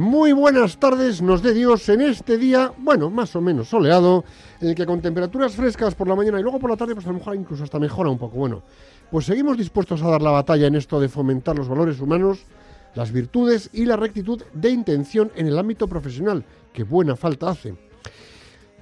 Muy 0.00 0.32
buenas 0.32 0.78
tardes, 0.78 1.20
nos 1.20 1.42
dé 1.42 1.52
Dios 1.52 1.86
en 1.90 2.00
este 2.00 2.38
día, 2.38 2.72
bueno, 2.78 3.10
más 3.10 3.36
o 3.36 3.42
menos 3.42 3.68
soleado, 3.68 4.24
en 4.58 4.68
el 4.68 4.74
que 4.74 4.86
con 4.86 5.02
temperaturas 5.02 5.54
frescas 5.54 5.94
por 5.94 6.08
la 6.08 6.16
mañana 6.16 6.40
y 6.40 6.42
luego 6.42 6.58
por 6.58 6.70
la 6.70 6.76
tarde, 6.78 6.94
pues 6.94 7.04
a 7.04 7.10
lo 7.10 7.18
mejor 7.18 7.36
incluso 7.36 7.64
hasta 7.64 7.78
mejora 7.78 8.08
un 8.08 8.16
poco. 8.16 8.38
Bueno, 8.38 8.62
pues 9.10 9.26
seguimos 9.26 9.58
dispuestos 9.58 10.02
a 10.02 10.08
dar 10.08 10.22
la 10.22 10.30
batalla 10.30 10.68
en 10.68 10.74
esto 10.74 11.00
de 11.00 11.10
fomentar 11.10 11.54
los 11.54 11.68
valores 11.68 12.00
humanos, 12.00 12.46
las 12.94 13.12
virtudes 13.12 13.68
y 13.74 13.84
la 13.84 13.96
rectitud 13.96 14.42
de 14.54 14.70
intención 14.70 15.32
en 15.36 15.48
el 15.48 15.58
ámbito 15.58 15.86
profesional, 15.86 16.46
que 16.72 16.82
buena 16.82 17.14
falta 17.14 17.50
hace. 17.50 17.74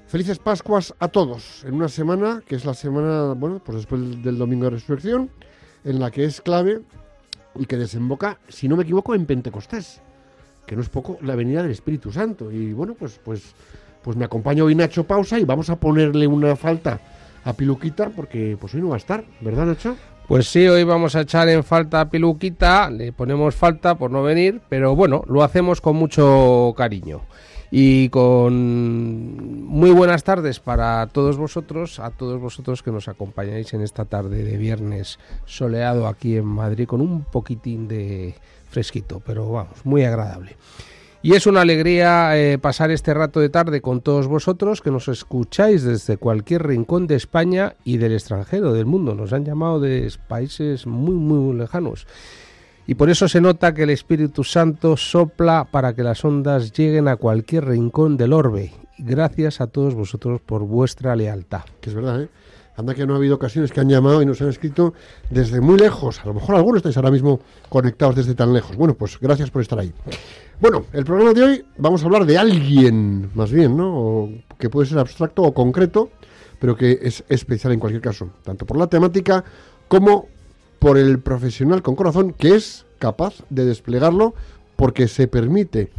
Felices 0.06 0.38
Pascuas 0.38 0.94
a 1.00 1.08
todos, 1.08 1.64
en 1.64 1.74
una 1.74 1.88
semana 1.88 2.44
que 2.46 2.54
es 2.54 2.64
la 2.64 2.74
semana, 2.74 3.34
bueno, 3.34 3.58
pues 3.58 3.78
después 3.78 4.22
del 4.22 4.38
domingo 4.38 4.66
de 4.66 4.70
resurrección, 4.70 5.30
en 5.82 5.98
la 5.98 6.12
que 6.12 6.22
es 6.22 6.40
clave 6.40 6.82
y 7.56 7.66
que 7.66 7.76
desemboca, 7.76 8.38
si 8.46 8.68
no 8.68 8.76
me 8.76 8.84
equivoco, 8.84 9.16
en 9.16 9.26
Pentecostés 9.26 10.00
que 10.68 10.76
no 10.76 10.82
es 10.82 10.88
poco, 10.88 11.18
la 11.22 11.34
venida 11.34 11.62
del 11.62 11.72
Espíritu 11.72 12.12
Santo. 12.12 12.52
Y 12.52 12.72
bueno, 12.72 12.94
pues, 12.94 13.18
pues, 13.24 13.54
pues 14.02 14.16
me 14.16 14.26
acompaña 14.26 14.62
hoy 14.62 14.74
Nacho 14.74 15.04
Pausa 15.04 15.38
y 15.40 15.44
vamos 15.44 15.70
a 15.70 15.76
ponerle 15.76 16.26
una 16.26 16.54
falta 16.54 17.00
a 17.42 17.54
Piluquita 17.54 18.10
porque 18.10 18.56
pues 18.60 18.74
hoy 18.74 18.82
no 18.82 18.90
va 18.90 18.96
a 18.96 18.98
estar, 18.98 19.24
¿verdad 19.40 19.66
Nacho? 19.66 19.96
Pues 20.28 20.46
sí, 20.46 20.68
hoy 20.68 20.84
vamos 20.84 21.16
a 21.16 21.22
echar 21.22 21.48
en 21.48 21.64
falta 21.64 22.02
a 22.02 22.10
Piluquita, 22.10 22.90
le 22.90 23.12
ponemos 23.12 23.54
falta 23.54 23.96
por 23.96 24.10
no 24.10 24.22
venir, 24.22 24.60
pero 24.68 24.94
bueno, 24.94 25.24
lo 25.26 25.42
hacemos 25.42 25.80
con 25.80 25.96
mucho 25.96 26.74
cariño. 26.76 27.22
Y 27.70 28.08
con 28.10 29.64
muy 29.64 29.90
buenas 29.90 30.24
tardes 30.24 30.60
para 30.60 31.06
todos 31.06 31.36
vosotros, 31.36 31.98
a 31.98 32.10
todos 32.10 32.40
vosotros 32.40 32.82
que 32.82 32.90
nos 32.90 33.08
acompañáis 33.08 33.72
en 33.74 33.82
esta 33.82 34.04
tarde 34.06 34.42
de 34.42 34.56
viernes 34.56 35.18
soleado 35.44 36.06
aquí 36.06 36.36
en 36.36 36.46
Madrid 36.46 36.86
con 36.86 37.02
un 37.02 37.24
poquitín 37.24 37.86
de 37.88 38.34
fresquito, 38.68 39.22
pero 39.24 39.50
vamos, 39.50 39.84
muy 39.84 40.04
agradable. 40.04 40.56
Y 41.20 41.34
es 41.34 41.48
una 41.48 41.62
alegría 41.62 42.38
eh, 42.38 42.58
pasar 42.58 42.92
este 42.92 43.12
rato 43.12 43.40
de 43.40 43.48
tarde 43.48 43.80
con 43.80 44.02
todos 44.02 44.28
vosotros 44.28 44.80
que 44.80 44.92
nos 44.92 45.08
escucháis 45.08 45.82
desde 45.82 46.16
cualquier 46.16 46.64
rincón 46.64 47.08
de 47.08 47.16
España 47.16 47.74
y 47.84 47.96
del 47.96 48.12
extranjero, 48.12 48.72
del 48.72 48.86
mundo. 48.86 49.14
Nos 49.16 49.32
han 49.32 49.44
llamado 49.44 49.80
de 49.80 50.12
países 50.28 50.86
muy, 50.86 51.16
muy 51.16 51.56
lejanos. 51.56 52.06
Y 52.86 52.94
por 52.94 53.10
eso 53.10 53.28
se 53.28 53.40
nota 53.40 53.74
que 53.74 53.82
el 53.82 53.90
Espíritu 53.90 54.44
Santo 54.44 54.96
sopla 54.96 55.66
para 55.70 55.92
que 55.92 56.04
las 56.04 56.24
ondas 56.24 56.72
lleguen 56.72 57.08
a 57.08 57.16
cualquier 57.16 57.66
rincón 57.66 58.16
del 58.16 58.32
orbe. 58.32 58.72
Gracias 58.96 59.60
a 59.60 59.66
todos 59.66 59.94
vosotros 59.94 60.40
por 60.40 60.62
vuestra 60.62 61.16
lealtad. 61.16 61.62
Que 61.80 61.90
es 61.90 61.96
verdad, 61.96 62.22
¿eh? 62.22 62.28
Anda 62.78 62.94
que 62.94 63.04
no 63.04 63.14
ha 63.14 63.16
habido 63.16 63.34
ocasiones 63.34 63.72
que 63.72 63.80
han 63.80 63.88
llamado 63.88 64.22
y 64.22 64.26
nos 64.26 64.40
han 64.40 64.50
escrito 64.50 64.94
desde 65.30 65.60
muy 65.60 65.76
lejos. 65.76 66.20
A 66.20 66.26
lo 66.26 66.34
mejor 66.34 66.54
algunos 66.54 66.76
estáis 66.76 66.96
ahora 66.96 67.10
mismo 67.10 67.40
conectados 67.68 68.14
desde 68.14 68.36
tan 68.36 68.52
lejos. 68.52 68.76
Bueno, 68.76 68.94
pues 68.94 69.18
gracias 69.18 69.50
por 69.50 69.62
estar 69.62 69.80
ahí. 69.80 69.92
Bueno, 70.60 70.84
el 70.92 71.04
programa 71.04 71.32
de 71.34 71.42
hoy 71.42 71.64
vamos 71.76 72.02
a 72.02 72.06
hablar 72.06 72.24
de 72.24 72.38
alguien, 72.38 73.30
más 73.34 73.50
bien, 73.50 73.76
¿no? 73.76 73.98
O 73.98 74.30
que 74.60 74.70
puede 74.70 74.88
ser 74.88 75.00
abstracto 75.00 75.42
o 75.42 75.52
concreto, 75.52 76.10
pero 76.60 76.76
que 76.76 77.00
es 77.02 77.24
especial 77.28 77.72
en 77.72 77.80
cualquier 77.80 78.00
caso, 78.00 78.30
tanto 78.44 78.64
por 78.64 78.76
la 78.76 78.86
temática 78.86 79.42
como 79.88 80.28
por 80.78 80.98
el 80.98 81.18
profesional 81.18 81.82
con 81.82 81.96
corazón 81.96 82.32
que 82.32 82.54
es 82.54 82.86
capaz 83.00 83.42
de 83.50 83.64
desplegarlo 83.64 84.34
porque 84.76 85.08
se 85.08 85.26
permite 85.26 85.90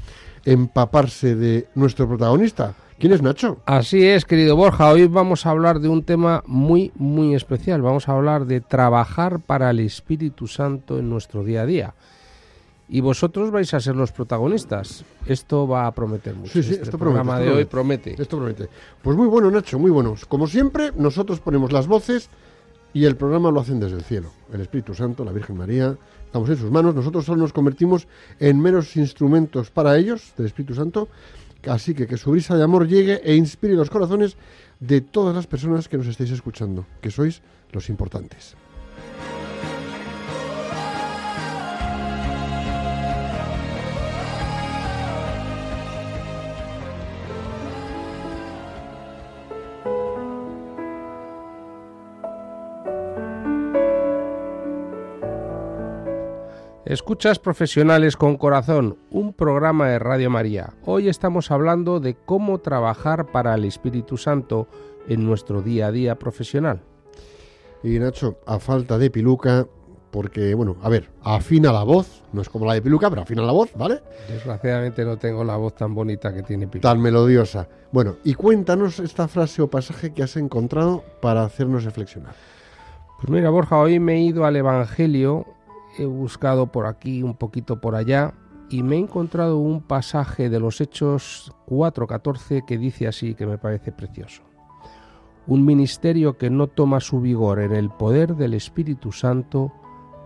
empaparse 0.45 1.35
de 1.35 1.67
nuestro 1.75 2.07
protagonista. 2.07 2.73
¿Quién 2.99 3.13
es 3.13 3.21
Nacho? 3.21 3.59
Así 3.65 4.05
es, 4.05 4.25
querido 4.25 4.57
Borja. 4.57 4.91
Hoy 4.91 5.07
vamos 5.07 5.45
a 5.45 5.51
hablar 5.51 5.79
de 5.79 5.87
un 5.87 6.03
tema 6.03 6.43
muy, 6.45 6.91
muy 6.95 7.33
especial. 7.33 7.81
Vamos 7.81 8.09
a 8.09 8.11
hablar 8.11 8.45
de 8.45 8.59
trabajar 8.59 9.39
para 9.39 9.69
el 9.69 9.79
Espíritu 9.79 10.47
Santo 10.47 10.99
en 10.99 11.09
nuestro 11.09 11.45
día 11.45 11.61
a 11.61 11.65
día. 11.65 11.93
Y 12.89 12.99
vosotros 12.99 13.51
vais 13.51 13.73
a 13.73 13.79
ser 13.79 13.95
los 13.95 14.11
protagonistas. 14.11 15.05
Esto 15.25 15.65
va 15.65 15.87
a 15.87 15.93
prometer 15.93 16.35
mucho. 16.35 16.51
Sí, 16.51 16.61
sí, 16.61 16.71
Este 16.71 16.83
esto 16.83 16.97
promete, 16.97 17.23
programa 17.23 17.39
esto 17.39 17.45
de 17.45 17.57
hoy 17.57 17.65
promete. 17.65 18.03
promete. 18.03 18.21
Esto 18.21 18.37
promete. 18.37 18.69
Pues 19.01 19.15
muy 19.15 19.27
bueno, 19.27 19.49
Nacho, 19.49 19.79
muy 19.79 19.91
bueno. 19.91 20.15
Como 20.27 20.47
siempre, 20.47 20.91
nosotros 20.97 21.39
ponemos 21.39 21.71
las 21.71 21.87
voces 21.87 22.29
y 22.91 23.05
el 23.05 23.15
programa 23.15 23.49
lo 23.49 23.61
hacen 23.61 23.79
desde 23.79 23.95
el 23.95 24.03
cielo. 24.03 24.31
El 24.51 24.59
Espíritu 24.59 24.93
Santo, 24.93 25.23
la 25.23 25.31
Virgen 25.31 25.55
María, 25.55 25.95
estamos 26.25 26.49
en 26.49 26.57
sus 26.57 26.69
manos. 26.69 26.95
Nosotros 26.95 27.23
solo 27.23 27.43
nos 27.43 27.53
convertimos 27.53 28.09
en 28.39 28.59
meros 28.59 28.97
instrumentos 28.97 29.69
para 29.71 29.95
ellos, 29.95 30.33
del 30.35 30.47
Espíritu 30.47 30.73
Santo. 30.73 31.07
Así 31.67 31.93
que 31.93 32.07
que 32.07 32.17
su 32.17 32.31
brisa 32.31 32.55
de 32.55 32.63
amor 32.63 32.87
llegue 32.87 33.21
e 33.23 33.35
inspire 33.35 33.73
los 33.73 33.89
corazones 33.89 34.37
de 34.79 35.01
todas 35.01 35.35
las 35.35 35.47
personas 35.47 35.89
que 35.89 35.97
nos 35.97 36.07
estéis 36.07 36.31
escuchando, 36.31 36.85
que 37.01 37.11
sois 37.11 37.41
los 37.71 37.89
importantes. 37.89 38.55
Escuchas 56.89 57.37
Profesionales 57.37 58.17
con 58.17 58.35
Corazón, 58.35 58.97
un 59.11 59.33
programa 59.33 59.89
de 59.89 59.99
Radio 59.99 60.31
María. 60.31 60.73
Hoy 60.85 61.07
estamos 61.07 61.51
hablando 61.51 61.99
de 61.99 62.15
cómo 62.15 62.57
trabajar 62.61 63.27
para 63.27 63.53
el 63.53 63.65
Espíritu 63.65 64.17
Santo 64.17 64.67
en 65.07 65.23
nuestro 65.23 65.61
día 65.61 65.85
a 65.85 65.91
día 65.91 66.17
profesional. 66.17 66.81
Y 67.83 67.99
Nacho, 67.99 68.39
a 68.47 68.57
falta 68.57 68.97
de 68.97 69.11
piluca, 69.11 69.67
porque, 70.09 70.55
bueno, 70.55 70.77
a 70.81 70.89
ver, 70.89 71.11
afina 71.21 71.71
la 71.71 71.83
voz, 71.83 72.23
no 72.33 72.41
es 72.41 72.49
como 72.49 72.65
la 72.65 72.73
de 72.73 72.81
piluca, 72.81 73.07
pero 73.07 73.21
afina 73.21 73.43
la 73.43 73.51
voz, 73.51 73.69
¿vale? 73.75 74.01
Desgraciadamente 74.27 75.05
no 75.05 75.17
tengo 75.17 75.43
la 75.43 75.57
voz 75.57 75.75
tan 75.75 75.93
bonita 75.93 76.33
que 76.33 76.41
tiene 76.41 76.67
Pilar. 76.67 76.81
Tan 76.81 77.03
melodiosa. 77.03 77.69
Bueno, 77.91 78.15
y 78.23 78.33
cuéntanos 78.33 78.97
esta 78.97 79.27
frase 79.27 79.61
o 79.61 79.69
pasaje 79.69 80.11
que 80.11 80.23
has 80.23 80.35
encontrado 80.37 81.03
para 81.21 81.43
hacernos 81.43 81.83
reflexionar. 81.83 82.33
Pues 83.19 83.29
mira, 83.29 83.51
Borja, 83.51 83.77
hoy 83.77 83.99
me 83.99 84.15
he 84.15 84.21
ido 84.21 84.45
al 84.45 84.55
Evangelio, 84.55 85.45
he 85.97 86.05
buscado 86.05 86.67
por 86.67 86.85
aquí, 86.85 87.23
un 87.23 87.35
poquito 87.35 87.81
por 87.81 87.95
allá, 87.95 88.33
y 88.69 88.83
me 88.83 88.95
he 88.95 88.99
encontrado 88.99 89.57
un 89.57 89.81
pasaje 89.81 90.49
de 90.49 90.59
los 90.59 90.79
Hechos 90.79 91.53
4.14 91.67 92.65
que 92.65 92.77
dice 92.77 93.07
así, 93.07 93.33
que 93.33 93.45
me 93.45 93.57
parece 93.57 93.91
precioso. 93.91 94.43
Un 95.47 95.65
ministerio 95.65 96.37
que 96.37 96.51
no 96.51 96.67
toma 96.67 96.99
su 96.99 97.19
vigor 97.21 97.59
en 97.59 97.73
el 97.73 97.89
poder 97.89 98.35
del 98.35 98.53
Espíritu 98.53 99.11
Santo 99.11 99.73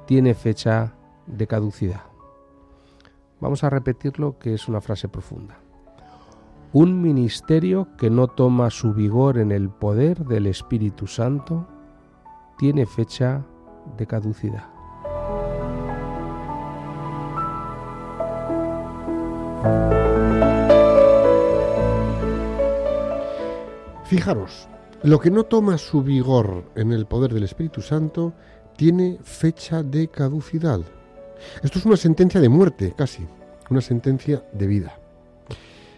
tiene 0.05 0.33
fecha 0.33 0.93
de 1.27 1.47
caducidad. 1.47 2.01
Vamos 3.39 3.63
a 3.63 3.69
repetirlo, 3.69 4.37
que 4.37 4.53
es 4.53 4.67
una 4.67 4.81
frase 4.81 5.07
profunda. 5.07 5.57
Un 6.73 7.01
ministerio 7.01 7.87
que 7.97 8.09
no 8.09 8.27
toma 8.27 8.69
su 8.69 8.93
vigor 8.93 9.37
en 9.37 9.51
el 9.51 9.69
poder 9.69 10.25
del 10.25 10.47
Espíritu 10.47 11.07
Santo 11.07 11.67
tiene 12.57 12.85
fecha 12.85 13.45
de 13.97 14.07
caducidad. 14.07 14.72
Fijaros, 24.05 24.67
lo 25.01 25.19
que 25.19 25.31
no 25.31 25.43
toma 25.43 25.77
su 25.77 26.03
vigor 26.03 26.65
en 26.75 26.91
el 26.91 27.05
poder 27.05 27.33
del 27.33 27.43
Espíritu 27.43 27.81
Santo 27.81 28.33
tiene 28.77 29.17
fecha 29.23 29.81
de 29.83 30.07
caducidad. 30.07 30.81
Esto 31.61 31.79
es 31.79 31.85
una 31.85 31.97
sentencia 31.97 32.39
de 32.39 32.49
muerte, 32.49 32.93
casi, 32.95 33.27
una 33.69 33.81
sentencia 33.81 34.45
de 34.53 34.67
vida, 34.67 34.99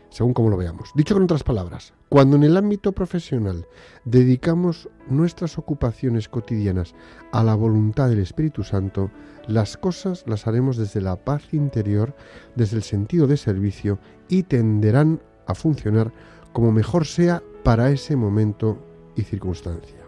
según 0.09 0.33
como 0.33 0.49
lo 0.49 0.57
veamos. 0.57 0.91
Dicho 0.95 1.13
con 1.13 1.23
otras 1.23 1.43
palabras, 1.43 1.93
cuando 2.15 2.37
en 2.37 2.43
el 2.43 2.55
ámbito 2.55 2.93
profesional 2.93 3.67
dedicamos 4.05 4.87
nuestras 5.09 5.57
ocupaciones 5.57 6.29
cotidianas 6.29 6.95
a 7.33 7.43
la 7.43 7.55
voluntad 7.55 8.07
del 8.07 8.19
Espíritu 8.19 8.63
Santo, 8.63 9.11
las 9.47 9.75
cosas 9.75 10.23
las 10.25 10.47
haremos 10.47 10.77
desde 10.77 11.01
la 11.01 11.17
paz 11.17 11.53
interior, 11.53 12.15
desde 12.55 12.77
el 12.77 12.83
sentido 12.83 13.27
de 13.27 13.35
servicio 13.35 13.99
y 14.29 14.43
tenderán 14.43 15.21
a 15.45 15.55
funcionar 15.55 16.13
como 16.53 16.71
mejor 16.71 17.05
sea 17.05 17.43
para 17.65 17.89
ese 17.89 18.15
momento 18.15 18.77
y 19.17 19.23
circunstancia. 19.23 19.99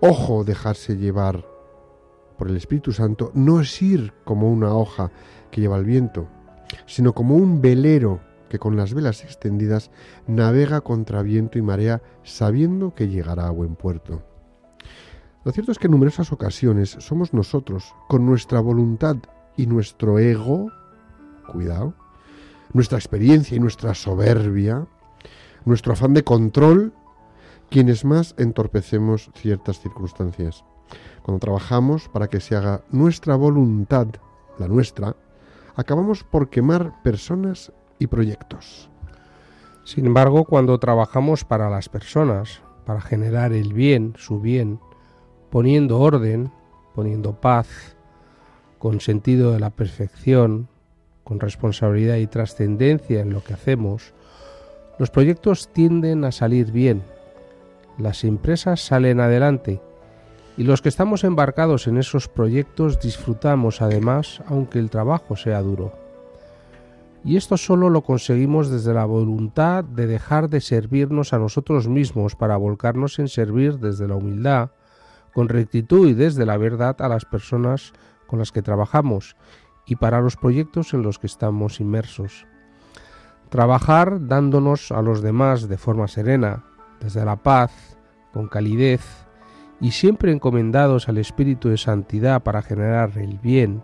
Ojo 0.00 0.44
dejarse 0.44 0.96
llevar 0.96 1.44
por 2.38 2.46
el 2.46 2.56
Espíritu 2.56 2.92
Santo 2.92 3.32
no 3.34 3.60
es 3.60 3.82
ir 3.82 4.12
como 4.22 4.48
una 4.48 4.72
hoja 4.72 5.10
que 5.50 5.60
lleva 5.60 5.76
el 5.76 5.86
viento, 5.86 6.28
sino 6.86 7.12
como 7.14 7.34
un 7.34 7.60
velero 7.60 8.29
que 8.50 8.58
con 8.58 8.76
las 8.76 8.92
velas 8.92 9.24
extendidas 9.24 9.90
navega 10.26 10.82
contra 10.82 11.22
viento 11.22 11.56
y 11.58 11.62
marea 11.62 12.02
sabiendo 12.22 12.94
que 12.94 13.08
llegará 13.08 13.46
a 13.46 13.50
buen 13.50 13.76
puerto. 13.76 14.22
Lo 15.42 15.52
cierto 15.52 15.72
es 15.72 15.78
que 15.78 15.86
en 15.86 15.92
numerosas 15.92 16.32
ocasiones 16.32 16.90
somos 16.98 17.32
nosotros, 17.32 17.94
con 18.08 18.26
nuestra 18.26 18.60
voluntad 18.60 19.16
y 19.56 19.66
nuestro 19.66 20.18
ego, 20.18 20.70
cuidado, 21.50 21.94
nuestra 22.74 22.98
experiencia 22.98 23.56
y 23.56 23.60
nuestra 23.60 23.94
soberbia, 23.94 24.86
nuestro 25.64 25.94
afán 25.94 26.12
de 26.12 26.24
control, 26.24 26.92
quienes 27.70 28.04
más 28.04 28.34
entorpecemos 28.36 29.30
ciertas 29.34 29.80
circunstancias. 29.80 30.64
Cuando 31.22 31.38
trabajamos 31.38 32.08
para 32.08 32.28
que 32.28 32.40
se 32.40 32.56
haga 32.56 32.82
nuestra 32.90 33.36
voluntad, 33.36 34.08
la 34.58 34.68
nuestra, 34.68 35.16
acabamos 35.76 36.24
por 36.24 36.50
quemar 36.50 37.02
personas 37.02 37.72
y 38.00 38.08
proyectos. 38.08 38.90
Sin 39.84 40.06
embargo, 40.06 40.44
cuando 40.44 40.78
trabajamos 40.78 41.44
para 41.44 41.70
las 41.70 41.88
personas, 41.88 42.62
para 42.84 43.00
generar 43.00 43.52
el 43.52 43.72
bien, 43.72 44.14
su 44.18 44.40
bien, 44.40 44.80
poniendo 45.50 46.00
orden, 46.00 46.50
poniendo 46.94 47.40
paz, 47.40 47.96
con 48.78 49.00
sentido 49.00 49.52
de 49.52 49.60
la 49.60 49.70
perfección, 49.70 50.68
con 51.22 51.38
responsabilidad 51.38 52.16
y 52.16 52.26
trascendencia 52.26 53.20
en 53.20 53.32
lo 53.32 53.44
que 53.44 53.54
hacemos, 53.54 54.14
los 54.98 55.10
proyectos 55.10 55.68
tienden 55.72 56.24
a 56.24 56.32
salir 56.32 56.72
bien, 56.72 57.02
las 57.98 58.24
empresas 58.24 58.80
salen 58.80 59.20
adelante 59.20 59.80
y 60.56 60.64
los 60.64 60.82
que 60.82 60.88
estamos 60.88 61.24
embarcados 61.24 61.86
en 61.86 61.98
esos 61.98 62.28
proyectos 62.28 63.00
disfrutamos 63.00 63.82
además 63.82 64.42
aunque 64.46 64.78
el 64.78 64.90
trabajo 64.90 65.36
sea 65.36 65.60
duro. 65.62 66.09
Y 67.24 67.36
esto 67.36 67.56
solo 67.56 67.90
lo 67.90 68.02
conseguimos 68.02 68.70
desde 68.70 68.94
la 68.94 69.04
voluntad 69.04 69.84
de 69.84 70.06
dejar 70.06 70.48
de 70.48 70.60
servirnos 70.60 71.32
a 71.32 71.38
nosotros 71.38 71.86
mismos 71.86 72.34
para 72.34 72.56
volcarnos 72.56 73.18
en 73.18 73.28
servir 73.28 73.78
desde 73.78 74.08
la 74.08 74.16
humildad, 74.16 74.70
con 75.34 75.48
rectitud 75.48 76.08
y 76.08 76.14
desde 76.14 76.46
la 76.46 76.56
verdad 76.56 76.96
a 77.00 77.08
las 77.08 77.24
personas 77.24 77.92
con 78.26 78.38
las 78.38 78.52
que 78.52 78.62
trabajamos 78.62 79.36
y 79.86 79.96
para 79.96 80.20
los 80.20 80.36
proyectos 80.36 80.94
en 80.94 81.02
los 81.02 81.18
que 81.18 81.26
estamos 81.26 81.80
inmersos. 81.80 82.46
Trabajar 83.50 84.26
dándonos 84.26 84.92
a 84.92 85.02
los 85.02 85.20
demás 85.20 85.68
de 85.68 85.76
forma 85.76 86.08
serena, 86.08 86.64
desde 87.00 87.24
la 87.24 87.36
paz, 87.36 87.98
con 88.32 88.48
calidez 88.48 89.02
y 89.80 89.90
siempre 89.90 90.32
encomendados 90.32 91.08
al 91.08 91.18
espíritu 91.18 91.68
de 91.68 91.76
santidad 91.76 92.42
para 92.42 92.62
generar 92.62 93.18
el 93.18 93.38
bien, 93.38 93.82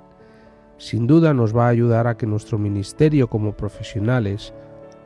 sin 0.78 1.06
duda 1.06 1.34
nos 1.34 1.56
va 1.56 1.66
a 1.66 1.70
ayudar 1.70 2.06
a 2.06 2.16
que 2.16 2.26
nuestro 2.26 2.58
ministerio 2.58 3.28
como 3.28 3.56
profesionales, 3.56 4.52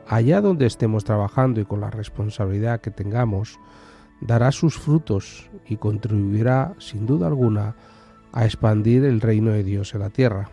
allá 0.07 0.41
donde 0.41 0.65
estemos 0.65 1.03
trabajando 1.03 1.61
y 1.61 1.65
con 1.65 1.81
la 1.81 1.89
responsabilidad 1.89 2.81
que 2.81 2.91
tengamos, 2.91 3.59
dará 4.19 4.51
sus 4.51 4.77
frutos 4.77 5.49
y 5.67 5.77
contribuirá, 5.77 6.73
sin 6.77 7.05
duda 7.05 7.27
alguna, 7.27 7.75
a 8.33 8.45
expandir 8.45 9.03
el 9.05 9.21
reino 9.21 9.51
de 9.51 9.63
Dios 9.63 9.93
en 9.93 10.01
la 10.01 10.09
tierra. 10.09 10.49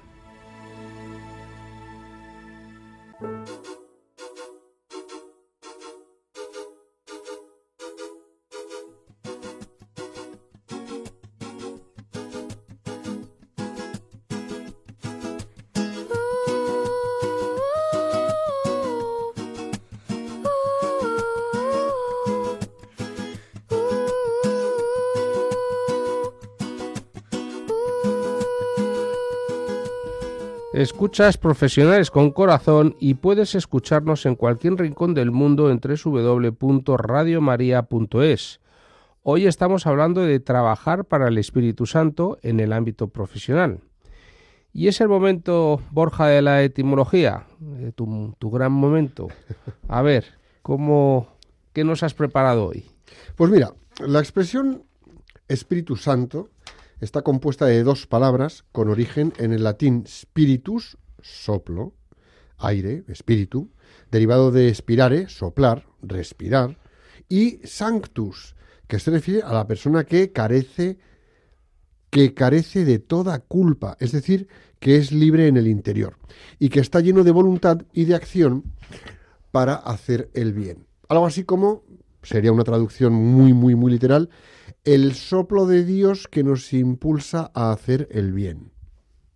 Escuchas 30.88 31.36
profesionales 31.36 32.10
con 32.10 32.30
corazón 32.30 32.96
y 32.98 33.12
puedes 33.12 33.54
escucharnos 33.54 34.24
en 34.24 34.36
cualquier 34.36 34.76
rincón 34.76 35.12
del 35.12 35.30
mundo 35.30 35.70
en 35.70 35.80
www.radiomaria.es. 35.80 38.60
Hoy 39.22 39.46
estamos 39.46 39.86
hablando 39.86 40.22
de 40.22 40.40
trabajar 40.40 41.04
para 41.04 41.28
el 41.28 41.36
Espíritu 41.36 41.84
Santo 41.84 42.38
en 42.40 42.58
el 42.58 42.72
ámbito 42.72 43.08
profesional. 43.08 43.80
Y 44.72 44.88
es 44.88 45.02
el 45.02 45.08
momento, 45.08 45.82
Borja, 45.90 46.28
de 46.28 46.40
la 46.40 46.62
etimología, 46.62 47.44
eh, 47.80 47.92
tu, 47.94 48.34
tu 48.38 48.50
gran 48.50 48.72
momento. 48.72 49.28
A 49.88 50.00
ver, 50.00 50.24
¿cómo, 50.62 51.28
¿qué 51.74 51.84
nos 51.84 52.02
has 52.02 52.14
preparado 52.14 52.64
hoy? 52.64 52.86
Pues 53.36 53.50
mira, 53.50 53.74
la 54.00 54.20
expresión 54.20 54.84
Espíritu 55.48 55.96
Santo 55.96 56.48
está 57.00 57.22
compuesta 57.22 57.66
de 57.66 57.82
dos 57.82 58.06
palabras 58.06 58.64
con 58.72 58.88
origen 58.88 59.32
en 59.38 59.52
el 59.52 59.64
latín 59.64 60.04
spiritus, 60.06 60.98
soplo, 61.20 61.94
aire, 62.58 63.04
espíritu, 63.08 63.70
derivado 64.10 64.50
de 64.50 64.74
spirare, 64.74 65.28
soplar, 65.28 65.86
respirar, 66.02 66.78
y 67.28 67.60
sanctus, 67.64 68.56
que 68.86 68.98
se 68.98 69.10
refiere 69.10 69.42
a 69.42 69.52
la 69.52 69.66
persona 69.66 70.04
que 70.04 70.32
carece 70.32 70.98
que 72.10 72.32
carece 72.32 72.86
de 72.86 72.98
toda 72.98 73.38
culpa, 73.40 73.96
es 74.00 74.12
decir, 74.12 74.48
que 74.80 74.96
es 74.96 75.12
libre 75.12 75.46
en 75.46 75.58
el 75.58 75.68
interior 75.68 76.16
y 76.58 76.70
que 76.70 76.80
está 76.80 77.00
lleno 77.00 77.22
de 77.22 77.32
voluntad 77.32 77.82
y 77.92 78.06
de 78.06 78.14
acción 78.14 78.64
para 79.50 79.74
hacer 79.74 80.30
el 80.32 80.54
bien. 80.54 80.86
Algo 81.08 81.26
así 81.26 81.44
como 81.44 81.82
sería 82.22 82.52
una 82.52 82.64
traducción 82.64 83.12
muy 83.12 83.52
muy 83.52 83.74
muy 83.74 83.92
literal, 83.92 84.30
el 84.84 85.14
soplo 85.14 85.66
de 85.66 85.84
Dios 85.84 86.28
que 86.28 86.42
nos 86.42 86.72
impulsa 86.72 87.50
a 87.54 87.72
hacer 87.72 88.08
el 88.10 88.32
bien. 88.32 88.72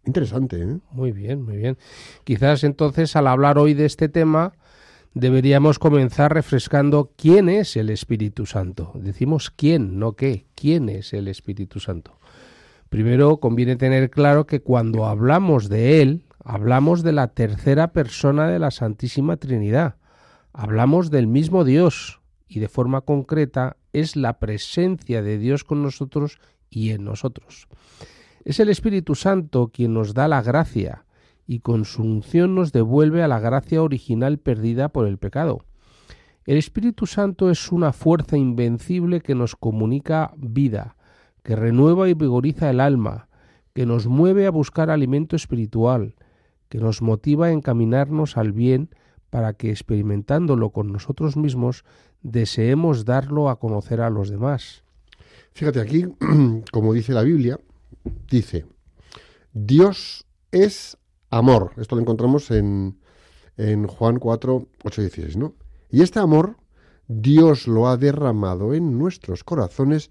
Interesante, 0.05 0.61
¿eh? 0.61 0.79
Muy 0.91 1.13
bien, 1.13 1.43
muy 1.43 1.57
bien. 1.57 1.79
Quizás 2.25 2.65
entonces 2.65 3.15
al 3.15 3.29
hablar 3.29 3.59
hoy 3.59 3.75
de 3.75 3.87
este 3.87 4.09
tema 4.09 4.53
deberíamos 5.15 5.79
comenzar 5.79 6.35
refrescando 6.35 7.13
quién 7.17 7.49
es 7.49 7.77
el 7.77 7.91
Espíritu 7.91 8.47
Santo. 8.47 8.93
Decimos 8.95 9.51
quién, 9.51 9.99
no 9.99 10.15
qué. 10.15 10.47
¿Quién 10.55 10.89
es 10.89 11.13
el 11.13 11.29
Espíritu 11.29 11.79
Santo? 11.79 12.19
Primero 12.89 13.39
conviene 13.39 13.77
tener 13.77 14.11
claro 14.11 14.47
que 14.47 14.61
cuando 14.61 15.07
hablamos 15.07 15.69
de 15.69 16.03
Él, 16.03 16.25
hablamos 16.45 17.03
de 17.03 17.13
la 17.13 17.29
tercera 17.29 17.93
persona 17.93 18.49
de 18.49 18.59
la 18.59 18.71
Santísima 18.71 19.37
Trinidad. 19.37 19.97
Hablamos 20.53 21.11
del 21.11 21.27
mismo 21.27 21.65
Dios 21.65 22.21
y 22.49 22.61
de 22.61 22.69
forma 22.69 23.03
concreta 23.03 23.77
es 23.93 24.17
la 24.17 24.39
presencia 24.39 25.23
de 25.23 25.39
Dios 25.39 25.65
con 25.65 25.83
nosotros 25.83 26.39
y 26.71 26.91
en 26.91 27.05
nosotros. 27.05 27.69
Es 28.45 28.61
el 28.61 28.69
Espíritu 28.69 29.15
Santo 29.15 29.71
quien 29.73 29.95
nos 29.95 30.15
da 30.15 30.29
la 30.29 30.43
gracia 30.43 31.05
y 31.47 31.61
con 31.61 31.85
su 31.85 32.03
unción 32.03 32.55
nos 32.55 32.73
devuelve 32.73 33.23
a 33.23 33.29
la 33.29 33.41
gracia 33.41 33.83
original 33.83 34.39
perdida 34.39 34.89
por 34.89 35.07
el 35.07 35.19
pecado. 35.19 35.65
El 36.45 36.57
Espíritu 36.57 37.07
Santo 37.07 37.51
es 37.51 37.71
una 37.71 37.93
fuerza 37.93 38.37
invencible 38.37 39.21
que 39.21 39.35
nos 39.35 39.55
comunica 39.55 40.33
vida, 40.37 40.97
que 41.43 41.55
renueva 41.55 42.09
y 42.09 42.15
vigoriza 42.15 42.71
el 42.71 42.81
alma, 42.81 43.29
que 43.75 43.87
nos 43.87 44.07
mueve 44.07 44.47
a 44.47 44.51
buscar 44.51 44.91
alimento 44.91 45.37
espiritual, 45.37 46.17
que 46.69 46.79
nos 46.79 47.03
motiva 47.03 47.47
a 47.47 47.53
encaminarnos 47.53 48.37
al 48.37 48.53
bien 48.53 48.91
para 49.31 49.55
que 49.55 49.71
experimentándolo 49.71 50.71
con 50.71 50.93
nosotros 50.93 51.37
mismos 51.37 51.85
deseemos 52.23 53.05
darlo 53.05 53.49
a 53.49 53.59
conocer 53.59 54.01
a 54.01 54.11
los 54.11 54.31
demás. 54.31 54.83
Fíjate 55.53 55.81
aquí, 55.81 56.07
como 56.73 56.93
dice 56.93 57.13
la 57.13 57.23
Biblia, 57.23 57.59
dice, 58.31 58.67
Dios 59.53 60.27
es 60.51 60.97
amor. 61.31 61.73
Esto 61.77 61.97
lo 61.97 62.03
encontramos 62.03 62.51
en, 62.51 62.99
en 63.57 63.87
Juan 63.87 64.19
4, 64.19 64.67
8 64.85 65.01
y 65.01 65.05
16, 65.05 65.37
¿no? 65.37 65.55
Y 65.91 66.03
este 66.03 66.21
amor 66.21 66.57
Dios 67.09 67.67
lo 67.67 67.89
ha 67.89 67.97
derramado 67.97 68.75
en 68.75 68.99
nuestros 68.99 69.45
corazones 69.45 70.11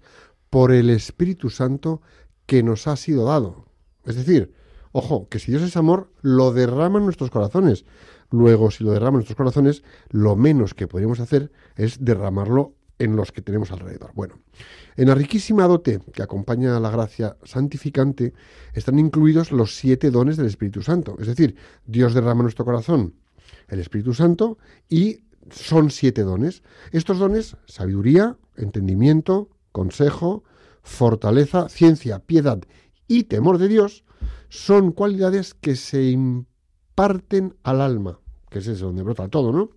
por 0.50 0.72
el 0.72 0.90
Espíritu 0.90 1.50
Santo 1.50 2.02
que 2.46 2.62
nos 2.62 2.86
ha 2.86 2.96
sido 2.96 3.24
dado. 3.24 3.66
Es 4.04 4.16
decir, 4.16 4.54
ojo, 4.92 5.28
que 5.28 5.38
si 5.38 5.50
Dios 5.50 5.62
es 5.62 5.76
amor, 5.76 6.12
lo 6.20 6.52
derrama 6.52 6.98
en 6.98 7.04
nuestros 7.04 7.30
corazones. 7.30 7.84
Luego, 8.32 8.70
si 8.70 8.82
lo 8.82 8.90
derrama 8.90 9.10
en 9.10 9.18
nuestros 9.18 9.36
corazones, 9.36 9.84
lo 10.10 10.34
menos 10.34 10.74
que 10.74 10.88
podríamos 10.88 11.20
hacer 11.20 11.52
es 11.76 12.04
derramarlo 12.04 12.74
en 12.98 13.16
los 13.16 13.32
que 13.32 13.42
tenemos 13.42 13.70
alrededor. 13.72 14.12
Bueno, 14.14 14.40
en 14.96 15.08
la 15.08 15.14
riquísima 15.14 15.66
dote 15.66 16.00
que 16.12 16.22
acompaña 16.22 16.76
a 16.76 16.80
la 16.80 16.90
gracia 16.90 17.36
santificante 17.44 18.32
están 18.74 18.98
incluidos 18.98 19.52
los 19.52 19.76
siete 19.76 20.10
dones 20.10 20.36
del 20.36 20.46
Espíritu 20.46 20.82
Santo. 20.82 21.16
Es 21.20 21.26
decir, 21.26 21.56
Dios 21.84 22.14
derrama 22.14 22.40
en 22.40 22.44
nuestro 22.44 22.64
corazón 22.64 23.14
el 23.68 23.80
Espíritu 23.80 24.14
Santo 24.14 24.58
y 24.88 25.24
son 25.50 25.90
siete 25.90 26.22
dones. 26.22 26.62
Estos 26.92 27.18
dones, 27.18 27.56
sabiduría, 27.66 28.36
entendimiento, 28.56 29.50
consejo, 29.72 30.44
fortaleza, 30.82 31.68
ciencia, 31.68 32.20
piedad 32.20 32.60
y 33.08 33.24
temor 33.24 33.58
de 33.58 33.68
Dios, 33.68 34.04
son 34.48 34.92
cualidades 34.92 35.54
que 35.54 35.76
se 35.76 36.10
imparten 36.10 37.56
al 37.62 37.80
alma, 37.80 38.20
que 38.52 38.58
es 38.58 38.78
donde 38.78 39.02
brota 39.02 39.28
todo, 39.28 39.52
¿no? 39.52 39.70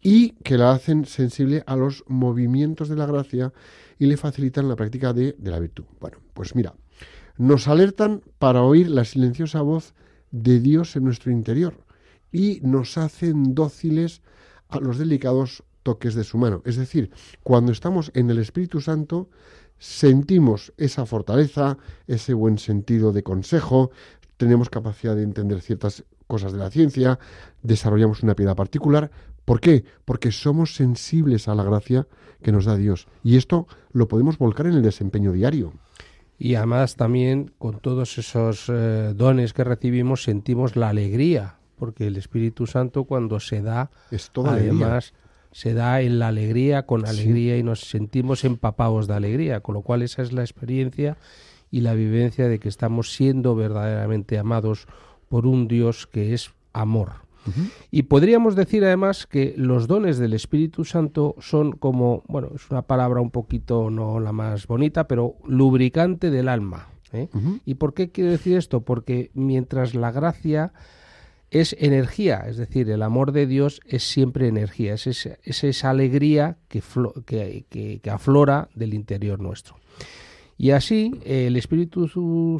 Y 0.00 0.30
que 0.44 0.58
la 0.58 0.72
hacen 0.72 1.04
sensible 1.04 1.62
a 1.66 1.76
los 1.76 2.04
movimientos 2.06 2.88
de 2.88 2.96
la 2.96 3.06
gracia 3.06 3.52
y 3.98 4.06
le 4.06 4.16
facilitan 4.16 4.68
la 4.68 4.76
práctica 4.76 5.12
de, 5.12 5.34
de 5.38 5.50
la 5.50 5.58
virtud. 5.58 5.84
Bueno, 6.00 6.18
pues 6.34 6.54
mira, 6.54 6.74
nos 7.38 7.68
alertan 7.68 8.22
para 8.38 8.62
oír 8.62 8.90
la 8.90 9.04
silenciosa 9.04 9.62
voz 9.62 9.94
de 10.30 10.60
Dios 10.60 10.96
en 10.96 11.04
nuestro 11.04 11.30
interior 11.30 11.74
y 12.32 12.60
nos 12.62 12.98
hacen 12.98 13.54
dóciles 13.54 14.22
a 14.68 14.80
los 14.80 14.98
delicados 14.98 15.62
toques 15.82 16.14
de 16.14 16.24
su 16.24 16.38
mano. 16.38 16.62
Es 16.64 16.76
decir, 16.76 17.10
cuando 17.42 17.72
estamos 17.72 18.10
en 18.14 18.30
el 18.30 18.38
Espíritu 18.38 18.80
Santo, 18.80 19.28
sentimos 19.78 20.72
esa 20.76 21.06
fortaleza, 21.06 21.76
ese 22.06 22.34
buen 22.34 22.58
sentido 22.58 23.12
de 23.12 23.22
consejo, 23.22 23.90
tenemos 24.36 24.70
capacidad 24.70 25.14
de 25.14 25.22
entender 25.22 25.60
ciertas 25.60 26.04
cosas 26.32 26.52
de 26.52 26.58
la 26.58 26.70
ciencia, 26.70 27.18
desarrollamos 27.62 28.22
una 28.22 28.34
piedad 28.34 28.56
particular. 28.56 29.10
¿Por 29.44 29.60
qué? 29.60 29.84
Porque 30.06 30.32
somos 30.32 30.74
sensibles 30.74 31.46
a 31.46 31.54
la 31.54 31.62
gracia 31.62 32.06
que 32.42 32.52
nos 32.52 32.64
da 32.64 32.74
Dios. 32.76 33.06
Y 33.22 33.36
esto 33.36 33.66
lo 33.92 34.08
podemos 34.08 34.38
volcar 34.38 34.66
en 34.66 34.72
el 34.72 34.82
desempeño 34.82 35.32
diario. 35.32 35.74
Y 36.38 36.54
además 36.54 36.96
también 36.96 37.52
con 37.58 37.80
todos 37.80 38.16
esos 38.16 38.64
eh, 38.68 39.12
dones 39.14 39.52
que 39.52 39.62
recibimos 39.62 40.22
sentimos 40.22 40.74
la 40.74 40.88
alegría, 40.88 41.58
porque 41.76 42.06
el 42.06 42.16
Espíritu 42.16 42.66
Santo 42.66 43.04
cuando 43.04 43.38
se 43.40 43.60
da, 43.60 43.90
Es 44.10 44.30
toda 44.30 44.52
alegría. 44.54 44.70
además 44.86 45.12
se 45.52 45.74
da 45.74 46.00
en 46.00 46.18
la 46.18 46.28
alegría, 46.28 46.86
con 46.86 47.06
alegría 47.06 47.58
y 47.58 47.62
nos 47.62 47.80
sentimos 47.80 48.42
empapados 48.44 49.06
de 49.06 49.14
alegría, 49.14 49.60
con 49.60 49.74
lo 49.74 49.82
cual 49.82 50.00
esa 50.00 50.22
es 50.22 50.32
la 50.32 50.40
experiencia 50.40 51.18
y 51.70 51.80
la 51.82 51.92
vivencia 51.92 52.48
de 52.48 52.58
que 52.58 52.68
estamos 52.68 53.12
siendo 53.12 53.54
verdaderamente 53.54 54.38
amados 54.38 54.86
por 55.32 55.46
un 55.46 55.66
Dios 55.66 56.06
que 56.06 56.34
es 56.34 56.50
amor. 56.74 57.22
Y 57.90 58.02
podríamos 58.02 58.54
decir 58.54 58.84
además 58.84 59.26
que 59.26 59.54
los 59.56 59.86
dones 59.88 60.18
del 60.18 60.34
Espíritu 60.34 60.84
Santo 60.84 61.36
son 61.40 61.72
como, 61.72 62.22
bueno, 62.28 62.50
es 62.54 62.70
una 62.70 62.82
palabra 62.82 63.22
un 63.22 63.30
poquito 63.30 63.88
no 63.88 64.20
la 64.20 64.32
más 64.32 64.66
bonita, 64.66 65.08
pero 65.08 65.36
lubricante 65.46 66.30
del 66.30 66.48
alma. 66.48 66.88
¿eh? 67.14 67.28
¿Y 67.64 67.74
por 67.76 67.94
qué 67.94 68.10
quiero 68.10 68.30
decir 68.30 68.58
esto? 68.58 68.82
Porque 68.82 69.30
mientras 69.32 69.94
la 69.94 70.12
gracia 70.12 70.74
es 71.50 71.74
energía, 71.78 72.44
es 72.46 72.58
decir, 72.58 72.90
el 72.90 73.02
amor 73.02 73.32
de 73.32 73.46
Dios 73.46 73.80
es 73.86 74.04
siempre 74.04 74.48
energía, 74.48 74.92
es 74.94 75.06
esa, 75.06 75.38
es 75.44 75.64
esa 75.64 75.88
alegría 75.88 76.58
que, 76.68 76.82
que- 77.70 78.00
que 78.02 78.10
aflora 78.10 78.68
del 78.74 78.92
interior 78.92 79.40
nuestro. 79.40 79.76
Y 80.62 80.70
así 80.70 81.10
el 81.24 81.56
Espíritu 81.56 82.06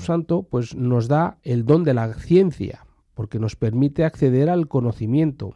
Santo 0.00 0.42
pues, 0.50 0.74
nos 0.74 1.06
da 1.06 1.38
el 1.44 1.64
don 1.64 1.84
de 1.84 1.94
la 1.94 2.12
ciencia, 2.14 2.84
porque 3.14 3.38
nos 3.38 3.54
permite 3.54 4.04
acceder 4.04 4.50
al 4.50 4.66
conocimiento. 4.66 5.54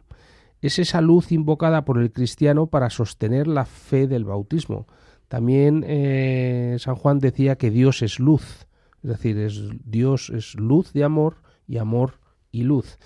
Es 0.60 0.78
esa 0.78 1.00
luz 1.00 1.32
invocada 1.32 1.84
por 1.84 2.00
el 2.00 2.12
cristiano 2.12 2.68
para 2.68 2.88
sostener 2.88 3.48
la 3.48 3.64
fe 3.64 4.06
del 4.06 4.24
bautismo. 4.24 4.86
También 5.26 5.84
eh, 5.88 6.76
San 6.78 6.94
Juan 6.94 7.18
decía 7.18 7.56
que 7.56 7.72
Dios 7.72 8.00
es 8.02 8.20
luz, 8.20 8.68
es 9.02 9.10
decir, 9.10 9.38
es, 9.38 9.60
Dios 9.84 10.30
es 10.30 10.54
luz 10.54 10.92
de 10.92 11.02
amor 11.02 11.38
y 11.66 11.78
amor 11.78 12.20
y 12.52 12.62
luz. 12.62 12.96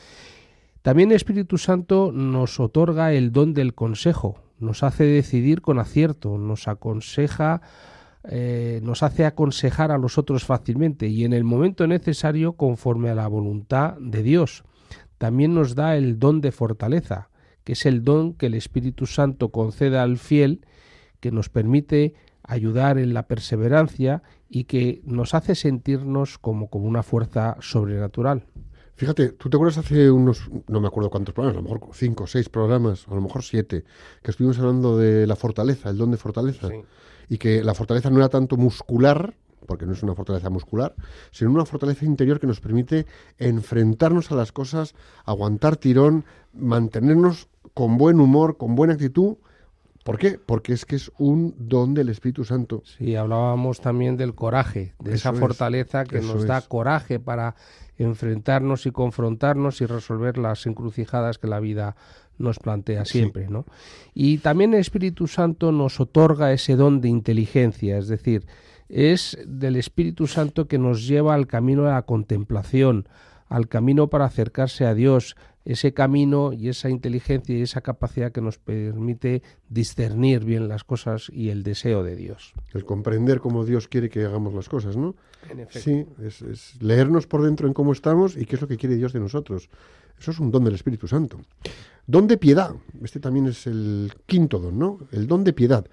También 0.82 1.12
el 1.12 1.16
Espíritu 1.16 1.56
Santo 1.56 2.12
nos 2.12 2.60
otorga 2.60 3.14
el 3.14 3.32
don 3.32 3.54
del 3.54 3.72
consejo, 3.72 4.42
nos 4.58 4.82
hace 4.82 5.04
decidir 5.04 5.62
con 5.62 5.78
acierto, 5.78 6.36
nos 6.36 6.68
aconseja, 6.68 7.62
eh, 8.24 8.80
nos 8.82 9.02
hace 9.02 9.24
aconsejar 9.24 9.90
a 9.90 9.98
los 9.98 10.18
otros 10.18 10.44
fácilmente 10.44 11.08
y 11.08 11.24
en 11.24 11.32
el 11.32 11.44
momento 11.44 11.86
necesario 11.86 12.52
conforme 12.52 13.10
a 13.10 13.14
la 13.14 13.26
voluntad 13.28 13.96
de 13.98 14.22
Dios. 14.22 14.64
También 15.18 15.54
nos 15.54 15.74
da 15.74 15.96
el 15.96 16.18
don 16.18 16.40
de 16.40 16.52
fortaleza, 16.52 17.30
que 17.64 17.72
es 17.72 17.86
el 17.86 18.04
don 18.04 18.34
que 18.34 18.46
el 18.46 18.54
Espíritu 18.54 19.06
Santo 19.06 19.50
concede 19.50 19.98
al 19.98 20.18
fiel, 20.18 20.66
que 21.20 21.30
nos 21.30 21.48
permite 21.48 22.14
ayudar 22.42 22.98
en 22.98 23.14
la 23.14 23.26
perseverancia 23.26 24.22
y 24.48 24.64
que 24.64 25.00
nos 25.04 25.34
hace 25.34 25.54
sentirnos 25.54 26.38
como, 26.38 26.68
como 26.68 26.86
una 26.86 27.02
fuerza 27.02 27.56
sobrenatural. 27.60 28.44
Fíjate, 28.96 29.30
tú 29.30 29.48
te 29.48 29.56
acuerdas 29.56 29.78
hace 29.78 30.10
unos, 30.10 30.50
no 30.68 30.80
me 30.80 30.88
acuerdo 30.88 31.08
cuántos 31.08 31.34
programas, 31.34 31.56
a 31.56 31.62
lo 31.62 31.74
mejor 31.78 31.94
cinco 31.94 32.24
o 32.24 32.26
seis 32.26 32.50
programas, 32.50 33.06
a 33.08 33.14
lo 33.14 33.22
mejor 33.22 33.42
siete, 33.42 33.84
que 34.22 34.30
estuvimos 34.30 34.58
hablando 34.58 34.98
de 34.98 35.26
la 35.26 35.36
fortaleza, 35.36 35.88
el 35.88 35.96
don 35.96 36.10
de 36.10 36.18
fortaleza. 36.18 36.68
Sí. 36.68 36.74
Y 37.30 37.38
que 37.38 37.64
la 37.64 37.72
fortaleza 37.72 38.10
no 38.10 38.18
era 38.18 38.28
tanto 38.28 38.58
muscular, 38.58 39.34
porque 39.66 39.86
no 39.86 39.92
es 39.92 40.02
una 40.02 40.14
fortaleza 40.14 40.50
muscular, 40.50 40.94
sino 41.30 41.52
una 41.52 41.64
fortaleza 41.64 42.04
interior 42.04 42.40
que 42.40 42.46
nos 42.46 42.60
permite 42.60 43.06
enfrentarnos 43.38 44.30
a 44.32 44.34
las 44.34 44.52
cosas, 44.52 44.94
aguantar 45.24 45.76
tirón, 45.76 46.24
mantenernos 46.52 47.48
con 47.72 47.96
buen 47.96 48.20
humor, 48.20 48.56
con 48.56 48.74
buena 48.74 48.94
actitud. 48.94 49.36
¿Por 50.04 50.18
qué? 50.18 50.40
Porque 50.44 50.72
es 50.72 50.84
que 50.84 50.96
es 50.96 51.12
un 51.18 51.54
don 51.56 51.94
del 51.94 52.08
Espíritu 52.08 52.44
Santo. 52.44 52.82
Sí, 52.84 53.14
hablábamos 53.14 53.80
también 53.80 54.16
del 54.16 54.34
coraje, 54.34 54.94
de 54.98 55.14
esa 55.14 55.30
es, 55.30 55.38
fortaleza 55.38 56.04
que 56.04 56.20
nos 56.20 56.46
da 56.46 56.58
es. 56.58 56.66
coraje 56.68 57.20
para 57.20 57.54
enfrentarnos 57.98 58.86
y 58.86 58.92
confrontarnos 58.92 59.80
y 59.82 59.86
resolver 59.86 60.38
las 60.38 60.66
encrucijadas 60.66 61.38
que 61.38 61.46
la 61.46 61.60
vida 61.60 61.96
nos 62.40 62.58
plantea 62.58 63.04
siempre, 63.04 63.48
¿no? 63.48 63.66
Y 64.14 64.38
también 64.38 64.74
el 64.74 64.80
Espíritu 64.80 65.26
Santo 65.26 65.72
nos 65.72 66.00
otorga 66.00 66.52
ese 66.52 66.76
don 66.76 67.00
de 67.00 67.08
inteligencia, 67.08 67.98
es 67.98 68.08
decir, 68.08 68.46
es 68.88 69.38
del 69.46 69.76
Espíritu 69.76 70.26
Santo 70.26 70.66
que 70.66 70.78
nos 70.78 71.06
lleva 71.06 71.34
al 71.34 71.46
camino 71.46 71.84
de 71.84 71.90
la 71.90 72.02
contemplación, 72.02 73.08
al 73.48 73.68
camino 73.68 74.08
para 74.08 74.24
acercarse 74.24 74.84
a 74.86 74.94
Dios, 74.94 75.36
ese 75.64 75.92
camino 75.92 76.52
y 76.52 76.68
esa 76.68 76.88
inteligencia 76.88 77.56
y 77.56 77.62
esa 77.62 77.82
capacidad 77.82 78.32
que 78.32 78.40
nos 78.40 78.58
permite 78.58 79.42
discernir 79.68 80.44
bien 80.44 80.68
las 80.68 80.84
cosas 80.84 81.30
y 81.32 81.50
el 81.50 81.62
deseo 81.62 82.02
de 82.02 82.16
Dios. 82.16 82.54
El 82.72 82.84
comprender 82.84 83.40
cómo 83.40 83.64
Dios 83.64 83.86
quiere 83.86 84.08
que 84.08 84.24
hagamos 84.24 84.54
las 84.54 84.68
cosas, 84.68 84.96
¿no? 84.96 85.14
En 85.50 85.60
efecto. 85.60 85.80
Sí, 85.80 86.06
es, 86.24 86.42
es 86.42 86.82
leernos 86.82 87.26
por 87.26 87.42
dentro 87.42 87.68
en 87.68 87.74
cómo 87.74 87.92
estamos 87.92 88.36
y 88.36 88.46
qué 88.46 88.56
es 88.56 88.62
lo 88.62 88.68
que 88.68 88.76
quiere 88.76 88.96
Dios 88.96 89.12
de 89.12 89.20
nosotros. 89.20 89.68
Eso 90.20 90.30
es 90.32 90.38
un 90.38 90.50
don 90.50 90.64
del 90.64 90.74
Espíritu 90.74 91.08
Santo. 91.08 91.40
Don 92.06 92.26
de 92.26 92.36
piedad. 92.36 92.74
Este 93.02 93.20
también 93.20 93.46
es 93.46 93.66
el 93.66 94.12
quinto 94.26 94.58
don, 94.58 94.78
¿no? 94.78 94.98
El 95.12 95.26
don 95.26 95.44
de 95.44 95.52
piedad. 95.52 95.86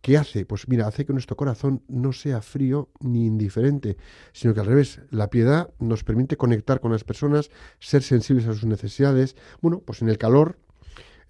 ¿Qué 0.00 0.18
hace? 0.18 0.44
Pues 0.44 0.68
mira, 0.68 0.86
hace 0.86 1.06
que 1.06 1.12
nuestro 1.14 1.36
corazón 1.36 1.82
no 1.88 2.12
sea 2.12 2.42
frío 2.42 2.90
ni 3.00 3.24
indiferente, 3.26 3.96
sino 4.32 4.52
que 4.52 4.60
al 4.60 4.66
revés, 4.66 5.00
la 5.10 5.30
piedad 5.30 5.70
nos 5.78 6.04
permite 6.04 6.36
conectar 6.36 6.80
con 6.80 6.92
las 6.92 7.04
personas, 7.04 7.50
ser 7.78 8.02
sensibles 8.02 8.46
a 8.46 8.52
sus 8.52 8.66
necesidades. 8.66 9.34
Bueno, 9.62 9.80
pues 9.80 10.02
en 10.02 10.10
el 10.10 10.18
calor, 10.18 10.58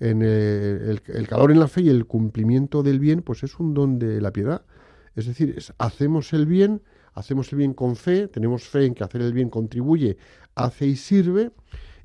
en 0.00 0.23
el, 0.23 0.28
el- 0.28 1.02
el 1.07 1.28
calor 1.28 1.52
en 1.52 1.61
la 1.61 1.69
fe 1.69 1.83
y 1.83 1.88
el 1.88 2.07
cumplimiento 2.07 2.83
del 2.83 2.99
bien, 2.99 3.23
pues 3.23 3.45
es 3.45 3.61
un 3.61 3.75
don 3.75 3.99
de 4.00 4.21
la 4.21 4.33
piedad. 4.33 4.62
Es 5.14 5.26
decir, 5.26 5.54
es- 5.57 5.73
hacemos 5.78 6.33
el 6.33 6.47
bien, 6.47 6.83
hacemos 7.12 7.52
el 7.52 7.59
bien 7.59 7.75
con 7.75 7.95
fe, 7.95 8.26
tenemos 8.26 8.64
fe 8.64 8.87
en 8.87 8.95
que 8.95 9.04
hacer 9.04 9.21
el 9.23 9.33
bien 9.33 9.50
contribuye, 9.50 10.16
hace 10.57 10.87
y 10.88 10.97
sirve, 10.97 11.52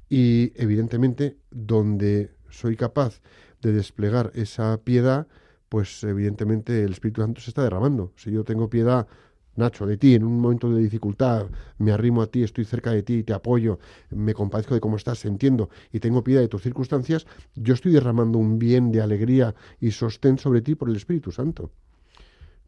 y 0.09 0.51
evidentemente 0.55 1.37
donde 1.51 2.31
soy 2.49 2.75
capaz 2.75 3.21
de 3.61 3.71
desplegar 3.71 4.31
esa 4.33 4.77
piedad, 4.83 5.27
pues 5.69 6.03
evidentemente 6.03 6.83
el 6.83 6.93
Espíritu 6.93 7.21
Santo 7.21 7.41
se 7.41 7.51
está 7.51 7.63
derramando. 7.63 8.11
Si 8.15 8.31
yo 8.31 8.43
tengo 8.43 8.69
piedad 8.69 9.07
Nacho, 9.55 9.85
de 9.85 9.97
ti, 9.97 10.15
en 10.15 10.23
un 10.23 10.39
momento 10.39 10.71
de 10.71 10.81
dificultad, 10.81 11.47
me 11.77 11.91
arrimo 11.91 12.21
a 12.21 12.27
ti, 12.27 12.43
estoy 12.43 12.63
cerca 12.63 12.91
de 12.91 13.03
ti, 13.03 13.23
te 13.23 13.33
apoyo, 13.33 13.77
me 14.09 14.33
compadezco 14.33 14.73
de 14.73 14.79
cómo 14.79 14.95
estás, 14.95 15.25
entiendo 15.25 15.69
y 15.91 15.99
tengo 15.99 16.23
piedad 16.23 16.39
de 16.39 16.47
tus 16.47 16.63
circunstancias, 16.63 17.27
yo 17.55 17.73
estoy 17.73 17.91
derramando 17.91 18.39
un 18.39 18.57
bien 18.57 18.91
de 18.91 19.01
alegría 19.01 19.53
y 19.81 19.91
sostén 19.91 20.37
sobre 20.37 20.61
ti 20.61 20.75
por 20.75 20.89
el 20.89 20.95
Espíritu 20.95 21.31
Santo. 21.31 21.71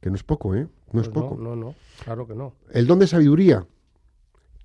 Que 0.02 0.10
no 0.10 0.16
es 0.16 0.24
poco, 0.24 0.54
¿eh? 0.54 0.68
No 0.92 1.02
es 1.02 1.08
Pues 1.08 1.24
poco. 1.24 1.42
No, 1.42 1.56
no, 1.56 1.76
claro 2.04 2.28
que 2.28 2.36
no. 2.36 2.56
El 2.72 2.88
don 2.88 3.00
de 3.00 3.08
sabiduría, 3.08 3.66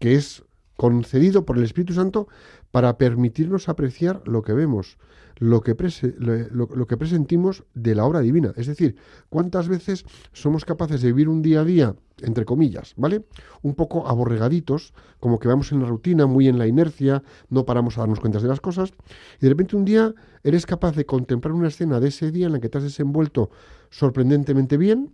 que 0.01 0.15
es 0.15 0.43
concedido 0.77 1.45
por 1.45 1.57
el 1.59 1.65
Espíritu 1.65 1.95
Santo 1.95 2.29
para 2.71 2.99
permitirnos 2.99 3.69
apreciar 3.69 4.23
lo 4.27 4.43
que 4.43 4.53
vemos, 4.53 4.99
lo 5.39 5.61
que, 5.61 5.75
presentimos 5.75 7.65
de 7.75 7.95
la 7.95 8.05
obra 8.05 8.21
divina. 8.21 8.53
Es 8.57 8.67
decir, 8.67 8.97
cuántas 9.29 9.69
veces 9.69 10.05
somos 10.33 10.65
capaces 10.65 11.03
de 11.03 11.09
vivir 11.09 11.29
un 11.29 11.43
día 11.43 11.61
a 11.61 11.65
día, 11.65 11.95
entre 12.23 12.45
comillas, 12.45 12.95
¿vale? 12.97 13.25
Un 13.63 13.75
poco 13.75 14.09
aborregaditos, 14.09 14.95
como 15.21 15.39
que 15.39 15.49
vamos 15.49 15.73
en 15.73 15.83
la 15.83 15.89
rutina, 15.89 16.27
muy 16.27 16.49
en 16.49 16.59
la 16.59 16.67
inercia, 16.67 17.23
no 17.51 17.67
paramos 17.67 17.97
a 17.97 18.01
darnos 18.01 18.21
cuentas 18.21 18.43
de 18.43 18.49
las 18.49 18.61
cosas, 18.61 18.93
y 19.39 19.43
de 19.43 19.49
repente 19.51 19.77
un 19.77 19.85
día 19.85 20.15
eres 20.43 20.65
capaz 20.65 20.97
de 20.97 21.05
contemplar 21.05 21.53
una 21.53 21.69
escena 21.69 22.01
de 22.01 22.09
ese 22.09 22.31
día 22.31 22.47
en 22.47 22.53
la 22.53 22.61
que 22.61 22.69
te 22.69 22.79
has 22.79 22.85
desenvuelto 22.85 23.51
sorprendentemente 23.91 24.77
bien 24.77 25.13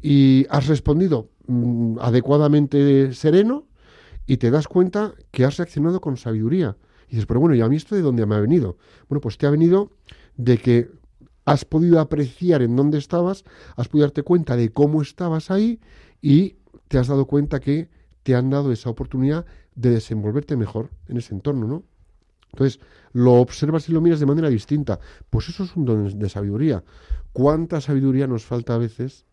y 0.00 0.46
has 0.50 0.68
respondido 0.68 1.30
mm, 1.46 1.98
adecuadamente 2.00 3.12
sereno 3.12 3.66
y 4.26 4.36
te 4.36 4.50
das 4.50 4.68
cuenta 4.68 5.14
que 5.30 5.44
has 5.44 5.56
reaccionado 5.56 6.00
con 6.00 6.16
sabiduría. 6.16 6.76
Y 7.08 7.12
dices, 7.12 7.26
pero 7.26 7.40
bueno, 7.40 7.54
¿y 7.54 7.60
a 7.60 7.68
mí 7.68 7.76
esto 7.76 7.94
de 7.94 8.02
dónde 8.02 8.26
me 8.26 8.34
ha 8.34 8.40
venido? 8.40 8.76
Bueno, 9.08 9.20
pues 9.20 9.38
te 9.38 9.46
ha 9.46 9.50
venido 9.50 9.92
de 10.36 10.58
que 10.58 10.90
has 11.44 11.64
podido 11.64 12.00
apreciar 12.00 12.62
en 12.62 12.76
dónde 12.76 12.98
estabas, 12.98 13.44
has 13.76 13.88
podido 13.88 14.06
darte 14.06 14.22
cuenta 14.22 14.56
de 14.56 14.72
cómo 14.72 15.00
estabas 15.00 15.50
ahí 15.50 15.80
y 16.20 16.56
te 16.88 16.98
has 16.98 17.06
dado 17.06 17.26
cuenta 17.26 17.60
que 17.60 17.88
te 18.22 18.34
han 18.34 18.50
dado 18.50 18.72
esa 18.72 18.90
oportunidad 18.90 19.46
de 19.76 19.90
desenvolverte 19.90 20.56
mejor 20.56 20.90
en 21.06 21.18
ese 21.18 21.34
entorno, 21.34 21.68
¿no? 21.68 21.84
Entonces, 22.52 22.80
lo 23.12 23.34
observas 23.34 23.88
y 23.88 23.92
lo 23.92 24.00
miras 24.00 24.18
de 24.18 24.26
manera 24.26 24.48
distinta. 24.48 24.98
Pues 25.30 25.48
eso 25.48 25.64
es 25.64 25.76
un 25.76 25.84
don 25.84 26.18
de 26.18 26.28
sabiduría. 26.28 26.82
¿Cuánta 27.32 27.80
sabiduría 27.80 28.26
nos 28.26 28.44
falta 28.44 28.74
a 28.74 28.78
veces 28.78 29.26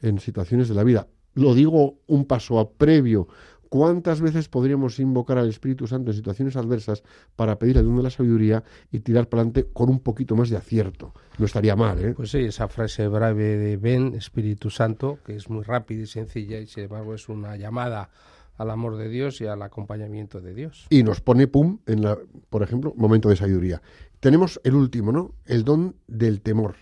en 0.00 0.20
situaciones 0.20 0.68
de 0.68 0.74
la 0.74 0.84
vida? 0.84 1.08
Lo 1.34 1.52
digo 1.54 1.98
un 2.06 2.26
paso 2.26 2.60
a 2.60 2.70
previo. 2.70 3.26
¿Cuántas 3.74 4.20
veces 4.20 4.48
podríamos 4.48 5.00
invocar 5.00 5.36
al 5.36 5.48
Espíritu 5.48 5.88
Santo 5.88 6.12
en 6.12 6.16
situaciones 6.16 6.54
adversas 6.54 7.02
para 7.34 7.58
pedir 7.58 7.76
el 7.76 7.84
don 7.84 7.96
de 7.96 8.04
la 8.04 8.10
sabiduría 8.10 8.62
y 8.92 9.00
tirar 9.00 9.28
para 9.28 9.40
adelante 9.40 9.66
con 9.72 9.90
un 9.90 9.98
poquito 9.98 10.36
más 10.36 10.48
de 10.48 10.56
acierto? 10.56 11.12
No 11.38 11.44
estaría 11.44 11.74
mal, 11.74 11.98
¿eh? 11.98 12.14
Pues 12.14 12.30
sí, 12.30 12.38
esa 12.38 12.68
frase 12.68 13.08
breve 13.08 13.56
de 13.56 13.76
ven, 13.76 14.14
Espíritu 14.14 14.70
Santo, 14.70 15.18
que 15.26 15.34
es 15.34 15.50
muy 15.50 15.64
rápida 15.64 16.04
y 16.04 16.06
sencilla 16.06 16.60
y 16.60 16.68
sin 16.68 16.84
embargo 16.84 17.16
es 17.16 17.28
una 17.28 17.56
llamada 17.56 18.10
al 18.58 18.70
amor 18.70 18.96
de 18.96 19.08
Dios 19.08 19.40
y 19.40 19.46
al 19.46 19.60
acompañamiento 19.60 20.40
de 20.40 20.54
Dios. 20.54 20.86
y 20.88 21.02
nos 21.02 21.20
pone 21.20 21.48
pum 21.48 21.80
en 21.86 22.02
la, 22.02 22.16
por 22.50 22.62
ejemplo, 22.62 22.94
momento 22.96 23.28
de 23.28 23.34
sabiduría. 23.34 23.82
Tenemos 24.20 24.60
el 24.62 24.76
último, 24.76 25.10
¿no? 25.10 25.34
El 25.46 25.64
don 25.64 25.96
del 26.06 26.42
temor. 26.42 26.76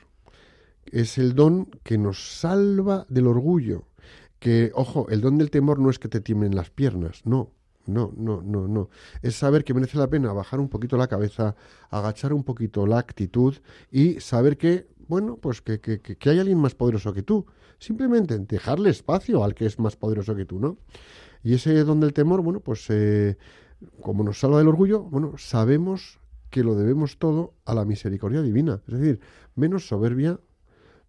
Es 0.84 1.16
el 1.16 1.34
don 1.34 1.70
que 1.84 1.96
nos 1.96 2.38
salva 2.38 3.06
del 3.08 3.28
orgullo. 3.28 3.84
Que, 4.42 4.72
ojo, 4.74 5.06
el 5.08 5.20
don 5.20 5.38
del 5.38 5.50
temor 5.50 5.78
no 5.78 5.88
es 5.88 5.98
que 6.00 6.08
te 6.08 6.20
tiemblen 6.20 6.54
las 6.56 6.70
piernas, 6.70 7.22
no. 7.24 7.52
No, 7.86 8.12
no, 8.16 8.42
no, 8.42 8.66
no. 8.68 8.90
Es 9.22 9.34
saber 9.36 9.64
que 9.64 9.74
merece 9.74 9.98
la 9.98 10.08
pena 10.08 10.32
bajar 10.32 10.58
un 10.60 10.68
poquito 10.68 10.96
la 10.96 11.08
cabeza, 11.08 11.56
agachar 11.90 12.32
un 12.32 12.44
poquito 12.44 12.86
la 12.86 12.98
actitud 12.98 13.54
y 13.90 14.20
saber 14.20 14.56
que, 14.56 14.86
bueno, 15.08 15.36
pues 15.36 15.60
que, 15.62 15.80
que, 15.80 16.00
que- 16.00 16.30
hay 16.30 16.38
alguien 16.40 16.58
más 16.58 16.74
poderoso 16.74 17.12
que 17.12 17.22
tú. 17.24 17.46
Simplemente 17.78 18.38
dejarle 18.38 18.90
espacio 18.90 19.42
al 19.44 19.54
que 19.54 19.66
es 19.66 19.78
más 19.80 19.96
poderoso 19.96 20.34
que 20.36 20.44
tú, 20.44 20.60
¿no? 20.60 20.78
Y 21.42 21.54
ese 21.54 21.82
don 21.84 21.98
del 22.00 22.12
temor, 22.12 22.40
bueno, 22.42 22.60
pues 22.60 22.86
eh, 22.90 23.36
como 24.00 24.22
nos 24.24 24.38
salva 24.40 24.58
del 24.58 24.68
orgullo, 24.68 25.02
bueno, 25.02 25.34
sabemos 25.38 26.18
que 26.50 26.62
lo 26.64 26.74
debemos 26.76 27.18
todo 27.18 27.54
a 27.64 27.74
la 27.74 27.84
misericordia 27.84 28.42
divina. 28.42 28.80
Es 28.88 28.98
decir, 28.98 29.20
menos 29.56 29.88
soberbia, 29.88 30.38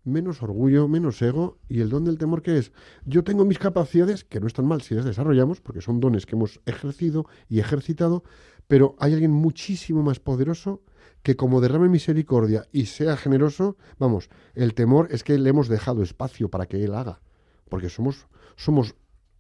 menos 0.04 0.42
orgullo, 0.42 0.88
menos 0.88 1.22
ego. 1.22 1.60
Y 1.70 1.82
el 1.82 1.90
don 1.90 2.06
del 2.06 2.18
temor 2.18 2.42
que 2.42 2.58
es, 2.58 2.72
yo 3.06 3.24
tengo 3.24 3.46
mis 3.46 3.60
capacidades, 3.60 4.24
que 4.24 4.40
no 4.40 4.48
están 4.48 4.66
mal 4.66 4.82
si 4.82 4.96
las 4.96 5.06
desarrollamos, 5.06 5.62
porque 5.62 5.82
son 5.82 6.00
dones 6.00 6.26
que 6.26 6.36
hemos 6.36 6.60
ejercido 6.66 7.26
y 7.50 7.60
ejercitado, 7.60 8.24
pero 8.68 8.96
hay 9.00 9.14
alguien 9.14 9.32
muchísimo 9.32 10.04
más 10.04 10.20
poderoso 10.20 10.82
que 11.22 11.36
como 11.36 11.62
derrame 11.62 11.90
misericordia 11.90 12.68
y 12.72 12.86
sea 12.86 13.16
generoso, 13.16 13.78
vamos, 13.98 14.30
el 14.56 14.74
temor 14.74 15.08
es 15.12 15.24
que 15.24 15.38
le 15.38 15.50
hemos 15.50 15.70
dejado 15.70 16.04
espacio 16.04 16.50
para 16.50 16.66
que 16.66 16.84
él 16.84 16.94
haga, 16.94 17.22
porque 17.70 17.90
somos, 17.90 18.28
somos 18.58 18.96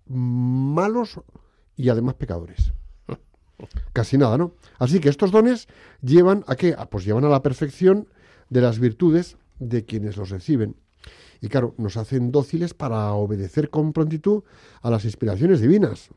malos 0.05 1.19
y 1.75 1.89
además 1.89 2.15
pecadores. 2.15 2.73
Casi 3.93 4.17
nada, 4.17 4.37
¿no? 4.37 4.53
Así 4.79 4.99
que 4.99 5.09
estos 5.09 5.31
dones 5.31 5.67
llevan 6.01 6.43
a 6.47 6.55
qué? 6.55 6.73
Ah, 6.77 6.89
Pues 6.89 7.05
llevan 7.05 7.25
a 7.25 7.29
la 7.29 7.41
perfección 7.41 8.07
de 8.49 8.61
las 8.61 8.79
virtudes 8.79 9.37
de 9.69 9.85
quienes 9.85 10.17
los 10.17 10.29
reciben. 10.29 10.75
Y 11.41 11.49
claro, 11.49 11.75
nos 11.77 11.97
hacen 11.97 12.31
dóciles 12.31 12.73
para 12.73 13.11
obedecer 13.13 13.69
con 13.69 13.91
prontitud 13.91 14.43
a 14.81 14.89
las 14.89 15.03
inspiraciones 15.03 15.59
divinas. 15.59 16.09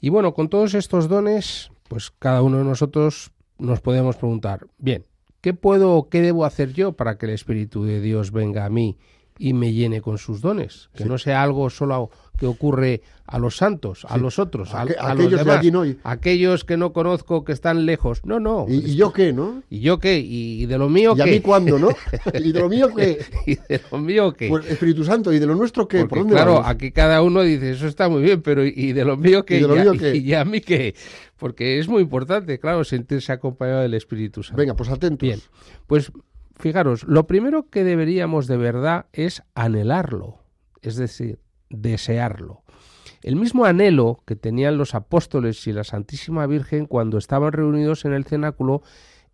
Y 0.00 0.08
bueno, 0.08 0.32
con 0.32 0.48
todos 0.48 0.74
estos 0.74 1.08
dones, 1.08 1.70
pues 1.88 2.10
cada 2.18 2.42
uno 2.42 2.58
de 2.58 2.64
nosotros 2.64 3.32
nos 3.58 3.80
podemos 3.80 4.16
preguntar, 4.16 4.66
bien, 4.78 5.04
¿qué 5.40 5.52
puedo 5.52 5.94
o 5.94 6.08
qué 6.08 6.22
debo 6.22 6.44
hacer 6.44 6.72
yo 6.72 6.92
para 6.92 7.18
que 7.18 7.26
el 7.26 7.32
Espíritu 7.32 7.84
de 7.84 8.00
Dios 8.00 8.30
venga 8.32 8.64
a 8.64 8.70
mí 8.70 8.96
y 9.38 9.52
me 9.52 9.72
llene 9.72 10.00
con 10.00 10.18
sus 10.18 10.40
dones? 10.40 10.90
Que 10.94 11.04
Sí. 11.04 11.08
no 11.08 11.18
sea 11.18 11.42
algo 11.42 11.70
solo 11.70 12.10
que 12.38 12.46
ocurre 12.46 13.02
a 13.26 13.38
los 13.38 13.56
santos, 13.56 14.06
a 14.08 14.14
Sí. 14.14 14.20
los 14.20 14.38
otros, 14.38 14.72
a, 14.74 14.84
Aqu- 14.84 14.96
a 14.98 15.10
aquellos 15.12 15.32
los 15.32 15.40
demás, 15.44 15.64
no, 15.72 15.84
aquellos 16.04 16.64
que 16.64 16.76
no 16.76 16.92
conozco, 16.92 17.44
que 17.44 17.52
están 17.52 17.84
lejos. 17.84 18.20
No, 18.24 18.38
no. 18.40 18.64
¿Y, 18.68 18.92
y 18.92 18.96
yo 18.96 19.12
qué, 19.12 19.32
no? 19.32 19.62
¿Y 19.68 19.80
yo 19.80 19.98
qué? 19.98 20.18
¿Y 20.20 20.66
de 20.66 20.78
lo 20.78 20.88
mío 20.88 21.14
¿Y 21.16 21.20
a 21.20 21.26
mí 21.26 21.40
cuándo, 21.40 21.78
no? 21.78 21.88
¿Y 22.34 22.52
de 22.52 22.60
lo 22.60 22.68
mío 22.68 22.88
qué? 22.94 23.18
¿Y 23.46 23.56
de 23.56 23.80
lo 23.90 23.98
mío 23.98 24.32
qué? 24.32 24.48
Pues 24.48 24.66
Espíritu 24.70 25.04
Santo, 25.04 25.32
¿y 25.32 25.38
de 25.40 25.46
lo 25.46 25.54
nuestro 25.56 25.88
qué? 25.88 25.98
Porque, 26.00 26.08
¿Por 26.10 26.18
dónde 26.20 26.34
claro, 26.34 26.52
vamos? 26.54 26.68
aquí 26.68 26.92
cada 26.92 27.20
uno 27.22 27.42
dice, 27.42 27.72
eso 27.72 27.86
está 27.88 28.08
muy 28.08 28.22
bien, 28.22 28.40
pero 28.40 28.64
¿y 28.64 28.92
de 28.92 29.04
lo 29.04 29.16
mío 29.16 29.44
qué? 29.44 29.58
¿Y 29.58 29.62
de 29.62 29.68
lo 29.68 29.74
a- 29.74 29.82
mío 29.82 29.92
qué? 29.98 30.16
y 30.16 30.32
a 30.34 30.44
mí 30.44 30.60
qué? 30.60 30.94
Porque 31.36 31.78
es 31.78 31.88
muy 31.88 32.02
importante, 32.02 32.58
claro, 32.58 32.82
sentirse 32.84 33.32
acompañado 33.32 33.80
del 33.82 33.94
Espíritu 33.94 34.42
Santo. 34.42 34.58
Venga, 34.58 34.74
pues 34.74 34.88
atentos. 34.90 35.26
Bien, 35.26 35.40
pues 35.86 36.10
fijaros, 36.58 37.04
lo 37.04 37.26
primero 37.26 37.68
que 37.68 37.84
deberíamos 37.84 38.46
de 38.46 38.56
verdad 38.56 39.06
es 39.12 39.42
anhelarlo, 39.54 40.38
es 40.82 40.96
decir, 40.96 41.40
desearlo. 41.70 42.62
El 43.22 43.36
mismo 43.36 43.64
anhelo 43.64 44.22
que 44.26 44.36
tenían 44.36 44.78
los 44.78 44.94
apóstoles 44.94 45.66
y 45.66 45.72
la 45.72 45.84
Santísima 45.84 46.46
Virgen 46.46 46.86
cuando 46.86 47.18
estaban 47.18 47.52
reunidos 47.52 48.04
en 48.04 48.12
el 48.12 48.24
cenáculo 48.24 48.82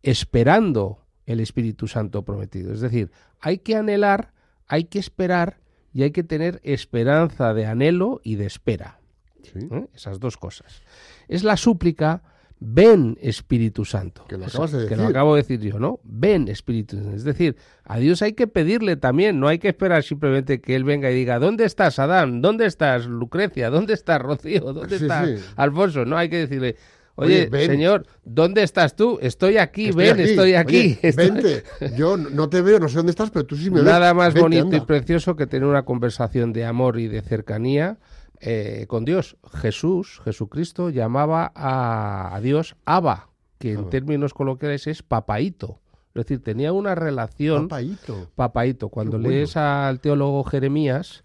esperando 0.02 1.04
el 1.26 1.40
Espíritu 1.40 1.86
Santo 1.86 2.24
prometido. 2.24 2.72
Es 2.72 2.80
decir, 2.80 3.10
hay 3.40 3.58
que 3.58 3.76
anhelar, 3.76 4.32
hay 4.66 4.84
que 4.84 4.98
esperar 4.98 5.60
y 5.92 6.02
hay 6.02 6.10
que 6.10 6.22
tener 6.22 6.60
esperanza 6.64 7.54
de 7.54 7.66
anhelo 7.66 8.20
y 8.24 8.36
de 8.36 8.46
espera. 8.46 9.00
Sí, 9.42 9.68
¿eh? 9.70 9.86
Esas 9.94 10.18
dos 10.18 10.36
cosas. 10.36 10.82
Es 11.28 11.44
la 11.44 11.56
súplica, 11.56 12.22
ven 12.66 13.18
Espíritu 13.20 13.84
Santo. 13.84 14.24
Que 14.26 14.38
lo 14.38 14.46
Esa- 14.46 14.56
acabas 14.58 14.72
de 14.72 14.86
Que 14.86 14.96
lo 14.96 15.06
acabo 15.06 15.34
de 15.34 15.42
decir 15.42 15.60
yo, 15.60 15.78
¿no? 15.78 16.00
Ven 16.02 16.48
Espíritu 16.48 16.96
Santo. 16.96 17.14
Es 17.14 17.24
decir, 17.24 17.56
a 17.84 17.98
Dios 17.98 18.22
hay 18.22 18.32
que 18.32 18.46
pedirle 18.46 18.96
también, 18.96 19.38
no 19.38 19.48
hay 19.48 19.58
que 19.58 19.68
esperar 19.68 20.02
simplemente 20.02 20.60
que 20.60 20.74
Él 20.74 20.84
venga 20.84 21.10
y 21.10 21.14
diga, 21.14 21.38
¿dónde 21.38 21.64
estás, 21.64 21.98
Adán? 21.98 22.40
¿Dónde 22.40 22.66
estás, 22.66 23.06
Lucrecia? 23.06 23.68
¿Dónde 23.70 23.92
estás, 23.92 24.20
Rocío? 24.22 24.72
¿Dónde 24.72 24.98
Sí, 24.98 25.04
estás, 25.04 25.28
sí. 25.28 25.36
Alfonso? 25.56 26.04
No, 26.06 26.16
hay 26.16 26.28
que 26.30 26.38
decirle, 26.38 26.76
Oye. 27.16 27.48
Señor, 27.66 28.06
¿dónde 28.24 28.64
estás 28.64 28.96
tú? 28.96 29.18
Estoy 29.22 29.58
aquí, 29.58 29.92
ven, 29.92 30.18
estoy 30.18 30.54
aquí. 30.54 30.76
Oye, 30.76 30.98
Estoy- 31.02 31.30
Vente. 31.30 31.62
Yo 31.96 32.16
no 32.16 32.48
te 32.48 32.60
veo, 32.60 32.80
no 32.80 32.88
sé 32.88 32.96
dónde 32.96 33.10
estás, 33.10 33.30
pero 33.30 33.46
tú 33.46 33.54
sí 33.56 33.70
me 33.70 33.76
ves. 33.76 33.84
Nada 33.84 34.12
más 34.14 34.34
Vente, 34.34 34.60
bonito 34.62 34.76
y 34.76 34.80
precioso 34.80 35.36
que 35.36 35.46
tener 35.46 35.68
una 35.68 35.84
conversación 35.84 36.52
de 36.52 36.64
amor 36.64 36.98
y 36.98 37.06
de 37.06 37.20
cercanía 37.22 37.98
eh, 38.46 38.84
con 38.88 39.04
Dios. 39.04 39.36
Jesús, 39.54 40.20
Jesucristo, 40.24 40.90
llamaba 40.90 41.50
a, 41.54 42.34
a 42.34 42.40
Dios 42.40 42.76
Abba, 42.84 43.30
que 43.58 43.72
en 43.72 43.78
Abba. 43.78 43.90
términos 43.90 44.34
coloquiales 44.34 44.86
es 44.86 45.02
papaíto. 45.02 45.80
Es 46.14 46.26
decir, 46.26 46.42
tenía 46.42 46.72
una 46.72 46.94
relación 46.94 47.68
Papaíto. 47.68 48.30
papaíto. 48.36 48.88
Cuando 48.90 49.18
bueno. 49.18 49.30
lees 49.30 49.56
al 49.56 49.98
teólogo 50.00 50.44
Jeremías, 50.44 51.24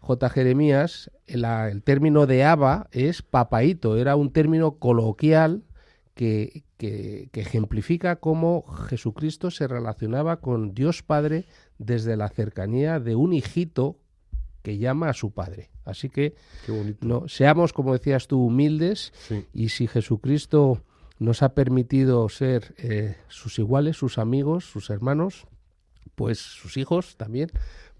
J. 0.00 0.28
Jeremías, 0.28 1.10
el 1.26 1.82
término 1.84 2.26
de 2.26 2.44
Abba 2.44 2.88
es 2.90 3.22
papaíto. 3.22 3.96
Era 3.96 4.16
un 4.16 4.32
término 4.32 4.72
coloquial 4.78 5.62
que, 6.14 6.64
que- 6.76 7.28
que 7.32 7.40
ejemplifica 7.40 8.16
cómo 8.16 8.64
Jesucristo 8.88 9.50
se 9.50 9.68
relacionaba 9.68 10.40
con 10.40 10.74
Dios 10.74 11.02
Padre 11.02 11.44
desde 11.78 12.16
la 12.16 12.28
cercanía 12.28 13.00
de 13.00 13.14
un 13.16 13.32
hijito 13.32 13.96
que 14.64 14.78
llama 14.78 15.10
a 15.10 15.12
su 15.12 15.30
padre. 15.30 15.70
Así 15.84 16.08
que 16.08 16.34
no, 17.02 17.28
seamos, 17.28 17.72
como 17.74 17.92
decías 17.92 18.26
tú, 18.26 18.42
humildes 18.46 19.12
Sí. 19.28 19.44
y 19.52 19.68
si 19.68 19.86
Jesucristo 19.86 20.82
nos 21.18 21.42
ha 21.42 21.50
permitido 21.54 22.26
ser 22.30 22.74
eh, 22.78 23.16
sus 23.28 23.58
iguales, 23.58 23.96
sus 23.98 24.16
amigos, 24.18 24.64
sus 24.64 24.88
hermanos, 24.88 25.46
pues 26.14 26.38
sus 26.38 26.78
hijos 26.78 27.16
también, 27.16 27.50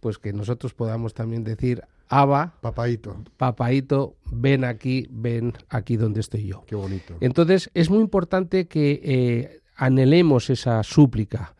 pues 0.01 0.17
que 0.19 0.33
nosotros 0.33 0.73
podamos 0.73 1.13
también 1.13 1.45
decir 1.45 1.83
Abba, 2.09 2.55
Papaito, 2.61 3.17
papaito, 3.37 4.17
ven 4.31 4.65
aquí, 4.65 5.07
ven 5.11 5.53
aquí 5.69 5.97
donde 5.97 6.21
estoy 6.21 6.47
yo. 6.47 6.65
qué 6.67 6.77
bonito. 6.77 7.15
Entonces 7.21 7.71
es 7.75 7.91
muy 7.91 8.01
importante 8.01 8.67
que 8.69 9.01
eh, 9.05 9.61
anhelemos 9.77 10.49
esa 10.51 10.83
súplica 10.83 11.55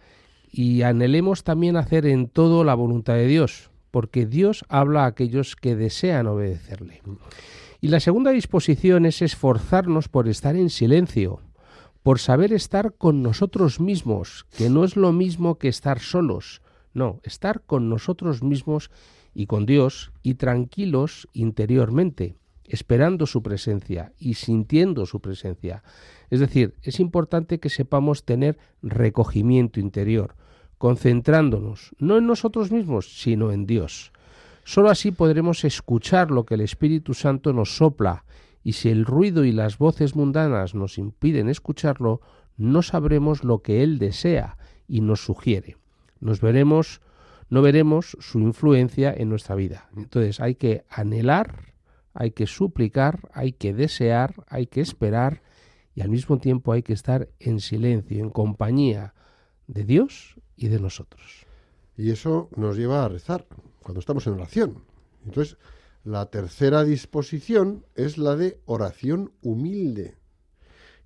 y 0.51 0.83
anhelemos 0.83 1.45
también 1.45 1.77
hacer 1.77 2.07
en 2.07 2.29
todo 2.29 2.63
la 2.65 2.75
voluntad 2.75 3.15
de 3.15 3.27
Dios, 3.27 3.71
porque 3.95 4.27
Dios 4.27 4.65
habla 4.69 5.05
a 5.05 5.07
aquellos 5.07 5.55
que 5.55 5.77
desean 5.77 6.27
obedecerle. 6.27 7.01
Y 7.81 7.87
la 7.87 8.01
segunda 8.01 8.33
disposición 8.33 9.07
es 9.07 9.23
esforzarnos 9.23 10.09
por 10.09 10.27
estar 10.27 10.57
en 10.57 10.69
silencio, 10.69 11.43
por 12.03 12.19
saber 12.19 12.53
estar 12.53 12.95
con 12.95 13.23
nosotros 13.23 13.79
mismos, 13.79 14.47
que 14.59 14.69
no 14.69 14.83
es 14.83 14.97
lo 14.97 15.13
mismo 15.13 15.59
que 15.59 15.69
estar 15.69 16.01
solos, 16.01 16.61
no, 16.93 17.21
estar 17.23 17.63
con 17.67 17.89
nosotros 17.89 18.43
mismos 18.43 18.91
y 19.33 19.47
con 19.47 19.65
Dios 19.65 20.11
y 20.25 20.35
tranquilos 20.35 21.29
interiormente, 21.33 22.35
esperando 22.65 23.27
su 23.27 23.45
presencia 23.45 24.13
y 24.19 24.35
sintiendo 24.35 25.07
su 25.07 25.21
presencia. 25.21 25.85
Es 26.31 26.41
decir, 26.41 26.75
es 26.83 26.99
importante 26.99 27.61
que 27.61 27.71
sepamos 27.71 28.25
tener 28.25 28.59
recogimiento 28.83 29.79
interior, 29.79 30.35
concentrándonos 30.85 31.95
no 31.99 32.19
en 32.19 32.27
nosotros 32.27 32.71
mismos, 32.71 33.19
sino 33.19 33.53
en 33.53 33.65
Dios. 33.65 34.13
Solo 34.65 34.91
así 34.91 35.13
podremos 35.13 35.65
escuchar 35.65 36.31
lo 36.31 36.45
que 36.45 36.57
el 36.57 36.61
Espíritu 36.61 37.15
Santo 37.15 37.55
nos 37.55 37.79
sopla, 37.79 38.27
y 38.63 38.75
si 38.75 38.91
el 38.91 39.07
ruido 39.07 39.47
y 39.47 39.53
las 39.53 39.79
voces 39.79 40.15
mundanas 40.15 40.75
nos 40.75 40.99
impiden 40.99 41.49
escucharlo, 41.49 42.21
no 42.59 42.83
sabremos 42.83 43.45
lo 43.45 43.63
que 43.63 43.83
Él 43.83 43.99
desea 43.99 44.59
y 44.87 45.01
nos 45.01 45.25
sugiere. 45.25 45.79
Nos 46.21 46.43
veremos, 46.43 47.01
no 47.49 47.63
veremos 47.63 48.19
su 48.21 48.41
influencia 48.41 49.11
en 49.17 49.31
nuestra 49.31 49.55
vida. 49.55 49.89
Entonces 49.97 50.39
hay 50.39 50.55
que 50.55 50.85
anhelar, 50.91 51.73
hay 52.13 52.33
que 52.33 52.47
suplicar, 52.47 53.21
hay 53.33 53.53
que 53.53 53.73
desear, 53.73 54.35
hay 54.49 54.67
que 54.67 54.83
esperar 54.83 55.41
y 55.95 56.03
al 56.03 56.11
mismo 56.11 56.37
tiempo 56.37 56.73
hay 56.73 56.83
que 56.83 56.93
estar 56.93 57.31
en 57.41 57.61
silencio, 57.61 58.23
en 58.23 58.29
compañía 58.29 59.15
de 59.67 59.85
Dios 59.85 60.37
y 60.57 60.69
de 60.69 60.81
nosotros. 60.81 61.47
Y 61.97 62.11
eso 62.11 62.49
nos 62.57 62.77
lleva 62.77 63.05
a 63.05 63.09
rezar 63.09 63.47
cuando 63.83 64.01
estamos 64.01 64.27
en 64.27 64.35
oración. 64.35 64.85
Entonces, 65.25 65.57
la 66.05 66.27
tercera 66.27 66.85
disposición 66.85 67.87
es 67.95 68.19
la 68.19 68.37
de 68.37 68.61
oración 68.67 69.33
humilde. 69.43 70.17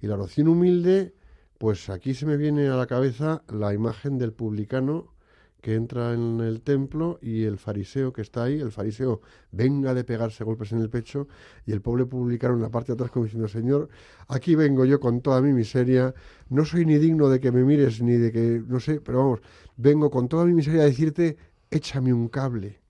Y 0.01 0.07
la 0.07 0.15
oración 0.15 0.49
humilde, 0.49 1.15
pues 1.59 1.89
aquí 1.89 2.15
se 2.15 2.27
me 2.27 2.37
viene 2.37 2.69
a 2.69 2.77
la 2.77 2.87
cabeza 2.87 3.43
la 3.49 3.75
imagen 3.75 4.19
del 4.19 4.33
publicano 4.33 5.13
que 5.61 5.75
entra 5.75 6.13
en 6.13 6.41
el 6.41 6.63
templo 6.63 7.19
y 7.21 7.45
el 7.45 7.59
fariseo 7.59 8.13
que 8.13 8.23
está 8.23 8.45
ahí, 8.45 8.61
el 8.61 8.71
fariseo 8.71 9.21
venga 9.51 9.95
de 9.95 10.05
pegarse 10.05 10.45
golpes 10.45 10.73
en 10.73 10.81
el 10.81 10.89
pecho 10.89 11.29
y 11.67 11.73
el 11.73 11.81
pobre 11.81 12.07
publicano 12.07 12.57
la 12.57 12.71
parte 12.71 12.89
de 12.89 12.95
atrás 12.95 13.11
como 13.11 13.25
diciendo, 13.25 13.49
Señor, 13.49 13.89
aquí 14.29 14.55
vengo 14.55 14.85
yo 14.85 15.01
con 15.01 15.21
toda 15.21 15.41
mi 15.41 15.53
miseria, 15.53 16.15
no 16.49 16.65
soy 16.65 16.87
ni 16.87 16.99
digno 16.99 17.29
de 17.29 17.41
que 17.41 17.51
me 17.51 17.65
mires 17.65 18.01
ni 18.03 18.13
de 18.13 18.31
que, 18.33 18.63
no 18.67 18.81
sé, 18.81 19.01
pero 19.01 19.19
vamos, 19.19 19.41
vengo 19.77 20.11
con 20.11 20.29
toda 20.29 20.45
mi 20.45 20.53
miseria 20.53 20.83
a 20.83 20.87
decirte, 20.87 21.37
échame 21.71 22.13
un 22.13 22.29
cable. 22.29 22.81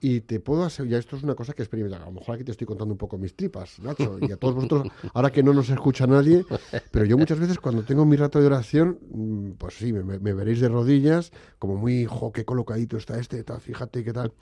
Y 0.00 0.20
te 0.20 0.38
puedo 0.38 0.64
asegurar, 0.64 0.92
ya 0.92 0.98
esto 0.98 1.16
es 1.16 1.24
una 1.24 1.34
cosa 1.34 1.52
que 1.54 1.62
experimenta, 1.62 1.96
a 1.96 2.06
lo 2.06 2.12
mejor 2.12 2.36
aquí 2.36 2.44
te 2.44 2.52
estoy 2.52 2.66
contando 2.66 2.94
un 2.94 2.98
poco 2.98 3.18
mis 3.18 3.34
tripas, 3.34 3.80
Nacho, 3.80 4.18
y 4.20 4.30
a 4.30 4.36
todos 4.36 4.54
vosotros, 4.54 4.86
ahora 5.12 5.30
que 5.30 5.42
no 5.42 5.52
nos 5.52 5.70
escucha 5.70 6.06
nadie, 6.06 6.44
pero 6.92 7.04
yo 7.04 7.18
muchas 7.18 7.40
veces 7.40 7.58
cuando 7.58 7.82
tengo 7.82 8.04
mi 8.04 8.16
rato 8.16 8.40
de 8.40 8.46
oración, 8.46 8.98
mm, 9.10 9.50
pues 9.58 9.74
sí, 9.74 9.92
me, 9.92 10.20
me 10.20 10.32
veréis 10.34 10.60
de 10.60 10.68
rodillas, 10.68 11.32
como 11.58 11.76
muy, 11.76 12.04
jo, 12.04 12.30
qué 12.30 12.44
colocadito 12.44 12.96
está 12.96 13.18
este, 13.18 13.42
tal, 13.42 13.60
fíjate 13.60 14.04
qué 14.04 14.12
tal, 14.12 14.32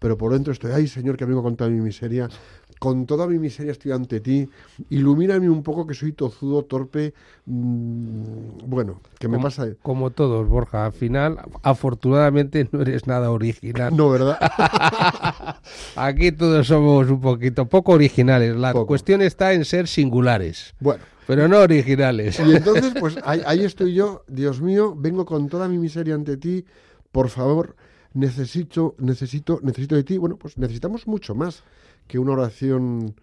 pero 0.00 0.18
por 0.18 0.32
dentro 0.32 0.52
estoy, 0.52 0.72
ay 0.72 0.88
Señor, 0.88 1.16
que 1.16 1.24
vengo 1.24 1.42
con 1.42 1.56
toda 1.56 1.70
mi 1.70 1.80
miseria, 1.80 2.28
con 2.78 3.06
toda 3.06 3.26
mi 3.26 3.38
miseria 3.38 3.72
estoy 3.72 3.92
ante 3.92 4.20
ti, 4.20 4.48
ilumíname 4.90 5.48
un 5.48 5.62
poco 5.62 5.86
que 5.86 5.94
soy 5.94 6.12
tozudo, 6.12 6.64
torpe, 6.64 7.14
mm, 7.46 8.66
bueno, 8.66 9.00
que 9.18 9.28
me 9.28 9.36
como, 9.36 9.44
pasa... 9.44 9.66
Como 9.82 10.10
todos, 10.10 10.48
Borja, 10.48 10.86
al 10.86 10.92
final, 10.92 11.38
afortunadamente 11.62 12.68
no 12.72 12.82
eres 12.82 13.06
nada 13.06 13.30
original. 13.30 13.96
No, 13.96 14.10
¿verdad? 14.10 14.38
Aquí 15.96 16.32
todos 16.32 16.66
somos 16.66 17.08
un 17.10 17.20
poquito, 17.20 17.66
poco 17.66 17.92
originales. 17.92 18.56
La 18.56 18.72
Poco. 18.72 18.86
cuestión 18.86 19.22
está 19.22 19.52
en 19.52 19.64
ser 19.64 19.88
singulares, 19.88 20.74
bueno. 20.80 21.02
pero 21.26 21.48
no 21.48 21.58
originales. 21.58 22.40
Y 22.40 22.54
entonces, 22.56 22.92
pues 22.98 23.18
ahí, 23.24 23.42
ahí 23.46 23.64
estoy 23.64 23.94
yo, 23.94 24.24
Dios 24.28 24.60
mío, 24.60 24.94
vengo 24.96 25.24
con 25.24 25.48
toda 25.48 25.68
mi 25.68 25.78
miseria 25.78 26.14
ante 26.14 26.36
ti, 26.36 26.64
por 27.12 27.28
favor, 27.28 27.76
necesito, 28.12 28.94
necesito, 28.98 29.60
necesito 29.62 29.94
de 29.94 30.04
ti. 30.04 30.18
Bueno, 30.18 30.36
pues 30.36 30.58
necesitamos 30.58 31.06
mucho 31.06 31.34
más 31.34 31.62
que 32.06 32.18
una 32.18 32.32
oración. 32.32 33.14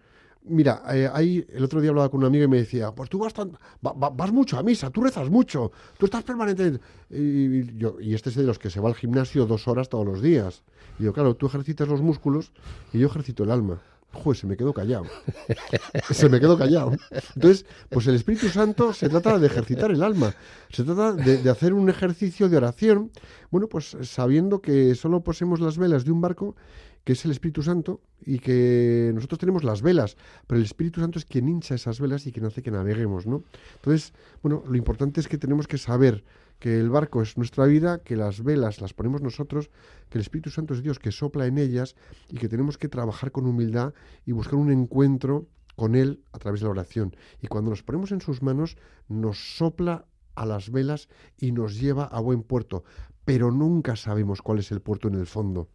Mira, 0.43 0.81
eh, 0.91 1.07
ahí 1.13 1.45
el 1.53 1.63
otro 1.63 1.79
día 1.81 1.91
hablaba 1.91 2.09
con 2.09 2.21
un 2.21 2.25
amigo 2.25 2.45
y 2.45 2.47
me 2.47 2.57
decía, 2.57 2.91
pues 2.91 3.09
tú 3.09 3.19
vas, 3.19 3.33
tan- 3.33 3.51
va- 3.85 3.93
va- 3.93 4.09
vas 4.09 4.31
mucho 4.31 4.57
a 4.57 4.63
misa, 4.63 4.89
tú 4.89 5.01
rezas 5.03 5.29
mucho, 5.29 5.71
tú 5.99 6.05
estás 6.05 6.23
permanente. 6.23 6.79
Y, 7.11 7.77
yo, 7.77 7.97
y 8.01 8.15
este 8.15 8.29
es 8.29 8.35
de 8.35 8.43
los 8.43 8.57
que 8.57 8.69
se 8.71 8.79
va 8.79 8.89
al 8.89 8.95
gimnasio 8.95 9.45
dos 9.45 9.67
horas 9.67 9.87
todos 9.89 10.05
los 10.05 10.21
días. 10.21 10.63
Y 10.99 11.03
yo, 11.03 11.13
claro, 11.13 11.35
tú 11.35 11.45
ejercitas 11.45 11.87
los 11.87 12.01
músculos 12.01 12.51
y 12.91 12.99
yo 12.99 13.07
ejercito 13.07 13.43
el 13.43 13.51
alma. 13.51 13.81
Joder, 14.13 14.35
se 14.37 14.45
me 14.47 14.57
quedó 14.57 14.73
callado. 14.73 15.05
se 16.11 16.27
me 16.27 16.39
quedó 16.39 16.57
callado. 16.57 16.91
Entonces, 17.35 17.65
pues 17.89 18.07
el 18.07 18.15
Espíritu 18.15 18.49
Santo 18.49 18.93
se 18.93 19.07
trata 19.09 19.37
de 19.39 19.47
ejercitar 19.47 19.91
el 19.91 20.03
alma. 20.03 20.33
Se 20.69 20.83
trata 20.83 21.13
de, 21.13 21.37
de 21.37 21.49
hacer 21.49 21.71
un 21.73 21.87
ejercicio 21.89 22.49
de 22.49 22.57
oración, 22.57 23.11
bueno, 23.51 23.67
pues 23.67 23.95
sabiendo 24.01 24.59
que 24.61 24.95
solo 24.95 25.21
poseemos 25.21 25.59
las 25.61 25.77
velas 25.77 26.03
de 26.03 26.11
un 26.11 26.19
barco, 26.19 26.55
que 27.03 27.13
es 27.13 27.25
el 27.25 27.31
Espíritu 27.31 27.63
Santo, 27.63 28.01
y 28.23 28.39
que 28.39 29.11
nosotros 29.13 29.39
tenemos 29.39 29.63
las 29.63 29.81
velas, 29.81 30.15
pero 30.47 30.59
el 30.59 30.65
Espíritu 30.65 31.01
Santo 31.01 31.17
es 31.17 31.25
quien 31.25 31.49
hincha 31.49 31.75
esas 31.75 31.99
velas 31.99 32.27
y 32.27 32.31
quien 32.31 32.45
hace 32.45 32.61
que 32.61 32.71
naveguemos, 32.71 33.25
¿no? 33.25 33.43
Entonces, 33.75 34.13
bueno, 34.43 34.63
lo 34.67 34.75
importante 34.75 35.19
es 35.19 35.27
que 35.27 35.37
tenemos 35.37 35.67
que 35.67 35.77
saber 35.77 36.23
que 36.59 36.79
el 36.79 36.91
barco 36.91 37.23
es 37.23 37.37
nuestra 37.37 37.65
vida, 37.65 38.03
que 38.03 38.15
las 38.15 38.43
velas 38.43 38.81
las 38.81 38.93
ponemos 38.93 39.21
nosotros, 39.21 39.71
que 40.09 40.19
el 40.19 40.21
Espíritu 40.21 40.51
Santo 40.51 40.75
es 40.75 40.83
Dios 40.83 40.99
que 40.99 41.11
sopla 41.11 41.47
en 41.47 41.57
ellas 41.57 41.95
y 42.29 42.37
que 42.37 42.47
tenemos 42.47 42.77
que 42.77 42.87
trabajar 42.87 43.31
con 43.31 43.47
humildad 43.47 43.95
y 44.27 44.31
buscar 44.31 44.55
un 44.55 44.71
encuentro 44.71 45.47
con 45.75 45.95
Él 45.95 46.21
a 46.31 46.37
través 46.37 46.59
de 46.59 46.65
la 46.65 46.71
oración. 46.71 47.15
Y 47.41 47.47
cuando 47.47 47.71
nos 47.71 47.81
ponemos 47.81 48.11
en 48.11 48.21
sus 48.21 48.43
manos, 48.43 48.77
nos 49.07 49.57
sopla 49.57 50.05
a 50.35 50.45
las 50.45 50.69
velas 50.69 51.09
y 51.39 51.51
nos 51.51 51.79
lleva 51.79 52.05
a 52.05 52.19
buen 52.19 52.43
puerto. 52.43 52.83
Pero 53.25 53.49
nunca 53.49 53.95
sabemos 53.95 54.43
cuál 54.43 54.59
es 54.59 54.71
el 54.71 54.81
puerto 54.81 55.07
en 55.07 55.15
el 55.15 55.25
fondo, 55.25 55.69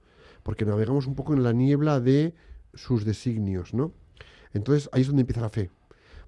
porque 0.46 0.64
navegamos 0.64 1.08
un 1.08 1.16
poco 1.16 1.34
en 1.34 1.42
la 1.42 1.52
niebla 1.52 1.98
de 1.98 2.32
sus 2.72 3.04
designios, 3.04 3.74
¿no? 3.74 3.92
Entonces 4.52 4.88
ahí 4.92 5.00
es 5.00 5.08
donde 5.08 5.22
empieza 5.22 5.40
la 5.40 5.48
fe. 5.48 5.72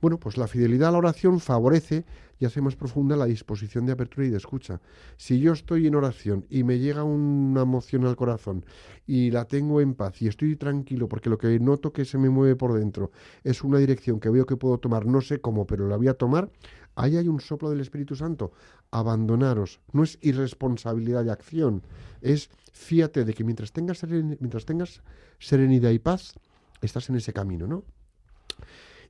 Bueno, 0.00 0.18
pues 0.18 0.36
la 0.36 0.48
fidelidad 0.48 0.88
a 0.88 0.92
la 0.92 0.98
oración 0.98 1.38
favorece 1.38 2.04
y 2.40 2.44
hace 2.44 2.60
más 2.60 2.74
profunda 2.74 3.14
la 3.14 3.26
disposición 3.26 3.86
de 3.86 3.92
apertura 3.92 4.26
y 4.26 4.30
de 4.30 4.36
escucha. 4.36 4.80
Si 5.16 5.38
yo 5.38 5.52
estoy 5.52 5.86
en 5.86 5.94
oración 5.94 6.46
y 6.50 6.64
me 6.64 6.80
llega 6.80 7.04
una 7.04 7.62
emoción 7.62 8.06
al 8.06 8.16
corazón 8.16 8.64
y 9.06 9.30
la 9.30 9.44
tengo 9.44 9.80
en 9.80 9.94
paz 9.94 10.20
y 10.20 10.26
estoy 10.26 10.56
tranquilo 10.56 11.08
porque 11.08 11.30
lo 11.30 11.38
que 11.38 11.60
noto 11.60 11.92
que 11.92 12.04
se 12.04 12.18
me 12.18 12.28
mueve 12.28 12.56
por 12.56 12.76
dentro 12.76 13.12
es 13.44 13.62
una 13.62 13.78
dirección 13.78 14.18
que 14.18 14.30
veo 14.30 14.46
que 14.46 14.56
puedo 14.56 14.78
tomar, 14.78 15.06
no 15.06 15.20
sé 15.20 15.40
cómo, 15.40 15.64
pero 15.64 15.86
la 15.86 15.96
voy 15.96 16.08
a 16.08 16.14
tomar, 16.14 16.50
ahí 16.98 17.16
hay 17.16 17.28
un 17.28 17.40
soplo 17.40 17.70
del 17.70 17.80
Espíritu 17.80 18.16
Santo. 18.16 18.52
Abandonaros. 18.90 19.80
No 19.92 20.02
es 20.02 20.18
irresponsabilidad 20.20 21.24
de 21.24 21.30
acción, 21.30 21.82
es 22.20 22.50
fíate 22.72 23.24
de 23.24 23.34
que 23.34 23.44
mientras 23.44 23.72
tengas, 23.72 24.00
serenidad 25.38 25.90
y 25.90 25.98
paz, 25.98 26.34
estás 26.82 27.08
en 27.08 27.16
ese 27.16 27.32
camino, 27.32 27.66
¿no? 27.66 27.84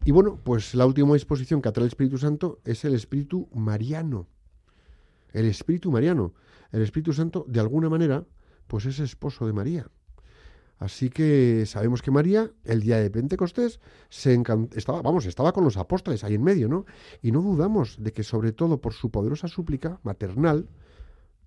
Y 0.05 0.13
bueno, 0.13 0.39
pues 0.43 0.75
la 0.75 0.87
última 0.87 1.15
disposición 1.15 1.61
que 1.61 1.69
atrae 1.69 1.85
el 1.85 1.89
Espíritu 1.89 2.19
Santo 2.19 2.61
es 2.65 2.85
el 2.85 2.95
Espíritu 2.95 3.49
Mariano. 3.55 4.29
El 5.33 5.47
Espíritu 5.47 5.91
Mariano. 5.91 6.35
El 6.71 6.83
Espíritu 6.83 7.13
Santo, 7.13 7.45
de 7.49 7.61
alguna 7.61 7.89
manera, 7.89 8.25
pues 8.67 8.87
es 8.87 9.01
esposo 9.01 9.47
de 9.47 9.53
María. 9.53 9.91
Así 10.79 11.11
que 11.11 11.65
sabemos 11.67 12.03
que 12.03 12.11
María, 12.11 12.51
el 12.65 12.81
día 12.81 12.99
de 12.99 13.11
Pentecostés, 13.11 13.81
se 14.09 14.41
estaba, 14.77 15.03
vamos, 15.03 15.27
estaba 15.27 15.53
con 15.53 15.65
los 15.65 15.77
apóstoles 15.77 16.23
ahí 16.23 16.35
en 16.35 16.45
medio, 16.45 16.69
¿no? 16.69 16.87
Y 17.21 17.33
no 17.33 17.43
dudamos 17.43 17.97
de 17.99 18.13
que, 18.13 18.23
sobre 18.23 18.53
todo 18.53 18.81
por 18.81 18.93
su 18.93 19.11
poderosa 19.11 19.49
súplica 19.49 19.99
maternal, 20.05 20.69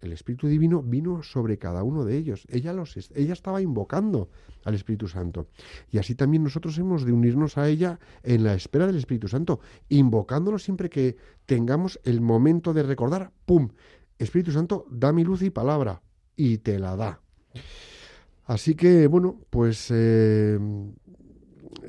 el 0.01 0.13
Espíritu 0.13 0.47
Divino 0.47 0.81
vino 0.81 1.23
sobre 1.23 1.57
cada 1.57 1.83
uno 1.83 2.03
de 2.03 2.17
ellos. 2.17 2.45
Ella, 2.49 2.73
los, 2.73 2.97
ella 3.15 3.33
estaba 3.33 3.61
invocando 3.61 4.29
al 4.65 4.73
Espíritu 4.73 5.07
Santo. 5.07 5.47
Y 5.91 5.99
así 5.99 6.15
también 6.15 6.43
nosotros 6.43 6.77
hemos 6.77 7.05
de 7.05 7.13
unirnos 7.13 7.57
a 7.57 7.69
ella 7.69 7.99
en 8.23 8.43
la 8.43 8.55
espera 8.55 8.87
del 8.87 8.97
Espíritu 8.97 9.27
Santo, 9.27 9.59
invocándolo 9.89 10.59
siempre 10.59 10.89
que 10.89 11.17
tengamos 11.45 11.99
el 12.03 12.19
momento 12.19 12.73
de 12.73 12.83
recordar, 12.83 13.31
¡pum! 13.45 13.69
Espíritu 14.17 14.51
Santo, 14.51 14.85
da 14.89 15.13
mi 15.13 15.23
luz 15.23 15.41
y 15.41 15.49
palabra, 15.49 16.01
y 16.35 16.57
te 16.57 16.79
la 16.79 16.95
da. 16.95 17.21
Así 18.51 18.75
que, 18.75 19.07
bueno, 19.07 19.39
pues 19.49 19.87
eh, 19.91 20.59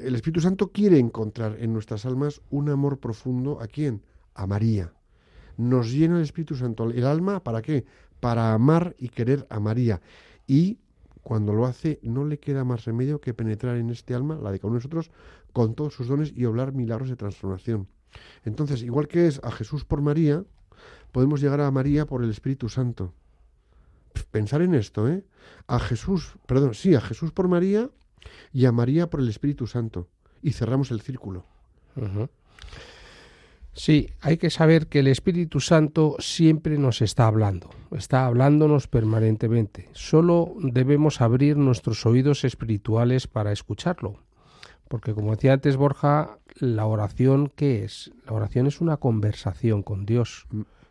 el 0.01 0.15
Espíritu 0.15 0.41
Santo 0.41 0.71
quiere 0.71 0.97
encontrar 1.01 1.57
en 1.59 1.73
nuestras 1.73 2.07
almas 2.07 2.41
un 2.51 2.69
amor 2.69 3.01
profundo. 3.01 3.61
¿A 3.61 3.67
quién? 3.67 4.01
A 4.35 4.47
María. 4.47 4.93
Nos 5.57 5.91
llena 5.91 6.19
el 6.19 6.23
Espíritu 6.23 6.55
Santo 6.55 6.85
el 6.85 7.05
alma, 7.05 7.43
¿para 7.43 7.63
qué? 7.63 7.85
Para 8.21 8.55
amar 8.55 8.95
y 8.97 9.09
querer 9.09 9.45
a 9.51 9.59
María. 9.59 10.03
Y 10.47 10.79
cuando 11.25 11.53
lo 11.53 11.67
hace, 11.67 11.99
no 12.05 12.25
le 12.25 12.39
queda 12.39 12.63
más 12.63 12.85
remedio 12.85 13.21
que 13.21 13.35
penetrar 13.35 13.77
en 13.77 13.91
este 13.91 14.15
alma, 14.15 14.39
la 14.41 14.53
de 14.53 14.61
cada 14.61 14.69
uno 14.69 14.77
de 14.77 14.85
nosotros, 14.85 15.11
con 15.53 15.75
todos 15.75 15.95
sus 15.95 16.07
dones 16.07 16.33
y 16.33 16.45
obrar 16.45 16.75
milagros 16.75 17.09
de 17.09 17.17
transformación. 17.17 17.89
Entonces, 18.45 18.85
igual 18.85 19.09
que 19.09 19.27
es 19.27 19.41
a 19.43 19.51
Jesús 19.51 19.85
por 19.85 20.01
María, 20.01 20.45
podemos 21.11 21.41
llegar 21.41 21.61
a 21.61 21.73
María 21.73 22.07
por 22.07 22.23
el 22.23 22.31
Espíritu 22.31 22.69
Santo. 22.69 23.15
Pensar 24.31 24.63
en 24.63 24.75
esto, 24.75 25.09
¿eh? 25.09 25.25
A 25.67 25.79
Jesús, 25.79 26.35
perdón, 26.47 26.75
sí, 26.75 26.95
a 26.95 27.01
Jesús 27.01 27.33
por 27.33 27.49
María 27.49 27.91
y 28.53 28.67
a 28.67 28.73
María 28.73 29.09
por 29.11 29.21
el 29.21 29.29
Espíritu 29.29 29.67
Santo. 29.67 30.09
Y 30.43 30.53
cerramos 30.53 30.91
el 30.91 31.01
círculo. 31.01 31.45
Sí, 33.75 34.11
hay 34.21 34.37
que 34.37 34.51
saber 34.51 34.89
que 34.89 34.99
el 34.99 35.07
Espíritu 35.07 35.61
Santo 35.61 36.17
siempre 36.19 36.77
nos 36.77 37.01
está 37.01 37.27
hablando, 37.27 37.71
está 37.93 38.27
hablándonos 38.27 38.87
permanentemente. 38.87 39.89
Solo 39.93 40.55
debemos 40.59 41.23
abrir 41.23 41.57
nuestros 41.57 42.05
oídos 42.05 42.45
espirituales 42.45 43.27
para 43.27 43.53
escucharlo. 43.53 44.19
Porque 44.89 45.15
como 45.15 45.31
decía 45.31 45.55
antes 45.55 45.79
Borja, 45.79 46.39
la 46.59 46.85
oración, 46.85 47.51
¿qué 47.57 47.83
es? 47.83 48.13
La 48.27 48.33
oración 48.33 48.67
es 48.67 48.83
una 48.83 48.99
conversación 48.99 49.83
con 49.83 50.05
Dios. 50.05 50.47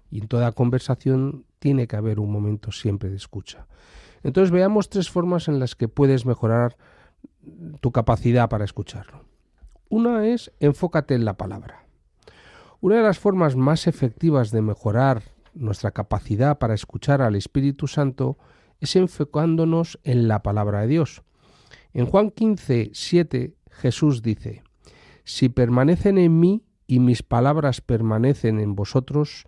Y 0.09 0.21
en 0.21 0.27
toda 0.27 0.51
conversación 0.53 1.45
tiene 1.61 1.87
que 1.87 1.95
haber 1.95 2.19
un 2.19 2.31
momento 2.31 2.71
siempre 2.71 3.11
de 3.11 3.17
escucha. 3.17 3.67
Entonces 4.23 4.49
veamos 4.49 4.89
tres 4.89 5.11
formas 5.11 5.47
en 5.47 5.59
las 5.59 5.75
que 5.75 5.87
puedes 5.87 6.25
mejorar 6.25 6.75
tu 7.81 7.91
capacidad 7.91 8.49
para 8.49 8.65
escucharlo. 8.65 9.25
Una 9.87 10.27
es 10.27 10.51
enfócate 10.59 11.13
en 11.13 11.23
la 11.23 11.37
palabra. 11.37 11.85
Una 12.79 12.95
de 12.95 13.03
las 13.03 13.19
formas 13.19 13.55
más 13.55 13.85
efectivas 13.85 14.49
de 14.49 14.63
mejorar 14.63 15.21
nuestra 15.53 15.91
capacidad 15.91 16.57
para 16.57 16.73
escuchar 16.73 17.21
al 17.21 17.35
Espíritu 17.35 17.85
Santo 17.85 18.39
es 18.79 18.95
enfocándonos 18.95 19.99
en 20.03 20.27
la 20.27 20.41
palabra 20.41 20.81
de 20.81 20.87
Dios. 20.87 21.21
En 21.93 22.07
Juan 22.07 22.31
15, 22.31 22.89
7, 22.91 23.53
Jesús 23.69 24.23
dice, 24.23 24.63
Si 25.25 25.49
permanecen 25.49 26.17
en 26.17 26.39
mí 26.39 26.63
y 26.87 26.99
mis 26.99 27.21
palabras 27.21 27.81
permanecen 27.81 28.59
en 28.59 28.73
vosotros, 28.73 29.45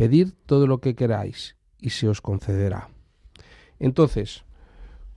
pedid 0.00 0.30
todo 0.46 0.66
lo 0.66 0.78
que 0.78 0.94
queráis 0.94 1.56
y 1.78 1.90
se 1.90 2.08
os 2.08 2.22
concederá. 2.22 2.88
Entonces, 3.78 4.46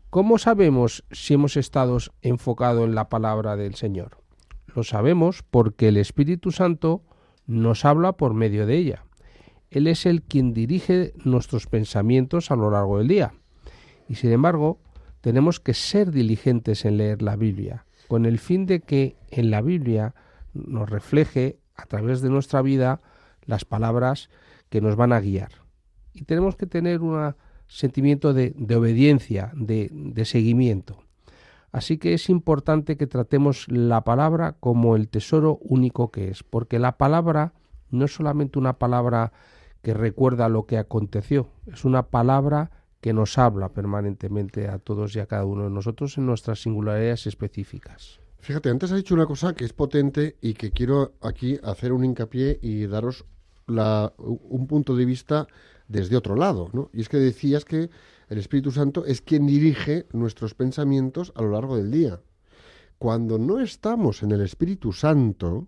¿cómo 0.09 0.37
sabemos 0.37 1.05
si 1.09 1.35
hemos 1.35 1.55
estado 1.55 1.97
enfocados 2.21 2.83
en 2.83 2.93
la 2.93 3.07
palabra 3.07 3.55
del 3.55 3.75
Señor? 3.75 4.17
Lo 4.75 4.83
sabemos 4.83 5.41
porque 5.41 5.87
el 5.87 5.95
Espíritu 5.95 6.51
Santo 6.51 7.01
nos 7.47 7.85
habla 7.85 8.17
por 8.17 8.33
medio 8.33 8.65
de 8.65 8.75
ella. 8.75 9.05
Él 9.69 9.87
es 9.87 10.05
el 10.05 10.21
quien 10.21 10.53
dirige 10.53 11.13
nuestros 11.23 11.67
pensamientos 11.67 12.51
a 12.51 12.57
lo 12.57 12.69
largo 12.69 12.97
del 12.97 13.07
día. 13.07 13.35
Y 14.09 14.15
sin 14.15 14.33
embargo, 14.33 14.81
tenemos 15.21 15.61
que 15.61 15.73
ser 15.73 16.11
diligentes 16.11 16.83
en 16.83 16.97
leer 16.97 17.21
la 17.21 17.37
Biblia, 17.37 17.85
con 18.09 18.25
el 18.25 18.37
fin 18.37 18.65
de 18.65 18.81
que 18.81 19.15
en 19.31 19.49
la 19.49 19.61
Biblia 19.61 20.13
nos 20.53 20.89
refleje 20.89 21.61
a 21.73 21.85
través 21.85 22.19
de 22.19 22.29
nuestra 22.29 22.61
vida 22.61 22.99
las 23.45 23.63
palabras 23.63 24.29
que 24.73 24.81
nos 24.81 24.95
van 24.95 25.13
a 25.13 25.19
guiar. 25.19 25.51
Y 26.15 26.23
tenemos 26.23 26.55
que 26.55 26.65
tener 26.65 27.01
un 27.01 27.35
sentimiento 27.67 28.33
de, 28.33 28.55
obediencia, 28.75 29.51
de, 29.55 29.91
de 29.91 30.25
seguimiento. 30.25 30.97
Así 31.71 31.99
que 31.99 32.15
es 32.15 32.27
importante 32.27 32.97
que 32.97 33.05
tratemos 33.05 33.67
la 33.67 34.03
palabra 34.03 34.53
como 34.59 34.95
el 34.95 35.09
tesoro 35.09 35.59
único 35.61 36.09
que 36.09 36.29
es, 36.29 36.41
porque 36.41 36.79
la 36.79 36.97
palabra 36.97 37.53
no 37.91 38.05
es 38.05 38.15
solamente 38.15 38.57
una 38.57 38.79
palabra 38.79 39.31
que 39.83 39.93
recuerda 39.93 40.49
lo 40.49 40.65
que 40.65 40.79
aconteció, 40.79 41.51
es 41.67 41.85
una 41.85 42.07
palabra 42.07 42.71
que 42.99 43.13
nos 43.13 43.37
habla 43.37 43.73
permanentemente 43.73 44.69
a 44.69 44.79
todos 44.79 45.15
y 45.15 45.19
a 45.19 45.27
cada 45.27 45.45
uno 45.45 45.65
de 45.65 45.69
nosotros 45.69 46.17
en 46.17 46.25
nuestras 46.25 46.63
singularidades 46.63 47.27
específicas. 47.27 48.19
Fíjate, 48.39 48.71
antes 48.71 48.91
has 48.91 48.97
dicho 48.97 49.13
una 49.13 49.27
cosa 49.27 49.53
que 49.53 49.65
es 49.65 49.73
potente 49.73 50.35
y 50.41 50.55
que 50.55 50.71
quiero 50.71 51.13
aquí 51.21 51.59
hacer 51.61 51.93
un 51.93 52.05
hincapié 52.05 52.57
y 52.59 52.87
daros 52.87 53.25
un 53.67 54.67
punto 54.67 54.95
de 54.95 55.05
vista 55.05 55.47
desde 55.87 56.17
otro 56.17 56.35
lado, 56.35 56.69
¿no? 56.73 56.89
Y 56.93 57.01
es 57.01 57.09
que 57.09 57.17
decías 57.17 57.65
que 57.65 57.89
el 58.29 58.37
Espíritu 58.37 58.71
Santo 58.71 59.05
es 59.05 59.21
quien 59.21 59.45
dirige 59.45 60.07
nuestros 60.13 60.53
pensamientos 60.53 61.31
a 61.35 61.41
lo 61.41 61.51
largo 61.51 61.77
del 61.77 61.91
día. 61.91 62.21
Cuando 62.97 63.37
no 63.37 63.59
estamos 63.59 64.23
en 64.23 64.31
el 64.31 64.41
Espíritu 64.41 64.93
Santo, 64.93 65.67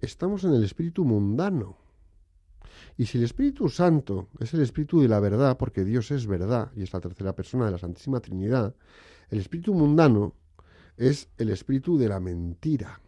estamos 0.00 0.44
en 0.44 0.54
el 0.54 0.64
Espíritu 0.64 1.04
mundano. 1.04 1.76
Y 2.96 3.06
si 3.06 3.18
el 3.18 3.24
Espíritu 3.24 3.68
Santo 3.68 4.28
es 4.38 4.54
el 4.54 4.60
Espíritu 4.60 5.00
de 5.00 5.08
la 5.08 5.20
verdad, 5.20 5.56
porque 5.56 5.84
Dios 5.84 6.10
es 6.10 6.26
verdad 6.26 6.70
y 6.76 6.82
es 6.82 6.92
la 6.92 7.00
tercera 7.00 7.34
persona 7.34 7.66
de 7.66 7.72
la 7.72 7.78
Santísima 7.78 8.20
Trinidad, 8.20 8.74
el 9.30 9.40
Espíritu 9.40 9.74
mundano 9.74 10.34
es 10.96 11.28
el 11.38 11.50
Espíritu 11.50 11.98
de 11.98 12.08
la 12.08 12.20
mentira. 12.20 13.00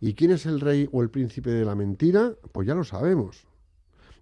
¿Y 0.00 0.14
quién 0.14 0.30
es 0.30 0.46
el 0.46 0.60
rey 0.60 0.88
o 0.92 1.02
el 1.02 1.10
príncipe 1.10 1.50
de 1.50 1.64
la 1.64 1.74
mentira? 1.74 2.34
Pues 2.52 2.66
ya 2.66 2.74
lo 2.74 2.84
sabemos. 2.84 3.46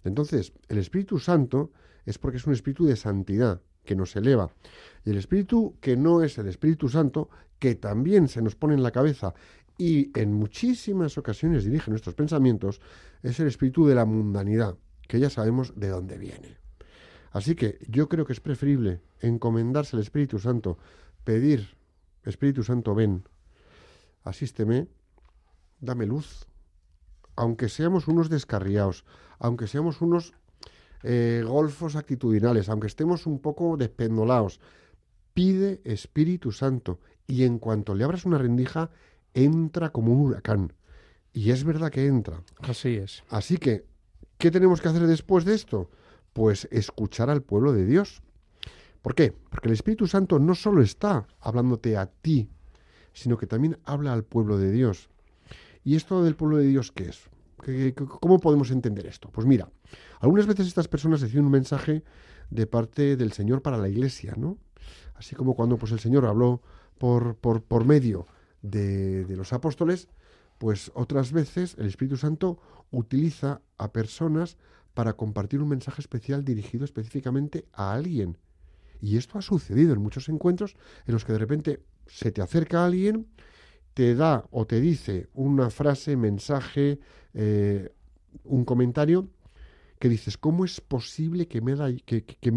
Entonces, 0.03 0.53
el 0.69 0.77
Espíritu 0.77 1.19
Santo 1.19 1.71
es 2.05 2.17
porque 2.17 2.37
es 2.37 2.47
un 2.47 2.53
espíritu 2.53 2.85
de 2.85 2.95
santidad 2.95 3.61
que 3.83 3.95
nos 3.95 4.15
eleva. 4.15 4.49
Y 5.05 5.11
el 5.11 5.17
espíritu 5.17 5.77
que 5.81 5.97
no 5.97 6.23
es 6.23 6.37
el 6.37 6.47
Espíritu 6.47 6.89
Santo, 6.89 7.29
que 7.59 7.75
también 7.75 8.27
se 8.27 8.41
nos 8.41 8.55
pone 8.55 8.75
en 8.75 8.83
la 8.83 8.91
cabeza 8.91 9.33
y 9.77 10.11
en 10.19 10.33
muchísimas 10.33 11.17
ocasiones 11.17 11.63
dirige 11.63 11.91
nuestros 11.91 12.15
pensamientos, 12.15 12.81
es 13.21 13.39
el 13.39 13.47
espíritu 13.47 13.85
de 13.85 13.95
la 13.95 14.05
mundanidad, 14.05 14.77
que 15.07 15.19
ya 15.19 15.29
sabemos 15.29 15.73
de 15.75 15.89
dónde 15.89 16.17
viene. 16.17 16.57
Así 17.31 17.55
que 17.55 17.77
yo 17.87 18.09
creo 18.09 18.25
que 18.25 18.33
es 18.33 18.39
preferible 18.39 19.01
encomendarse 19.19 19.95
al 19.95 20.01
Espíritu 20.01 20.39
Santo, 20.39 20.77
pedir, 21.23 21.75
Espíritu 22.23 22.63
Santo, 22.63 22.95
ven, 22.95 23.23
asísteme, 24.23 24.87
dame 25.79 26.05
luz, 26.05 26.47
aunque 27.35 27.69
seamos 27.69 28.07
unos 28.07 28.29
descarriados, 28.29 29.05
aunque 29.39 29.67
seamos 29.67 30.01
unos 30.01 30.33
eh, 31.03 31.43
golfos 31.45 31.95
actitudinales, 31.95 32.69
aunque 32.69 32.87
estemos 32.87 33.27
un 33.27 33.39
poco 33.39 33.77
despendolados, 33.77 34.59
pide 35.33 35.81
Espíritu 35.83 36.51
Santo 36.51 36.99
y 37.27 37.43
en 37.43 37.59
cuanto 37.59 37.93
le 37.93 38.03
abras 38.03 38.25
una 38.25 38.37
rendija, 38.37 38.89
entra 39.33 39.91
como 39.91 40.11
un 40.11 40.21
huracán. 40.21 40.73
Y 41.33 41.51
es 41.51 41.63
verdad 41.63 41.91
que 41.91 42.07
entra. 42.07 42.41
Así 42.59 42.95
es. 42.95 43.23
Así 43.29 43.57
que, 43.57 43.85
¿qué 44.39 44.49
tenemos 44.49 44.81
que 44.81 44.87
hacer 44.87 45.05
después 45.05 45.45
de 45.45 45.53
esto? 45.53 45.91
Pues 46.33 46.67
escuchar 46.71 47.29
al 47.29 47.43
pueblo 47.43 47.73
de 47.73 47.85
Dios. 47.85 48.23
¿Por 49.03 49.13
qué? 49.13 49.31
Porque 49.49 49.67
el 49.67 49.73
Espíritu 49.73 50.07
Santo 50.07 50.39
no 50.39 50.55
solo 50.55 50.81
está 50.81 51.27
hablándote 51.39 51.97
a 51.97 52.07
ti, 52.07 52.49
sino 53.13 53.37
que 53.37 53.45
también 53.45 53.77
habla 53.83 54.13
al 54.13 54.23
pueblo 54.23 54.57
de 54.57 54.71
Dios. 54.71 55.09
¿Y 55.87 55.95
esto 55.95 56.21
del 56.21 56.35
pueblo 56.35 56.57
de 56.57 56.67
Dios 56.67 56.91
qué 56.91 57.05
es? 57.05 57.29
¿Qué- 57.63 57.93
qué- 57.95 58.05
¿Cómo 58.05 58.39
podemos 58.41 58.71
entender 58.71 59.05
esto? 59.07 59.29
Pues 59.31 59.47
mira, 59.47 59.71
algunas 60.19 60.45
veces 60.45 60.67
estas 60.67 60.89
personas 60.89 61.21
reciben 61.21 61.45
un 61.45 61.51
mensaje 61.51 62.03
de 62.49 62.67
parte 62.67 63.15
del 63.15 63.31
Señor 63.31 63.61
para 63.61 63.77
la 63.77 63.87
iglesia, 63.87 64.33
¿no? 64.35 64.57
Así 65.15 65.33
como 65.33 65.55
cuando 65.55 65.77
pues, 65.77 65.93
el 65.93 66.01
Señor 66.01 66.25
habló 66.25 66.61
por, 66.97 67.37
por, 67.37 67.63
por 67.63 67.85
medio 67.85 68.27
de, 68.61 69.23
de 69.23 69.37
los 69.37 69.53
apóstoles, 69.53 70.09
pues 70.57 70.91
otras 70.93 71.31
veces 71.31 71.75
el 71.79 71.85
Espíritu 71.85 72.17
Santo 72.17 72.59
utiliza 72.91 73.61
a 73.77 73.93
personas 73.93 74.57
para 74.93 75.13
compartir 75.13 75.61
un 75.61 75.69
mensaje 75.69 76.01
especial 76.01 76.43
dirigido 76.43 76.83
específicamente 76.83 77.63
a 77.71 77.93
alguien. 77.93 78.37
Y 78.99 79.15
esto 79.15 79.37
ha 79.37 79.41
sucedido 79.41 79.93
en 79.93 80.01
muchos 80.01 80.27
encuentros 80.27 80.75
en 81.05 81.13
los 81.13 81.23
que 81.23 81.31
de 81.31 81.39
repente 81.39 81.79
se 82.07 82.33
te 82.33 82.41
acerca 82.41 82.85
alguien, 82.85 83.27
te 83.97 84.13
da 84.13 84.45
o 84.51 84.67
te 84.67 84.79
dice 84.79 85.27
una 85.33 85.71
frase, 85.71 86.15
mensaje, 86.15 86.99
eh, 87.33 87.91
un 88.43 88.63
comentario 88.63 89.27
que 89.97 90.07
dices, 90.07 90.37
¿cómo 90.37 90.65
es 90.65 90.81
posible 90.81 91.47
que 91.47 91.61
me, 91.61 91.71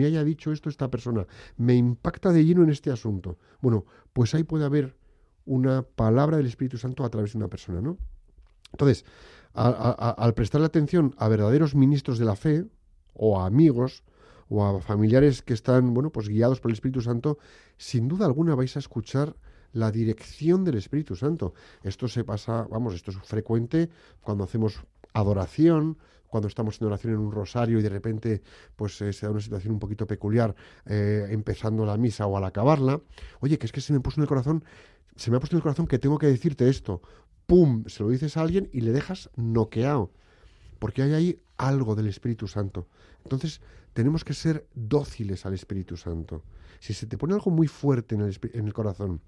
haya, 0.04 0.22
dicho 0.22 0.52
esto 0.52 0.68
esta 0.68 0.90
persona? 0.90 1.26
Me 1.56 1.74
impacta 1.76 2.30
de 2.30 2.44
lleno 2.44 2.62
en 2.62 2.68
este 2.68 2.90
asunto. 2.90 3.38
Bueno, 3.62 3.86
pues 4.12 4.34
ahí 4.34 4.44
puede 4.44 4.66
haber 4.66 4.98
una 5.46 5.80
palabra 5.80 6.36
del 6.36 6.44
Espíritu 6.44 6.76
Santo 6.76 7.04
a 7.04 7.08
través 7.08 7.32
de 7.32 7.38
una 7.38 7.48
persona, 7.48 7.80
¿no? 7.80 7.96
Entonces, 8.72 9.06
al 9.54 10.34
prestarle 10.34 10.66
atención 10.66 11.14
a 11.16 11.26
verdaderos 11.28 11.74
ministros 11.74 12.18
de 12.18 12.26
la 12.26 12.36
fe, 12.36 12.66
o 13.14 13.40
a 13.40 13.46
amigos, 13.46 14.04
o 14.50 14.62
a 14.62 14.82
familiares 14.82 15.40
que 15.40 15.54
están, 15.54 15.94
bueno, 15.94 16.10
pues 16.10 16.28
guiados 16.28 16.60
por 16.60 16.70
el 16.70 16.74
Espíritu 16.74 17.00
Santo, 17.00 17.38
sin 17.78 18.08
duda 18.08 18.26
alguna 18.26 18.54
vais 18.54 18.76
a 18.76 18.80
escuchar 18.80 19.34
la 19.72 19.90
dirección 19.90 20.64
del 20.64 20.76
Espíritu 20.76 21.16
Santo. 21.16 21.54
Esto 21.82 22.08
se 22.08 22.24
pasa, 22.24 22.66
vamos, 22.70 22.94
esto 22.94 23.10
es 23.10 23.16
frecuente 23.18 23.88
cuando 24.20 24.44
hacemos 24.44 24.82
adoración, 25.12 25.98
cuando 26.30 26.48
estamos 26.48 26.80
en 26.80 26.86
oración 26.86 27.14
en 27.14 27.18
un 27.18 27.32
rosario 27.32 27.78
y 27.78 27.82
de 27.82 27.88
repente 27.88 28.42
pues 28.76 29.00
eh, 29.02 29.12
se 29.12 29.26
da 29.26 29.32
una 29.32 29.40
situación 29.40 29.74
un 29.74 29.80
poquito 29.80 30.06
peculiar 30.06 30.54
eh, 30.86 31.26
empezando 31.30 31.84
la 31.84 31.96
misa 31.96 32.26
o 32.26 32.36
al 32.36 32.44
acabarla. 32.44 33.00
Oye, 33.40 33.58
que 33.58 33.66
es 33.66 33.72
que 33.72 33.80
se 33.80 33.92
me 33.92 34.00
puso 34.00 34.20
en 34.20 34.22
el 34.22 34.28
corazón, 34.28 34.64
se 35.16 35.30
me 35.30 35.36
ha 35.36 35.40
puesto 35.40 35.56
en 35.56 35.58
el 35.58 35.62
corazón 35.62 35.86
que 35.86 35.98
tengo 35.98 36.18
que 36.18 36.26
decirte 36.26 36.68
esto. 36.68 37.02
¡Pum! 37.46 37.84
Se 37.86 38.02
lo 38.02 38.10
dices 38.10 38.36
a 38.36 38.42
alguien 38.42 38.70
y 38.72 38.80
le 38.80 38.92
dejas 38.92 39.28
noqueado. 39.36 40.12
Porque 40.78 41.02
hay 41.02 41.12
ahí 41.12 41.42
algo 41.56 41.94
del 41.94 42.06
Espíritu 42.06 42.46
Santo. 42.46 42.86
Entonces, 43.24 43.60
tenemos 43.92 44.24
que 44.24 44.34
ser 44.34 44.66
dóciles 44.74 45.44
al 45.44 45.52
Espíritu 45.52 45.96
Santo. 45.96 46.44
Si 46.78 46.94
se 46.94 47.06
te 47.06 47.18
pone 47.18 47.34
algo 47.34 47.50
muy 47.50 47.66
fuerte 47.66 48.14
en 48.14 48.22
el, 48.22 48.38
en 48.54 48.66
el 48.66 48.72
corazón 48.72 49.20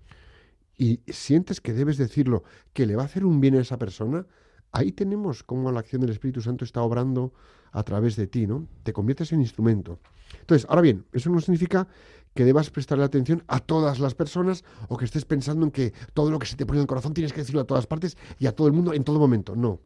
y 0.76 1.00
sientes 1.08 1.60
que 1.60 1.72
debes 1.72 1.96
decirlo, 1.98 2.44
que 2.72 2.86
le 2.86 2.96
va 2.96 3.02
a 3.02 3.06
hacer 3.06 3.24
un 3.24 3.40
bien 3.40 3.54
a 3.56 3.60
esa 3.60 3.78
persona, 3.78 4.26
ahí 4.72 4.92
tenemos 4.92 5.42
cómo 5.42 5.70
la 5.70 5.80
acción 5.80 6.00
del 6.00 6.10
Espíritu 6.10 6.40
Santo 6.40 6.64
está 6.64 6.82
obrando 6.82 7.32
a 7.72 7.82
través 7.82 8.16
de 8.16 8.26
ti, 8.26 8.46
¿no? 8.46 8.68
Te 8.82 8.92
conviertes 8.92 9.32
en 9.32 9.40
instrumento. 9.40 10.00
Entonces, 10.40 10.66
ahora 10.68 10.82
bien, 10.82 11.06
eso 11.12 11.30
no 11.30 11.40
significa 11.40 11.88
que 12.34 12.44
debas 12.44 12.70
prestarle 12.70 13.04
atención 13.04 13.44
a 13.46 13.60
todas 13.60 13.98
las 13.98 14.14
personas 14.14 14.64
o 14.88 14.96
que 14.96 15.04
estés 15.04 15.24
pensando 15.24 15.66
en 15.66 15.70
que 15.70 15.92
todo 16.14 16.30
lo 16.30 16.38
que 16.38 16.46
se 16.46 16.56
te 16.56 16.64
pone 16.64 16.78
en 16.78 16.82
el 16.82 16.88
corazón 16.88 17.12
tienes 17.12 17.32
que 17.32 17.40
decirlo 17.40 17.60
a 17.60 17.66
todas 17.66 17.86
partes 17.86 18.16
y 18.38 18.46
a 18.46 18.52
todo 18.52 18.66
el 18.66 18.72
mundo 18.72 18.94
en 18.94 19.04
todo 19.04 19.18
momento. 19.18 19.54
No, 19.54 19.80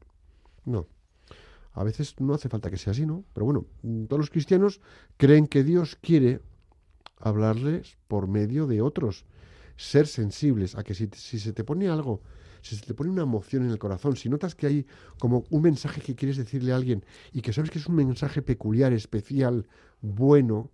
no. 0.65 0.87
A 1.73 1.85
veces 1.85 2.15
no 2.21 2.35
hace 2.35 2.49
falta 2.49 2.71
que 2.71 2.79
sea 2.79 2.93
así, 2.93 3.05
¿no? 3.05 3.25
Pero 3.35 3.45
bueno, 3.45 3.67
todos 4.09 4.19
los 4.19 4.31
cristianos 4.31 4.81
creen 5.17 5.47
que 5.47 5.63
Dios 5.63 5.99
quiere 6.01 6.41
hablarles 7.19 7.99
por 8.09 8.29
medio 8.29 8.67
de 8.67 8.81
otros. 8.81 9.27
Ser 9.77 10.07
sensibles 10.07 10.75
a 10.77 10.83
que 10.83 10.95
si, 10.95 11.09
se 11.09 11.53
te 11.53 11.65
pone 11.65 11.89
algo, 11.89 12.23
si 12.63 12.77
se 12.77 12.87
te 12.87 12.95
pone 12.95 13.11
una 13.11 13.23
emoción 13.23 13.65
en 13.65 13.71
el 13.71 13.79
corazón, 13.79 14.17
si 14.17 14.29
notas 14.29 14.55
que 14.55 14.67
hay 14.67 14.87
como 15.19 15.45
un 15.51 15.63
mensaje 15.63 16.01
que 16.01 16.15
quieres 16.15 16.37
decirle 16.37 16.73
a 16.73 16.77
alguien 16.77 17.05
y 17.33 17.43
que 17.43 17.53
sabes 17.53 17.71
que 17.71 17.79
es 17.79 17.87
un 17.87 17.97
mensaje 17.97 18.43
peculiar, 18.43 18.93
especial, 18.93 19.67
bueno, 20.01 20.71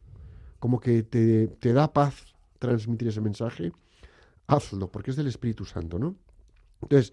como 0.59 0.79
que 0.81 1.03
te, 1.03 1.49
te 1.49 1.73
da 1.73 1.93
paz 1.93 2.35
transmitir 2.59 3.09
ese 3.09 3.21
mensaje, 3.21 3.73
hazlo, 4.47 4.91
porque 4.91 5.11
es 5.11 5.17
del 5.17 5.27
Espíritu 5.27 5.65
Santo, 5.65 5.99
¿no? 5.99 6.17
Entonces, 6.83 7.13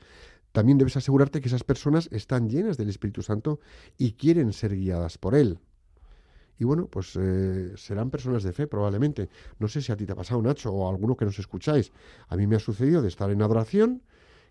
también 0.52 0.78
debes 0.78 0.98
asegurarte 0.98 1.42
que 1.42 1.48
esas 1.48 1.64
personas 1.64 2.10
están 2.12 2.50
llenas 2.50 2.78
del 2.78 2.90
Espíritu 2.90 3.22
Santo 3.22 3.60
y 3.98 4.14
quieren 4.14 4.54
ser 4.54 4.76
guiadas 4.76 5.18
por 5.18 5.36
Él. 5.36 5.60
Y 6.60 6.66
bueno, 6.66 6.88
pues 6.88 7.16
eh, 7.16 7.72
serán 7.78 8.12
personas 8.12 8.44
de 8.44 8.52
fe 8.52 8.68
probablemente. 8.68 9.30
No 9.60 9.70
sé 9.70 9.82
si 9.82 9.94
a 9.94 9.96
ti 9.96 10.06
te 10.06 10.12
ha 10.12 10.16
pasado, 10.16 10.42
Nacho, 10.42 10.72
o 10.74 10.88
a 10.88 10.92
alguno 10.92 11.16
que 11.16 11.24
nos 11.24 11.40
escucháis. 11.40 11.94
A 12.28 12.36
mí 12.36 12.48
me 12.48 12.58
ha 12.58 12.60
sucedido 12.60 13.02
de 13.02 13.08
estar 13.08 13.32
en 13.32 13.42
adoración 13.42 14.04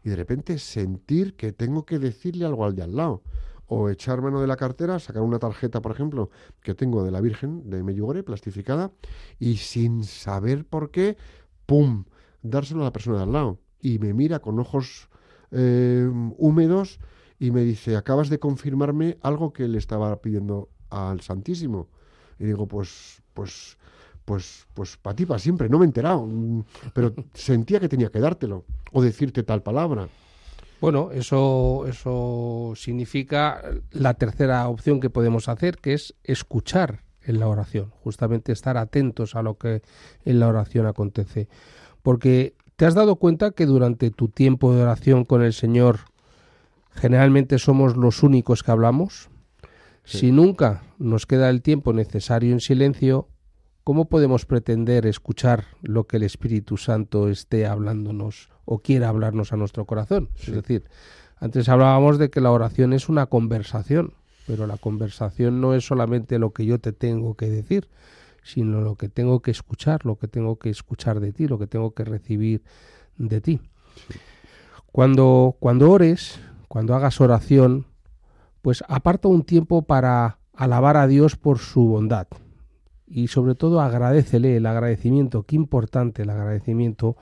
y 0.02 0.08
de 0.08 0.16
repente 0.16 0.58
sentir 0.58 1.34
que 1.34 1.52
tengo 1.52 1.84
que 1.84 1.98
decirle 1.98 2.46
algo 2.46 2.64
al 2.64 2.74
de 2.74 2.82
al 2.82 2.96
lado. 2.96 3.22
O 3.66 3.90
echar 3.90 4.22
mano 4.22 4.40
de 4.40 4.46
la 4.46 4.56
cartera, 4.56 4.98
sacar 4.98 5.20
una 5.20 5.38
tarjeta, 5.38 5.82
por 5.82 5.92
ejemplo, 5.92 6.30
que 6.62 6.74
tengo 6.74 7.04
de 7.04 7.10
la 7.10 7.20
Virgen 7.20 7.68
de 7.68 7.82
Medjugorje, 7.82 8.22
plastificada, 8.22 8.90
y 9.38 9.58
sin 9.58 10.04
saber 10.04 10.64
por 10.64 10.90
qué, 10.90 11.18
¡pum!, 11.66 12.04
dárselo 12.42 12.80
a 12.80 12.84
la 12.84 12.92
persona 12.94 13.18
de 13.18 13.24
al 13.24 13.32
lado. 13.32 13.58
Y 13.82 13.98
me 13.98 14.14
mira 14.14 14.38
con 14.38 14.58
ojos 14.58 15.10
eh, 15.50 16.10
húmedos 16.38 17.00
y 17.38 17.50
me 17.50 17.60
dice, 17.60 17.96
acabas 17.96 18.30
de 18.30 18.38
confirmarme 18.38 19.18
algo 19.20 19.52
que 19.52 19.68
le 19.68 19.76
estaba 19.76 20.16
pidiendo 20.22 20.70
al 20.88 21.20
Santísimo. 21.20 21.88
Y 22.38 22.44
digo, 22.44 22.66
pues, 22.66 23.22
pues, 23.34 23.76
pues, 24.24 24.66
pues 24.74 24.96
para 24.96 25.16
ti, 25.16 25.26
para 25.26 25.38
siempre, 25.38 25.68
no 25.68 25.78
me 25.78 25.84
he 25.84 25.88
enterado, 25.88 26.26
mm, 26.26 26.64
pero 26.92 27.14
sentía 27.34 27.80
que 27.80 27.88
tenía 27.88 28.10
que 28.10 28.20
dártelo 28.20 28.64
o 28.92 29.02
decirte 29.02 29.42
tal 29.42 29.62
palabra. 29.62 30.08
Bueno, 30.80 31.10
eso, 31.12 31.86
eso 31.88 32.72
significa 32.76 33.62
la 33.90 34.14
tercera 34.14 34.68
opción 34.68 35.00
que 35.00 35.10
podemos 35.10 35.48
hacer, 35.48 35.78
que 35.78 35.94
es 35.94 36.14
escuchar 36.22 37.00
en 37.22 37.40
la 37.40 37.48
oración, 37.48 37.90
justamente 38.04 38.52
estar 38.52 38.76
atentos 38.76 39.34
a 39.34 39.42
lo 39.42 39.58
que 39.58 39.82
en 40.24 40.40
la 40.40 40.48
oración 40.48 40.86
acontece. 40.86 41.48
Porque 42.02 42.54
te 42.76 42.86
has 42.86 42.94
dado 42.94 43.16
cuenta 43.16 43.50
que 43.50 43.66
durante 43.66 44.10
tu 44.10 44.28
tiempo 44.28 44.72
de 44.72 44.82
oración 44.82 45.24
con 45.24 45.42
el 45.42 45.52
Señor, 45.52 45.98
generalmente 46.92 47.58
somos 47.58 47.96
los 47.96 48.22
únicos 48.22 48.62
que 48.62 48.70
hablamos. 48.70 49.28
Si 50.08 50.32
nunca 50.32 50.82
nos 50.98 51.26
queda 51.26 51.50
el 51.50 51.60
tiempo 51.60 51.92
necesario 51.92 52.52
en 52.52 52.60
silencio, 52.60 53.28
¿cómo 53.84 54.08
podemos 54.08 54.46
pretender 54.46 55.04
escuchar 55.04 55.66
lo 55.82 56.06
que 56.06 56.16
el 56.16 56.22
Espíritu 56.22 56.78
Santo 56.78 57.28
esté 57.28 57.66
hablándonos 57.66 58.48
o 58.64 58.78
quiera 58.78 59.10
hablarnos 59.10 59.52
a 59.52 59.58
nuestro 59.58 59.84
corazón? 59.84 60.30
Es 60.40 60.50
decir, 60.50 60.84
antes 61.36 61.68
hablábamos 61.68 62.16
de 62.16 62.30
que 62.30 62.40
la 62.40 62.50
oración 62.50 62.94
es 62.94 63.10
una 63.10 63.26
conversación, 63.26 64.14
pero 64.46 64.66
la 64.66 64.78
conversación 64.78 65.60
no 65.60 65.74
es 65.74 65.86
solamente 65.86 66.38
lo 66.38 66.54
que 66.54 66.64
yo 66.64 66.78
te 66.78 66.94
tengo 66.94 67.34
que 67.34 67.50
decir, 67.50 67.90
sino 68.42 68.80
lo 68.80 68.94
que 68.94 69.10
tengo 69.10 69.40
que 69.40 69.50
escuchar, 69.50 70.06
lo 70.06 70.16
que 70.16 70.26
tengo 70.26 70.58
que 70.58 70.70
escuchar 70.70 71.20
de 71.20 71.34
ti, 71.34 71.48
lo 71.48 71.58
que 71.58 71.66
tengo 71.66 71.92
que 71.92 72.04
recibir 72.04 72.62
de 73.18 73.42
ti. 73.42 73.60
Cuando, 74.90 75.54
cuando 75.60 75.90
ores, 75.90 76.40
cuando 76.66 76.94
hagas 76.94 77.20
oración, 77.20 77.84
pues 78.68 78.84
aparta 78.86 79.28
un 79.28 79.44
tiempo 79.44 79.80
para 79.80 80.40
alabar 80.52 80.98
a 80.98 81.06
Dios 81.06 81.36
por 81.36 81.58
su 81.58 81.86
bondad. 81.86 82.26
Y 83.06 83.28
sobre 83.28 83.54
todo 83.54 83.80
agradecele 83.80 84.58
el 84.58 84.66
agradecimiento, 84.66 85.44
qué 85.44 85.56
importante 85.56 86.20
el 86.20 86.28
agradecimiento 86.28 87.16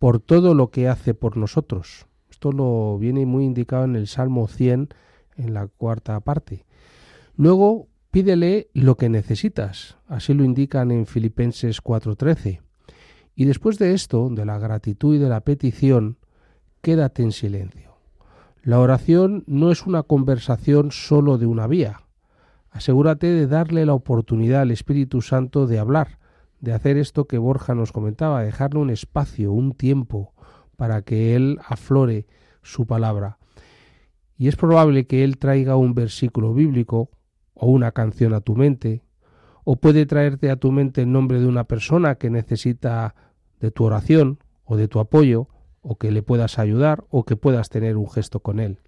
por 0.00 0.18
todo 0.18 0.54
lo 0.54 0.72
que 0.72 0.88
hace 0.88 1.14
por 1.14 1.36
nosotros. 1.36 2.06
Esto 2.28 2.50
lo 2.50 2.98
viene 2.98 3.26
muy 3.26 3.44
indicado 3.44 3.84
en 3.84 3.94
el 3.94 4.08
Salmo 4.08 4.48
100, 4.48 4.88
en 5.36 5.54
la 5.54 5.68
cuarta 5.68 6.18
parte. 6.18 6.66
Luego 7.36 7.86
pídele 8.10 8.68
lo 8.74 8.96
que 8.96 9.08
necesitas, 9.08 9.98
así 10.08 10.34
lo 10.34 10.42
indican 10.42 10.90
en 10.90 11.06
Filipenses 11.06 11.80
4:13. 11.80 12.60
Y 13.36 13.44
después 13.44 13.78
de 13.78 13.94
esto, 13.94 14.30
de 14.30 14.44
la 14.44 14.58
gratitud 14.58 15.14
y 15.14 15.18
de 15.18 15.28
la 15.28 15.42
petición, 15.42 16.18
quédate 16.82 17.22
en 17.22 17.30
silencio. 17.30 17.87
La 18.62 18.80
oración 18.80 19.44
no 19.46 19.70
es 19.70 19.86
una 19.86 20.02
conversación 20.02 20.90
solo 20.90 21.38
de 21.38 21.46
una 21.46 21.66
vía. 21.66 22.00
Asegúrate 22.70 23.28
de 23.28 23.46
darle 23.46 23.86
la 23.86 23.94
oportunidad 23.94 24.62
al 24.62 24.70
Espíritu 24.70 25.22
Santo 25.22 25.66
de 25.66 25.78
hablar, 25.78 26.18
de 26.60 26.72
hacer 26.72 26.96
esto 26.96 27.26
que 27.26 27.38
Borja 27.38 27.74
nos 27.74 27.92
comentaba, 27.92 28.42
dejarle 28.42 28.80
un 28.80 28.90
espacio, 28.90 29.52
un 29.52 29.72
tiempo, 29.72 30.34
para 30.76 31.02
que 31.02 31.34
Él 31.34 31.58
aflore 31.66 32.26
su 32.62 32.86
palabra. 32.86 33.38
Y 34.36 34.48
es 34.48 34.56
probable 34.56 35.06
que 35.06 35.24
Él 35.24 35.38
traiga 35.38 35.76
un 35.76 35.94
versículo 35.94 36.52
bíblico 36.52 37.10
o 37.54 37.66
una 37.66 37.92
canción 37.92 38.34
a 38.34 38.40
tu 38.40 38.54
mente, 38.54 39.02
o 39.64 39.76
puede 39.76 40.06
traerte 40.06 40.50
a 40.50 40.56
tu 40.56 40.72
mente 40.72 41.02
el 41.02 41.12
nombre 41.12 41.40
de 41.40 41.46
una 41.46 41.64
persona 41.64 42.16
que 42.16 42.30
necesita 42.30 43.14
de 43.60 43.70
tu 43.70 43.84
oración 43.84 44.38
o 44.64 44.76
de 44.76 44.88
tu 44.88 45.00
apoyo, 45.00 45.48
o 45.82 45.96
que 45.96 46.10
le 46.10 46.22
puedas 46.22 46.58
ayudar 46.58 47.04
o 47.10 47.24
que 47.24 47.36
puedas 47.36 47.68
tener 47.68 47.96
un 47.96 48.08
gesto 48.10 48.40
con 48.40 48.60
él. 48.60 48.78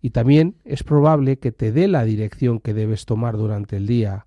Y 0.00 0.10
también 0.10 0.56
es 0.64 0.82
probable 0.84 1.38
que 1.38 1.50
te 1.52 1.72
dé 1.72 1.88
la 1.88 2.04
dirección 2.04 2.60
que 2.60 2.74
debes 2.74 3.04
tomar 3.04 3.36
durante 3.36 3.76
el 3.76 3.86
día 3.86 4.26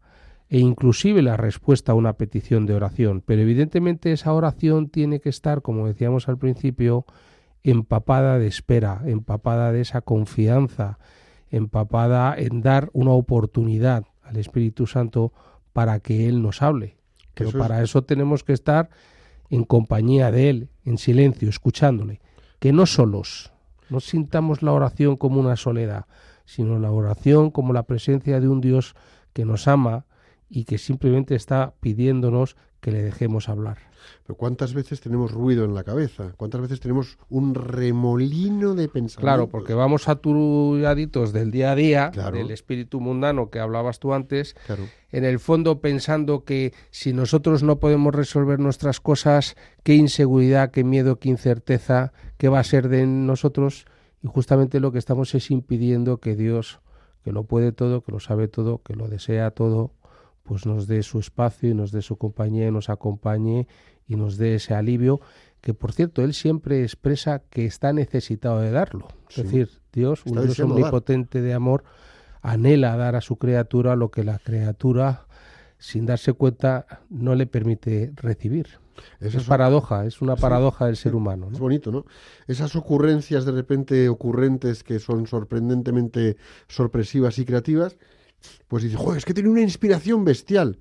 e 0.50 0.60
inclusive 0.60 1.22
la 1.22 1.38
respuesta 1.38 1.94
a 1.94 1.96
una 1.96 2.14
petición 2.14 2.66
de 2.66 2.74
oración, 2.74 3.24
pero 3.26 3.42
evidentemente 3.42 4.12
esa 4.12 4.34
oración 4.34 4.90
tiene 4.90 5.22
que 5.22 5.30
estar, 5.30 5.62
como 5.62 5.88
decíamos 5.88 6.28
al 6.28 6.38
principio, 6.38 7.06
empapada 7.64 8.38
de 8.38 8.48
espera, 8.48 9.02
empapada 9.06 9.72
de 9.72 9.80
esa 9.82 10.02
confianza, 10.02 11.00
empapada 11.52 12.36
en 12.38 12.62
dar 12.62 12.90
una 12.94 13.12
oportunidad 13.12 14.06
al 14.24 14.38
Espíritu 14.38 14.88
Santo 14.88 15.32
para 15.74 16.00
que 16.00 16.28
Él 16.28 16.42
nos 16.42 16.62
hable. 16.62 16.98
Pero 17.34 17.50
Eso 17.50 17.58
es- 17.58 17.62
para 17.64 17.82
eso 17.82 18.04
tenemos 18.04 18.44
que 18.44 18.54
estar 18.54 18.90
en 19.50 19.64
compañía 19.64 20.32
de 20.32 20.50
Él, 20.50 20.70
en 20.86 20.98
silencio, 20.98 21.50
escuchándole, 21.50 22.20
que 22.60 22.72
no 22.74 22.86
solos, 22.86 23.52
no 23.90 24.00
sintamos 24.00 24.62
la 24.62 24.72
oración 24.72 25.18
como 25.18 25.40
una 25.40 25.56
soledad, 25.56 26.06
sino 26.46 26.80
la 26.80 26.92
oración 26.92 27.52
como 27.52 27.74
la 27.74 27.84
presencia 27.84 28.40
de 28.40 28.48
un 28.48 28.62
Dios 28.62 28.96
que 29.34 29.46
nos 29.46 29.68
ama 29.68 30.06
y 30.50 30.66
que 30.66 30.78
simplemente 30.78 31.36
está 31.36 31.74
pidiéndonos 31.80 32.56
que 32.82 32.92
le 32.92 33.02
dejemos 33.04 33.48
hablar. 33.48 33.78
Pero 34.26 34.36
¿cuántas 34.36 34.74
veces 34.74 35.00
tenemos 35.00 35.32
ruido 35.32 35.64
en 35.64 35.76
la 35.76 35.84
cabeza? 35.84 36.34
¿Cuántas 36.36 36.62
veces 36.62 36.80
tenemos 36.80 37.18
un 37.30 37.54
remolino 37.54 38.74
de 38.74 38.88
pensamientos? 38.88 39.18
Claro, 39.18 39.48
porque 39.50 39.74
vamos 39.76 40.04
saturaditos 40.04 41.34
del 41.34 41.52
día 41.52 41.72
a 41.72 41.76
día, 41.76 42.12
Claro. 42.12 42.38
del 42.38 42.52
espíritu 42.52 43.00
mundano 43.00 43.50
que 43.50 43.60
hablabas 43.60 44.00
tú 44.00 44.14
antes, 44.14 44.56
Claro. 44.66 44.84
en 45.12 45.26
el 45.26 45.40
fondo 45.40 45.80
pensando 45.82 46.44
que 46.44 46.74
si 46.90 47.14
nosotros 47.14 47.64
no 47.64 47.80
podemos 47.80 48.14
resolver 48.16 48.60
nuestras 48.60 49.00
cosas, 49.00 49.56
qué 49.84 49.96
inseguridad, 49.96 50.72
qué 50.72 50.84
miedo, 50.84 51.20
qué 51.20 51.30
incerteza, 51.30 52.12
qué 52.38 52.50
va 52.50 52.60
a 52.60 52.64
ser 52.64 52.90
de 52.90 53.06
nosotros, 53.06 53.86
y 54.24 54.28
justamente 54.28 54.80
lo 54.80 54.92
que 54.92 55.00
estamos 55.00 55.34
es 55.36 55.52
impidiendo 55.52 56.18
que 56.18 56.36
Dios, 56.36 56.80
que 57.24 57.32
lo 57.32 57.44
puede 57.44 57.72
todo, 57.72 58.02
que 58.02 58.12
lo 58.12 58.20
sabe 58.20 58.48
todo, 58.48 58.82
que 58.84 58.96
lo 58.96 59.08
desea 59.08 59.52
todo, 59.52 59.92
pues 60.52 60.66
nos 60.66 60.86
dé 60.86 61.02
su 61.02 61.18
espacio 61.18 61.70
y 61.70 61.74
nos 61.74 61.94
dé 61.94 62.02
su 62.02 62.18
compañía 62.18 62.68
y 62.68 62.72
nos 62.72 62.90
acompañe 62.90 63.70
y 64.06 64.18
nos 64.18 64.36
dé 64.36 64.56
ese 64.56 64.74
alivio 64.74 65.22
que 65.62 65.74
por 65.74 65.94
cierto 65.94 66.24
él 66.24 66.34
siempre 66.34 66.84
expresa 66.84 67.40
que 67.50 67.66
está 67.66 67.94
necesitado 67.94 68.60
de 68.60 68.70
darlo. 68.70 69.08
Es 69.30 69.36
Sí. 69.36 69.44
decir, 69.44 69.70
Dios, 69.94 70.24
un 70.26 70.34
Dios 70.34 70.58
dar. 70.58 70.66
omnipotente 70.70 71.42
de 71.42 71.54
amor, 71.54 71.86
anhela 72.42 72.98
dar 72.98 73.16
a 73.16 73.22
su 73.22 73.38
criatura 73.38 73.96
lo 73.96 74.12
que 74.12 74.26
la 74.26 74.40
criatura, 74.40 75.26
sin 75.78 76.06
darse 76.06 76.34
cuenta, 76.34 76.86
no 77.10 77.34
le 77.36 77.48
permite 77.48 78.12
recibir. 78.18 78.68
Esa 79.22 79.38
Es 79.38 79.46
paradoja, 79.46 80.06
es 80.06 80.22
una 80.22 80.36
Sí, 80.36 80.42
paradoja 80.42 80.88
del 80.88 80.98
ser 80.98 81.16
humano. 81.16 81.48
Es 81.50 81.60
bonito, 81.60 81.94
¿no? 81.94 82.04
Esas 82.46 82.76
ocurrencias 82.76 83.46
de 83.46 83.54
repente 83.54 84.10
ocurrentes 84.10 84.84
que 84.84 85.00
son 85.00 85.28
sorprendentemente 85.28 86.36
sorpresivas 86.68 87.40
y 87.40 87.46
creativas 87.46 87.96
pues 88.68 88.84
dices, 88.84 88.98
joder, 89.00 89.18
es 89.18 89.26
que 89.26 89.34
tiene 89.34 89.50
una 89.50 89.62
inspiración 89.62 90.24
bestial. 90.26 90.78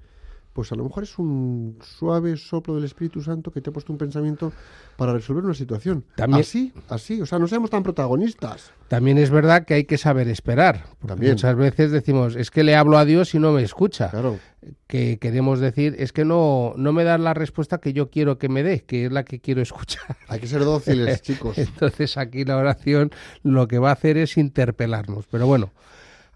Pues 0.52 0.72
a 0.72 0.74
lo 0.74 0.82
mejor 0.82 1.04
es 1.04 1.16
un 1.16 1.78
suave 1.80 2.36
soplo 2.36 2.74
del 2.74 2.82
Espíritu 2.82 3.22
Santo 3.22 3.52
que 3.52 3.60
te 3.60 3.70
ha 3.70 3.72
puesto 3.72 3.92
un 3.92 3.98
pensamiento 3.98 4.52
para 4.96 5.12
resolver 5.12 5.44
una 5.44 5.54
situación. 5.54 6.04
También- 6.16 6.40
Así, 6.40 6.72
así, 6.88 7.22
o 7.22 7.26
sea, 7.26 7.38
no 7.38 7.46
seamos 7.46 7.70
tan 7.70 7.84
protagonistas. 7.84 8.72
También 8.88 9.16
es 9.18 9.30
verdad 9.30 9.64
que 9.64 9.74
hay 9.74 9.84
que 9.84 9.96
saber 9.96 10.26
esperar. 10.28 10.86
También. 11.06 11.32
Muchas 11.34 11.54
veces 11.54 11.92
decimos, 11.92 12.34
es 12.34 12.50
que 12.50 12.64
le 12.64 12.74
hablo 12.74 12.98
a 12.98 13.04
Dios 13.04 13.32
y 13.36 13.38
no 13.38 13.52
me 13.52 13.62
escucha. 13.62 14.10
Claro. 14.10 14.40
Que 14.88 15.18
queremos 15.20 15.60
decir, 15.60 15.94
es 16.00 16.12
que 16.12 16.24
no, 16.24 16.74
no 16.76 16.92
me 16.92 17.04
da 17.04 17.16
la 17.16 17.32
respuesta 17.32 17.78
que 17.78 17.92
yo 17.92 18.10
quiero 18.10 18.36
que 18.38 18.48
me 18.48 18.64
dé, 18.64 18.80
que 18.82 19.06
es 19.06 19.12
la 19.12 19.24
que 19.24 19.38
quiero 19.38 19.62
escuchar. 19.62 20.16
Hay 20.26 20.40
que 20.40 20.48
ser 20.48 20.64
dóciles, 20.64 21.22
chicos. 21.22 21.58
Entonces 21.58 22.16
aquí 22.16 22.44
la 22.44 22.56
oración 22.56 23.12
lo 23.44 23.68
que 23.68 23.78
va 23.78 23.90
a 23.90 23.92
hacer 23.92 24.16
es 24.16 24.36
interpelarnos. 24.36 25.26
Pero 25.30 25.46
bueno, 25.46 25.70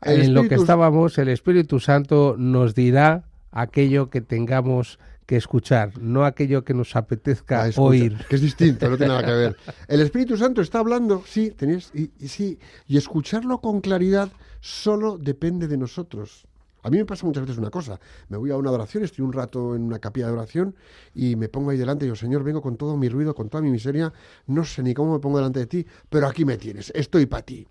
En 0.05 0.34
lo 0.34 0.48
que 0.48 0.55
estábamos, 0.55 1.18
el 1.18 1.28
Espíritu 1.28 1.80
Santo 1.80 2.36
nos 2.38 2.74
dirá 2.74 3.24
aquello 3.50 4.11
que 4.11 4.20
tengamos 4.20 4.98
que 5.26 5.36
escuchar, 5.36 5.98
no 5.98 6.24
aquello 6.24 6.64
que 6.64 6.74
nos 6.74 6.94
apetezca 6.96 7.64
Ah, 7.64 7.70
oír. 7.76 8.18
Que 8.28 8.36
es 8.36 8.42
distinto, 8.42 8.90
no 8.90 8.96
tiene 8.96 9.14
nada 9.14 9.24
que 9.24 9.32
ver. 9.32 9.57
El 9.88 10.00
Espíritu 10.00 10.36
Santo 10.36 10.61
está 10.61 10.80
hablando, 10.80 11.22
sí, 11.26 11.50
tenías, 11.50 11.90
y, 11.94 12.11
y 12.18 12.28
sí, 12.28 12.59
y 12.86 12.98
escucharlo 12.98 13.61
con 13.61 13.80
claridad 13.80 14.30
solo 14.61 15.16
depende 15.16 15.66
de 15.68 15.76
nosotros. 15.78 16.46
A 16.82 16.90
mí 16.90 16.98
me 16.98 17.07
pasa 17.07 17.24
muchas 17.24 17.44
veces 17.44 17.57
una 17.57 17.70
cosa, 17.70 17.98
me 18.28 18.36
voy 18.36 18.50
a 18.50 18.59
una 18.59 18.68
adoración, 18.68 19.05
estoy 19.05 19.24
un 19.24 19.32
rato 19.32 19.74
en 19.74 19.84
una 19.84 19.98
capilla 19.98 20.26
de 20.26 20.32
oración 20.34 20.74
y 21.14 21.34
me 21.34 21.48
pongo 21.48 21.70
ahí 21.70 21.78
delante 21.78 22.05
y 22.05 22.09
digo, 22.09 22.16
Señor, 22.16 22.44
vengo 22.44 22.61
con 22.61 22.76
todo 22.76 22.98
mi 22.98 23.09
ruido, 23.09 23.34
con 23.34 23.48
toda 23.48 23.62
mi 23.62 23.70
miseria, 23.70 24.12
no 24.46 24.64
sé 24.64 24.82
ni 24.82 24.92
cómo 24.92 25.14
me 25.14 25.18
pongo 25.18 25.38
delante 25.38 25.61
de 25.61 25.66
ti, 25.66 25.86
pero 26.11 26.26
aquí 26.26 26.44
me 26.44 26.59
tienes, 26.59 26.92
estoy 26.94 27.24
para 27.24 27.42
ti. 27.42 27.66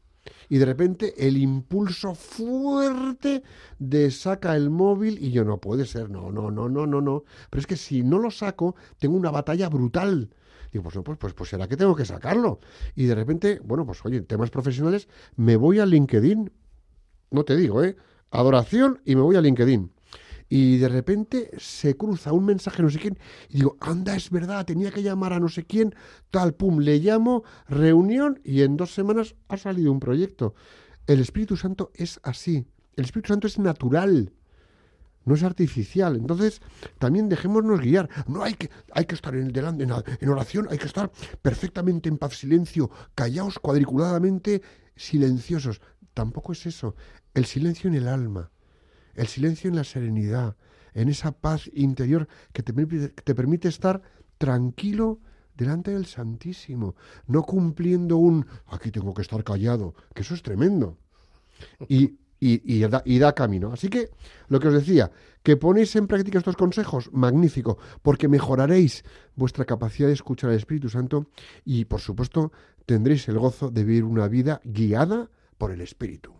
Y 0.49 0.57
de 0.57 0.65
repente 0.65 1.27
el 1.27 1.37
impulso 1.37 2.15
fuerte 2.15 3.43
de 3.79 4.11
saca 4.11 4.55
el 4.55 4.69
móvil 4.69 5.17
y 5.21 5.31
yo 5.31 5.43
no 5.43 5.59
puede 5.59 5.85
ser, 5.85 6.09
no, 6.09 6.31
no, 6.31 6.51
no, 6.51 6.69
no, 6.69 6.85
no, 6.85 7.01
no. 7.01 7.23
Pero 7.49 7.61
es 7.61 7.67
que 7.67 7.77
si 7.77 8.03
no 8.03 8.19
lo 8.19 8.31
saco, 8.31 8.75
tengo 8.97 9.15
una 9.15 9.31
batalla 9.31 9.69
brutal. 9.69 10.29
Digo, 10.71 10.83
pues 10.83 10.95
no, 10.95 11.03
pues, 11.03 11.17
pues, 11.17 11.33
pues 11.33 11.49
será 11.49 11.67
que 11.67 11.77
tengo 11.77 11.95
que 11.95 12.05
sacarlo. 12.05 12.59
Y 12.95 13.05
de 13.05 13.15
repente, 13.15 13.61
bueno, 13.63 13.85
pues 13.85 14.03
oye, 14.05 14.21
temas 14.21 14.49
profesionales, 14.49 15.07
me 15.35 15.55
voy 15.55 15.79
a 15.79 15.85
LinkedIn. 15.85 16.51
No 17.31 17.43
te 17.43 17.55
digo, 17.55 17.83
¿eh? 17.83 17.95
Adoración 18.31 18.99
y 19.05 19.15
me 19.15 19.21
voy 19.21 19.35
a 19.35 19.41
LinkedIn. 19.41 19.91
Y 20.49 20.77
de 20.77 20.89
repente 20.89 21.51
se 21.57 21.95
cruza 21.95 22.33
un 22.33 22.45
mensaje 22.45 22.83
no 22.83 22.89
sé 22.89 22.99
quién 22.99 23.17
y 23.49 23.57
digo, 23.57 23.77
anda, 23.79 24.15
es 24.15 24.29
verdad, 24.29 24.65
tenía 24.65 24.91
que 24.91 25.01
llamar 25.01 25.33
a 25.33 25.39
no 25.39 25.49
sé 25.49 25.63
quién, 25.65 25.95
tal, 26.29 26.53
pum, 26.53 26.79
le 26.79 26.99
llamo, 26.99 27.43
reunión 27.67 28.39
y 28.43 28.61
en 28.61 28.77
dos 28.77 28.93
semanas 28.93 29.35
ha 29.47 29.57
salido 29.57 29.91
un 29.91 29.99
proyecto. 29.99 30.53
El 31.07 31.19
Espíritu 31.19 31.57
Santo 31.57 31.91
es 31.95 32.19
así. 32.23 32.65
El 32.95 33.05
Espíritu 33.05 33.29
Santo 33.29 33.47
es 33.47 33.57
natural 33.59 34.31
no 35.25 35.35
es 35.35 35.43
artificial. 35.43 36.15
Entonces, 36.15 36.61
también 36.99 37.29
dejémonos 37.29 37.79
guiar. 37.79 38.09
No 38.27 38.43
hay 38.43 38.53
que, 38.53 38.69
hay 38.91 39.05
que 39.05 39.15
estar 39.15 39.35
en 39.35 39.47
el 39.47 39.51
delante, 39.51 39.83
en, 39.83 40.29
oración, 40.29 40.67
hay 40.69 40.77
que 40.77 40.87
estar 40.87 41.11
perfectamente 41.41 42.09
en 42.09 42.17
paz, 42.17 42.37
silencio, 42.37 42.89
callaos 43.15 43.59
cuadriculadamente, 43.59 44.61
silenciosos. 44.95 45.81
Tampoco 46.13 46.51
es 46.51 46.65
eso. 46.65 46.95
El 47.33 47.45
silencio 47.45 47.89
en 47.89 47.95
el 47.95 48.07
alma, 48.07 48.51
el 49.15 49.27
silencio 49.27 49.69
en 49.69 49.75
la 49.75 49.83
serenidad, 49.83 50.55
en 50.93 51.09
esa 51.09 51.31
paz 51.31 51.69
interior 51.73 52.27
que 52.51 52.63
te 52.63 52.73
te 52.73 53.35
permite 53.35 53.67
estar 53.67 54.01
tranquilo 54.37 55.19
delante 55.55 55.91
del 55.91 56.05
Santísimo, 56.05 56.95
no 57.27 57.43
cumpliendo 57.43 58.17
un 58.17 58.45
aquí 58.67 58.91
tengo 58.91 59.13
que 59.13 59.21
estar 59.21 59.43
callado, 59.43 59.93
que 60.13 60.21
eso 60.23 60.33
es 60.33 60.41
tremendo 60.41 60.97
y, 61.87 62.17
y- 62.39 62.61
y 62.75 62.79
da, 62.81 63.01
y 63.05 63.19
da 63.19 63.33
camino. 63.33 63.71
Así 63.71 63.87
que 63.89 64.09
lo 64.49 64.59
que 64.59 64.67
os 64.69 64.73
decía, 64.73 65.11
que 65.43 65.55
ponéis 65.57 65.95
en 65.95 66.07
práctica 66.07 66.39
estos 66.39 66.57
consejos, 66.57 67.09
magnífico, 67.13 67.77
porque 68.01 68.27
mejoraréis 68.27 69.03
vuestra 69.35 69.65
capacidad 69.65 70.07
de 70.07 70.13
escuchar 70.13 70.49
al 70.49 70.57
Espíritu 70.57 70.89
Santo 70.89 71.27
y, 71.63 71.85
por 71.85 72.01
supuesto, 72.01 72.51
tendréis 72.85 73.27
el 73.29 73.37
gozo 73.39 73.69
de 73.69 73.83
vivir 73.83 74.03
una 74.03 74.27
vida 74.27 74.59
guiada 74.63 75.29
por 75.57 75.71
el 75.71 75.81
Espíritu. 75.81 76.33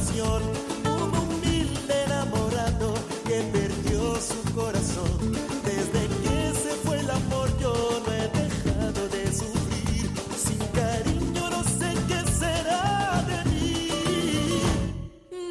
Oración. 0.00 0.42
Un 0.84 1.14
humilde 1.18 2.04
enamorado 2.06 2.94
que 3.26 3.42
perdió 3.52 4.16
su 4.20 4.54
corazón. 4.54 5.32
Desde 5.64 6.06
que 6.22 6.54
se 6.58 6.74
fue 6.84 7.00
el 7.00 7.10
amor 7.10 7.48
yo 7.60 8.02
no 8.06 8.12
he 8.12 8.28
dejado 8.28 9.08
de 9.08 9.32
sufrir. 9.32 10.10
Sin 10.36 10.58
cariño 10.72 11.50
no 11.50 11.62
sé 11.64 11.94
qué 12.08 12.30
será 12.30 13.24
de 13.28 13.50
mí. 13.50 13.88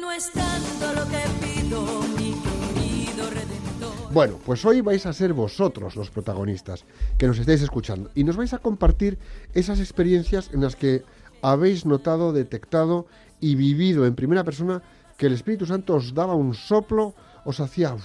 No 0.00 0.10
es 0.12 0.30
tanto 0.32 0.92
lo 0.94 1.06
que 1.08 1.22
pido, 1.44 2.02
mi 2.16 2.34
querido 2.74 3.30
redentor. 3.30 4.12
Bueno, 4.12 4.38
pues 4.44 4.64
hoy 4.64 4.80
vais 4.80 5.06
a 5.06 5.12
ser 5.12 5.32
vosotros 5.32 5.96
los 5.96 6.10
protagonistas 6.10 6.84
que 7.18 7.26
nos 7.26 7.38
estáis 7.38 7.62
escuchando 7.62 8.10
y 8.14 8.24
nos 8.24 8.36
vais 8.36 8.52
a 8.52 8.58
compartir 8.58 9.18
esas 9.54 9.78
experiencias 9.80 10.50
en 10.52 10.62
las 10.62 10.76
que 10.76 11.04
habéis 11.42 11.86
notado, 11.86 12.32
detectado 12.34 13.06
y 13.40 13.54
vivido 13.54 14.06
en 14.06 14.14
primera 14.14 14.44
persona 14.44 14.82
que 15.16 15.26
el 15.26 15.32
Espíritu 15.32 15.66
Santo 15.66 15.96
os 15.96 16.14
daba 16.14 16.34
un 16.34 16.54
soplo, 16.54 17.14
os 17.44 17.60
hacía 17.60 17.96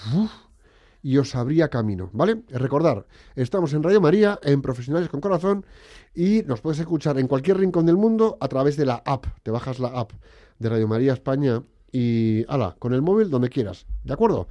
y 1.02 1.18
os 1.18 1.34
abría 1.34 1.68
camino, 1.68 2.10
¿vale? 2.12 2.42
Recordar, 2.48 3.06
estamos 3.36 3.72
en 3.72 3.82
Radio 3.82 4.00
María, 4.00 4.38
en 4.42 4.60
Profesionales 4.60 5.08
con 5.08 5.20
Corazón 5.20 5.64
y 6.14 6.42
nos 6.46 6.60
puedes 6.60 6.80
escuchar 6.80 7.18
en 7.18 7.28
cualquier 7.28 7.58
rincón 7.58 7.86
del 7.86 7.96
mundo 7.96 8.36
a 8.40 8.48
través 8.48 8.76
de 8.76 8.86
la 8.86 9.02
app. 9.04 9.26
Te 9.42 9.50
bajas 9.50 9.78
la 9.78 9.88
app 9.88 10.10
de 10.58 10.68
Radio 10.68 10.88
María 10.88 11.12
España 11.12 11.62
y, 11.92 12.44
ala, 12.48 12.74
con 12.78 12.92
el 12.92 13.02
móvil 13.02 13.30
donde 13.30 13.48
quieras, 13.48 13.86
¿de 14.04 14.14
acuerdo? 14.14 14.48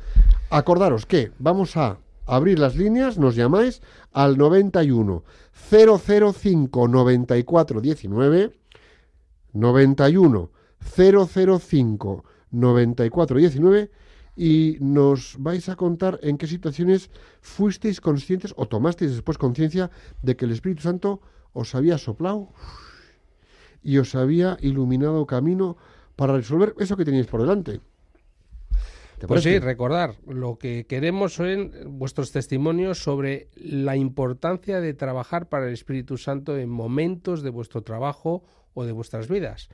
Acordaros 0.49 1.05
que 1.05 1.31
vamos 1.39 1.75
a 1.77 1.97
abrir 2.25 2.57
las 2.57 2.75
líneas, 2.75 3.17
nos 3.17 3.35
llamáis 3.35 3.81
al 4.13 4.37
91 4.37 5.23
005 5.69 6.87
94 6.87 7.81
19 7.81 8.51
91 9.53 10.54
005 10.85 12.23
94 12.51 13.37
19 13.37 13.91
y 14.35 14.77
nos 14.81 15.37
vais 15.39 15.69
a 15.69 15.75
contar 15.75 16.19
en 16.21 16.37
qué 16.37 16.47
situaciones 16.47 17.09
fuisteis 17.41 18.01
conscientes 18.01 18.53
o 18.57 18.67
tomasteis 18.67 19.11
después 19.11 19.37
conciencia 19.37 19.91
de 20.21 20.35
que 20.35 20.45
el 20.45 20.51
Espíritu 20.51 20.83
Santo 20.83 21.21
os 21.53 21.73
había 21.73 21.97
soplado 21.97 22.49
y 23.81 23.97
os 23.97 24.15
había 24.15 24.57
iluminado 24.61 25.25
camino 25.25 25.77
para 26.15 26.35
resolver 26.35 26.75
eso 26.79 26.97
que 26.97 27.05
teníais 27.05 27.27
por 27.27 27.41
delante. 27.41 27.79
¿Te 29.19 29.27
Pues 29.27 29.43
sí, 29.43 29.59
recordar, 29.59 30.15
lo 30.27 30.57
que 30.57 30.85
queremos 30.87 31.35
son 31.35 31.71
vuestros 31.85 32.33
testimonios 32.33 32.99
sobre 32.99 33.47
la 33.55 33.95
importancia 33.95 34.81
de 34.81 34.93
trabajar 34.93 35.47
para 35.47 35.67
el 35.67 35.73
Espíritu 35.73 36.17
Santo 36.17 36.57
en 36.57 36.69
momentos 36.69 37.41
de 37.41 37.49
vuestro 37.49 37.81
trabajo 37.81 38.43
o 38.73 38.83
de 38.83 38.91
vuestras 38.91 39.29
vidas. 39.29 39.69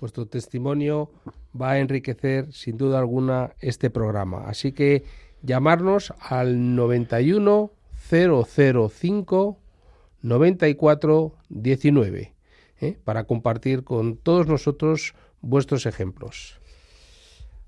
Vuestro 0.00 0.26
testimonio 0.26 1.10
va 1.58 1.72
a 1.72 1.78
enriquecer 1.78 2.52
sin 2.52 2.76
duda 2.76 2.98
alguna 2.98 3.54
este 3.60 3.90
programa. 3.90 4.48
Así 4.48 4.72
que 4.72 5.04
llamarnos 5.42 6.12
al 6.20 6.74
91 6.74 7.70
005 8.10 9.58
94 10.22 11.34
19 11.48 12.34
¿eh? 12.80 12.98
para 13.04 13.24
compartir 13.24 13.84
con 13.84 14.16
todos 14.16 14.46
nosotros 14.46 15.14
vuestros 15.40 15.86
ejemplos. 15.86 16.60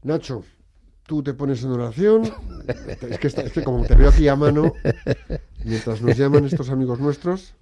Nacho, 0.03 0.45
tú 1.07 1.23
te 1.23 1.35
pones 1.35 1.63
en 1.65 1.71
oración. 1.71 2.23
Es 3.11 3.19
que, 3.19 3.29
es 3.29 3.53
que 3.53 3.63
como 3.63 3.85
te 3.85 3.95
veo 3.95 4.09
aquí 4.09 4.27
a 4.27 4.35
mano, 4.35 4.73
mientras 5.65 6.03
nos 6.03 6.17
llaman 6.17 6.45
estos 6.47 6.69
amigos 6.71 6.99
nuestros, 6.99 7.55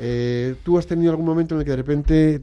eh, 0.00 0.54
¿tú 0.62 0.78
has 0.78 0.86
tenido 0.86 1.10
algún 1.10 1.26
momento 1.26 1.54
en 1.54 1.60
el 1.60 1.64
que 1.64 1.72
de 1.72 1.76
repente 1.76 2.42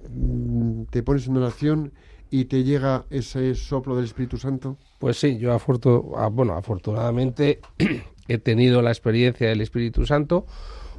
te 0.89 1.03
pones 1.03 1.27
en 1.27 1.37
oración 1.37 1.91
y 2.31 2.45
te 2.45 2.63
llega 2.63 3.05
ese 3.09 3.55
soplo 3.55 3.95
del 3.95 4.05
Espíritu 4.05 4.37
Santo? 4.37 4.77
Pues 4.99 5.17
sí, 5.19 5.37
yo 5.37 5.55
afortu- 5.57 6.29
bueno, 6.31 6.53
afortunadamente 6.53 7.59
he 8.27 8.37
tenido 8.37 8.81
la 8.81 8.91
experiencia 8.91 9.47
del 9.49 9.61
Espíritu 9.61 10.05
Santo, 10.05 10.45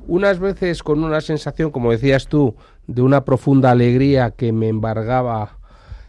unas 0.06 0.38
veces 0.38 0.82
con 0.82 1.02
una 1.02 1.20
sensación, 1.20 1.70
como 1.70 1.90
decías 1.90 2.28
tú, 2.28 2.54
de 2.86 3.02
una 3.02 3.24
profunda 3.24 3.72
alegría 3.72 4.30
que 4.30 4.52
me 4.52 4.68
embargaba 4.68 5.58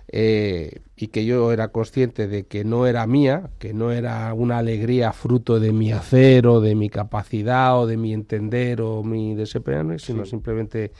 eh, 0.09 0.81
y 0.95 1.07
que 1.07 1.25
yo 1.25 1.51
era 1.51 1.69
consciente 1.69 2.27
de 2.27 2.45
que 2.45 2.63
no 2.63 2.85
era 2.87 3.05
mía, 3.07 3.49
que 3.59 3.73
no 3.73 3.91
era 3.91 4.33
una 4.33 4.59
alegría 4.59 5.11
fruto 5.13 5.59
de 5.59 5.73
mi 5.73 5.91
hacer 5.91 6.47
o 6.47 6.61
de 6.61 6.75
mi 6.75 6.89
capacidad 6.89 7.79
o 7.79 7.87
de 7.87 7.97
mi 7.97 8.13
entender 8.13 8.81
o 8.81 9.03
mi 9.03 9.35
desempeño, 9.35 9.97
sino 9.99 10.19
simplemente 10.25 10.91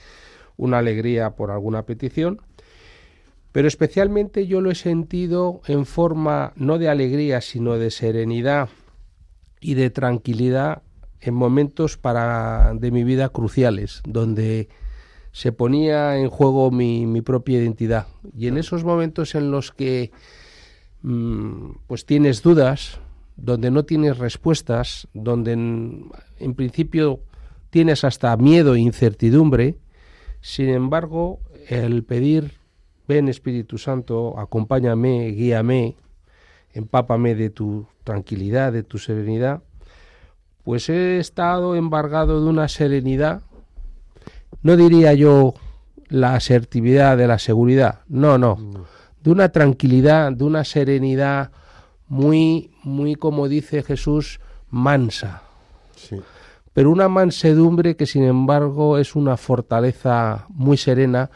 una 0.56 0.78
alegría 0.78 1.30
por 1.36 1.50
alguna 1.52 1.84
petición. 1.84 2.40
Pero 3.52 3.68
especialmente 3.68 4.46
yo 4.46 4.60
lo 4.60 4.70
he 4.70 4.74
sentido 4.74 5.60
en 5.66 5.86
forma 5.86 6.52
no 6.56 6.78
de 6.78 6.88
alegría, 6.88 7.40
sino 7.40 7.74
de 7.74 7.90
serenidad 7.90 8.68
y 9.60 9.74
de 9.74 9.90
tranquilidad 9.90 10.82
en 11.20 11.34
momentos 11.34 11.96
para 11.96 12.72
de 12.74 12.90
mi 12.90 13.04
vida 13.04 13.28
cruciales, 13.30 14.02
donde 14.06 14.68
se 15.32 15.52
ponía 15.52 16.16
en 16.16 16.28
juego 16.28 16.70
mi, 16.70 17.20
propia 17.22 17.58
identidad. 17.58 18.06
Y 18.36 18.46
en 18.48 18.58
esos 18.58 18.84
momentos 18.84 19.34
en 19.34 19.50
los 19.50 19.72
que 19.72 20.10
mm, 21.02 21.70
pues 21.86 22.06
tienes 22.06 22.42
dudas, 22.42 23.00
donde 23.36 23.70
no 23.70 23.84
tienes 23.84 24.18
respuestas, 24.18 25.08
donde 25.14 25.52
en, 25.52 26.10
en 26.38 26.54
principio 26.54 27.20
tienes 27.70 28.04
hasta 28.04 28.36
miedo 28.36 28.74
e 28.74 28.80
incertidumbre, 28.80 29.76
sin 30.40 30.68
embargo, 30.68 31.40
el 31.68 32.04
pedir, 32.04 32.57
ven 33.08 33.28
Espíritu 33.28 33.78
Santo, 33.78 34.38
acompáñame, 34.38 35.30
guíame, 35.30 35.96
empápame 36.74 37.34
de 37.34 37.48
tu 37.48 37.86
tranquilidad, 38.04 38.72
de 38.72 38.82
tu 38.82 38.98
serenidad, 38.98 39.62
pues 40.62 40.90
he 40.90 41.18
estado 41.18 41.74
embargado 41.74 42.44
de 42.44 42.50
una 42.50 42.68
serenidad, 42.68 43.40
no 44.62 44.76
diría 44.76 45.14
yo 45.14 45.54
la 46.08 46.34
asertividad 46.34 47.16
de 47.16 47.26
la 47.26 47.38
seguridad, 47.38 48.00
no, 48.08 48.36
no, 48.36 48.58
de 49.22 49.30
una 49.30 49.48
tranquilidad, 49.48 50.30
de 50.32 50.44
una 50.44 50.64
serenidad 50.64 51.50
muy, 52.08 52.70
muy 52.84 53.14
como 53.14 53.48
dice 53.48 53.82
Jesús, 53.82 54.40
mansa, 54.70 55.42
Sí. 55.96 56.20
pero 56.74 56.90
una 56.90 57.08
mansedumbre 57.08 57.96
que 57.96 58.06
sin 58.06 58.24
embargo 58.24 58.98
es 58.98 59.16
una 59.16 59.36
fortaleza 59.36 60.46
muy 60.50 60.76
serena 60.76 61.30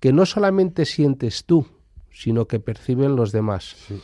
que 0.00 0.12
no 0.12 0.26
solamente 0.26 0.84
sientes 0.84 1.44
tú, 1.44 1.66
sino 2.10 2.46
que 2.46 2.60
perciben 2.60 3.16
los 3.16 3.32
demás. 3.32 3.76
Sí. 3.86 4.00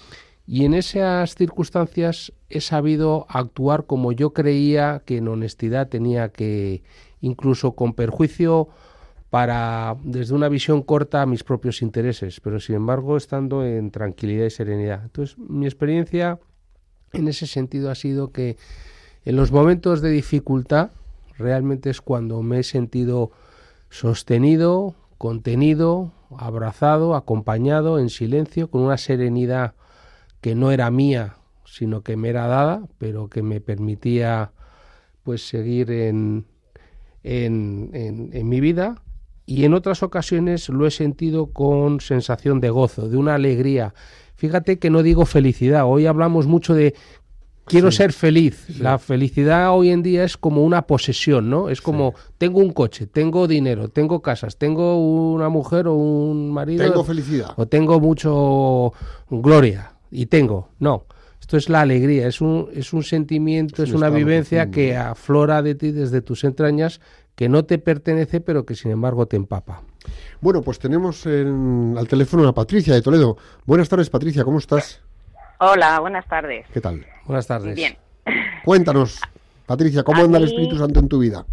Y 0.46 0.64
en 0.66 0.74
esas 0.74 1.34
circunstancias 1.34 2.32
he 2.50 2.60
sabido 2.60 3.26
actuar 3.28 3.86
como 3.86 4.12
yo 4.12 4.34
creía 4.34 5.02
que 5.06 5.18
en 5.18 5.28
honestidad 5.28 5.88
tenía 5.88 6.28
que, 6.28 6.82
incluso 7.20 7.72
con 7.72 7.94
perjuicio 7.94 8.68
para, 9.30 9.96
desde 10.04 10.34
una 10.34 10.48
visión 10.48 10.82
corta, 10.82 11.22
a 11.22 11.26
mis 11.26 11.42
propios 11.42 11.82
intereses, 11.82 12.40
pero 12.40 12.60
sin 12.60 12.76
embargo 12.76 13.16
estando 13.16 13.64
en 13.64 13.90
tranquilidad 13.90 14.46
y 14.46 14.50
serenidad. 14.50 15.02
Entonces, 15.02 15.38
mi 15.38 15.64
experiencia 15.64 16.38
en 17.12 17.28
ese 17.28 17.46
sentido 17.46 17.90
ha 17.90 17.94
sido 17.94 18.30
que 18.30 18.58
en 19.24 19.36
los 19.36 19.50
momentos 19.50 20.02
de 20.02 20.10
dificultad 20.10 20.90
realmente 21.38 21.88
es 21.88 22.00
cuando 22.02 22.42
me 22.42 22.60
he 22.60 22.62
sentido 22.62 23.32
sostenido, 23.88 24.94
contenido, 25.24 26.12
abrazado, 26.36 27.14
acompañado, 27.14 27.98
en 27.98 28.10
silencio, 28.10 28.68
con 28.68 28.82
una 28.82 28.98
serenidad 28.98 29.72
que 30.42 30.54
no 30.54 30.70
era 30.70 30.90
mía, 30.90 31.36
sino 31.64 32.02
que 32.02 32.18
me 32.18 32.28
era 32.28 32.46
dada, 32.46 32.82
pero 32.98 33.30
que 33.30 33.42
me 33.42 33.62
permitía 33.62 34.52
pues 35.22 35.48
seguir 35.48 35.90
en, 35.90 36.44
en, 37.22 37.88
en, 37.94 38.30
en 38.34 38.48
mi 38.50 38.60
vida 38.60 39.02
y 39.46 39.64
en 39.64 39.72
otras 39.72 40.02
ocasiones 40.02 40.68
lo 40.68 40.86
he 40.86 40.90
sentido 40.90 41.46
con 41.54 42.02
sensación 42.02 42.60
de 42.60 42.68
gozo, 42.68 43.08
de 43.08 43.16
una 43.16 43.36
alegría. 43.36 43.94
Fíjate 44.34 44.78
que 44.78 44.90
no 44.90 45.02
digo 45.02 45.24
felicidad, 45.24 45.86
hoy 45.86 46.04
hablamos 46.04 46.46
mucho 46.46 46.74
de 46.74 46.94
quiero 47.66 47.90
Sí. 47.90 47.98
ser 47.98 48.12
feliz. 48.12 48.66
La 48.78 48.98
felicidad 48.98 49.72
hoy 49.74 49.90
en 49.90 50.02
día 50.02 50.24
es 50.24 50.36
como 50.36 50.62
una 50.64 50.82
posesión, 50.82 51.48
¿no? 51.50 51.68
Es 51.68 51.80
como 51.80 52.14
tengo 52.38 52.60
un 52.60 52.72
coche, 52.72 53.06
tengo 53.06 53.46
dinero, 53.46 53.88
tengo 53.88 54.20
casas, 54.22 54.56
tengo 54.56 54.96
una 55.32 55.48
mujer 55.48 55.86
o 55.88 55.94
un 55.94 56.50
marido 56.52 56.84
Tengo 56.84 57.04
felicidad. 57.04 57.52
o 57.56 57.66
tengo 57.66 58.00
mucho 58.00 58.92
gloria 59.30 59.92
y 60.10 60.26
tengo. 60.26 60.68
No, 60.78 61.06
esto 61.40 61.56
es 61.56 61.68
la 61.68 61.80
alegría, 61.82 62.26
es 62.28 62.40
un, 62.40 62.68
es 62.74 62.92
un 62.92 63.02
sentimiento, 63.02 63.82
Es 63.82 63.88
es, 63.88 63.94
un 63.94 63.98
una 64.02 64.10
vivencia 64.10 64.64
profundo. 64.64 64.74
que 64.76 64.96
aflora 64.96 65.62
de 65.62 65.74
ti 65.74 65.90
desde 65.92 66.20
tus 66.22 66.44
entrañas, 66.44 67.00
que 67.34 67.48
no 67.48 67.64
te 67.64 67.78
pertenece, 67.78 68.40
pero 68.40 68.64
que 68.64 68.76
sin 68.76 68.92
embargo 68.92 69.26
te 69.26 69.36
empapa. 69.36 69.82
Bueno, 70.40 70.62
pues 70.62 70.78
tenemos 70.78 71.26
en- 71.26 71.94
al 71.98 72.06
teléfono 72.06 72.46
a 72.46 72.54
Patricia 72.54 72.94
de 72.94 73.02
Toledo. 73.02 73.36
Buenas 73.66 73.88
tardes, 73.88 74.08
Patricia, 74.10 74.44
¿cómo 74.44 74.58
estás? 74.58 75.00
Hola, 75.66 75.98
buenas 75.98 76.26
tardes. 76.28 76.66
¿Qué 76.74 76.80
tal? 76.82 77.06
Buenas 77.24 77.46
tardes. 77.46 77.74
Bien, 77.74 77.96
Cuéntanos, 78.66 79.18
Patricia, 79.66 80.02
¿cómo 80.02 80.20
A 80.20 80.24
anda 80.26 80.36
el 80.36 80.44
Espíritu 80.44 80.76
Santo 80.76 81.00
en 81.00 81.08
tu 81.08 81.18
vida? 81.20 81.46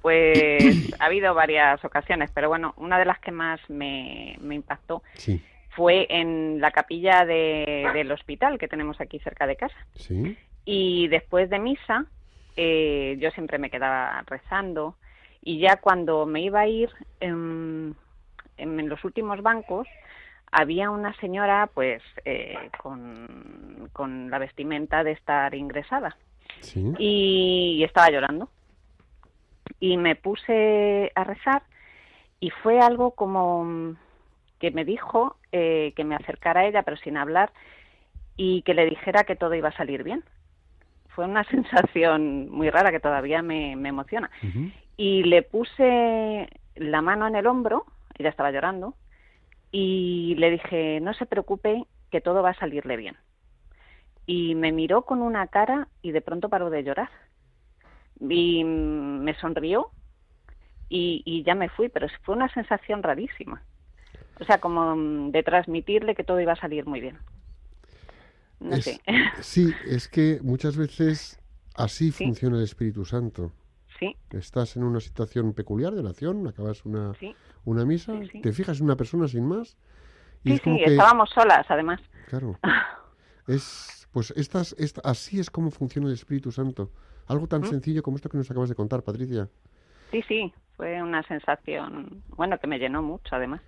pues 0.00 0.78
ha 0.98 1.04
habido 1.04 1.34
varias 1.34 1.84
ocasiones, 1.84 2.30
pero 2.32 2.48
bueno, 2.48 2.72
una 2.78 2.98
de 2.98 3.04
las 3.04 3.18
que 3.20 3.30
más 3.30 3.60
me, 3.68 4.38
me 4.40 4.54
impactó 4.54 5.02
Sí, 5.12 5.42
fue 5.76 6.06
en 6.08 6.58
la 6.58 6.70
capilla 6.70 7.26
de- 7.26 7.90
del 7.92 8.10
hospital 8.12 8.56
que 8.58 8.66
tenemos 8.66 8.98
aquí 8.98 9.18
cerca 9.18 9.46
de 9.46 9.56
casa. 9.56 9.76
sí, 9.94 10.34
Y 10.64 11.08
después 11.08 11.50
de 11.50 11.58
misa, 11.58 12.06
eh, 12.56 13.18
yo 13.20 13.30
siempre 13.32 13.58
me 13.58 13.68
quedaba 13.68 14.22
rezando 14.26 14.96
y 15.42 15.58
ya 15.60 15.76
cuando 15.76 16.24
me 16.24 16.40
iba 16.40 16.60
a 16.60 16.66
ir, 16.66 16.88
em, 17.20 17.90
en, 18.56 18.80
en 18.80 18.88
los 18.88 19.04
últimos 19.04 19.42
bancos, 19.42 19.86
había 20.50 20.90
una 20.90 21.14
señora 21.16 21.68
pues 21.72 22.02
eh, 22.24 22.70
con, 22.82 23.90
con 23.92 24.30
la 24.30 24.38
vestimenta 24.38 25.04
de 25.04 25.12
estar 25.12 25.54
ingresada. 25.54 26.16
sí. 26.60 26.92
y 26.98 27.82
estaba 27.84 28.10
llorando. 28.10 28.48
Y 29.80 29.96
me 29.96 30.16
puse 30.16 31.12
a 31.14 31.24
rezar 31.24 31.62
y 32.40 32.50
fue 32.50 32.80
algo 32.80 33.12
como 33.12 33.96
que 34.58 34.70
me 34.70 34.84
dijo 34.84 35.36
eh, 35.52 35.92
que 35.96 36.04
me 36.04 36.14
acercara 36.14 36.60
a 36.60 36.66
ella, 36.66 36.82
pero 36.82 36.96
sin 36.96 37.16
hablar, 37.16 37.52
y 38.36 38.62
que 38.62 38.74
le 38.74 38.86
dijera 38.86 39.24
que 39.24 39.36
todo 39.36 39.54
iba 39.54 39.68
a 39.68 39.76
salir 39.76 40.02
bien. 40.02 40.24
Fue 41.08 41.24
una 41.24 41.44
sensación 41.50 42.50
muy 42.50 42.70
rara 42.70 42.90
que 42.90 43.00
todavía 43.00 43.42
me, 43.42 43.76
me 43.76 43.88
emociona. 43.88 44.30
Y 44.96 45.22
le 45.24 45.42
puse 45.42 46.48
la 46.74 47.02
mano 47.02 47.26
en 47.26 47.36
el 47.36 47.46
hombro, 47.46 47.86
ella 48.18 48.30
estaba 48.30 48.50
llorando, 48.50 48.94
y 49.72 50.34
le 50.36 50.50
dije, 50.52 51.00
no 51.00 51.14
se 51.14 51.26
preocupe, 51.26 51.84
que 52.10 52.20
todo 52.20 52.42
va 52.42 52.50
a 52.50 52.58
salirle 52.58 52.96
bien 52.96 53.16
y 54.26 54.54
me 54.54 54.72
miró 54.72 55.02
con 55.04 55.22
una 55.22 55.46
cara 55.48 55.88
y 56.02 56.12
de 56.12 56.20
pronto 56.20 56.48
paró 56.48 56.70
de 56.70 56.84
llorar. 56.84 57.10
Y 58.20 58.64
me 58.64 59.34
sonrió 59.36 59.90
y, 60.88 61.22
y 61.24 61.44
ya 61.44 61.54
me 61.54 61.68
fui, 61.70 61.88
pero 61.88 62.08
fue 62.24 62.34
una 62.36 62.52
sensación 62.52 63.02
rarísima. 63.02 63.62
O 64.40 64.44
sea, 64.44 64.60
como 64.60 64.96
mm, 64.96 65.32
de 65.32 65.42
transmitirle 65.42 66.14
que 66.14 66.24
todo 66.24 66.40
iba 66.40 66.52
a 66.52 66.56
salir 66.60 66.86
muy 66.86 67.00
bien. 67.00 67.18
No 68.60 68.76
Es- 68.76 68.84
sé. 68.84 69.00
Sí, 69.40 69.76
es 69.84 70.08
que 70.08 70.40
muchas 70.42 70.76
veces 70.76 71.38
así 71.74 72.10
Sí. 72.10 72.24
funciona 72.24 72.56
el 72.58 72.64
Espíritu 72.64 73.04
Santo. 73.04 73.52
Sí, 73.98 74.16
Estás 74.30 74.76
en 74.76 74.84
una 74.84 75.00
situación 75.00 75.54
peculiar 75.54 75.92
de 75.94 76.00
oración, 76.00 76.46
acabas 76.46 76.84
una, 76.84 77.14
sí. 77.14 77.34
una 77.64 77.84
misa, 77.84 78.12
Sí, 78.30 78.40
te 78.42 78.52
fijas 78.52 78.78
en 78.78 78.84
una 78.84 78.96
persona 78.96 79.26
sin 79.28 79.46
más 79.46 79.76
y 80.44 80.50
Sí, 80.50 80.54
es 80.56 80.60
como 80.60 80.76
sí, 80.76 80.84
que, 80.84 80.90
estábamos 80.92 81.30
solas 81.30 81.66
además. 81.68 82.00
claro, 82.28 82.58
es, 83.46 84.08
pues 84.12 84.32
estas, 84.36 84.74
esta- 84.78 85.00
así 85.04 85.40
es 85.40 85.50
como 85.50 85.70
funciona 85.70 86.08
el 86.08 86.14
Espíritu 86.14 86.52
Santo. 86.52 86.90
Algo 87.26 87.46
tan 87.46 87.64
sencillo 87.64 88.02
como 88.02 88.16
esto 88.16 88.28
que 88.28 88.38
nos 88.38 88.50
acabas 88.50 88.68
de 88.70 88.74
contar, 88.74 89.02
Patricia. 89.02 89.48
Sí, 90.10 90.22
sí, 90.28 90.52
fue 90.76 91.02
una 91.02 91.22
sensación, 91.24 92.22
bueno, 92.28 92.58
que 92.58 92.66
me 92.66 92.78
llenó 92.78 93.02
mucho 93.02 93.34
además. 93.36 93.60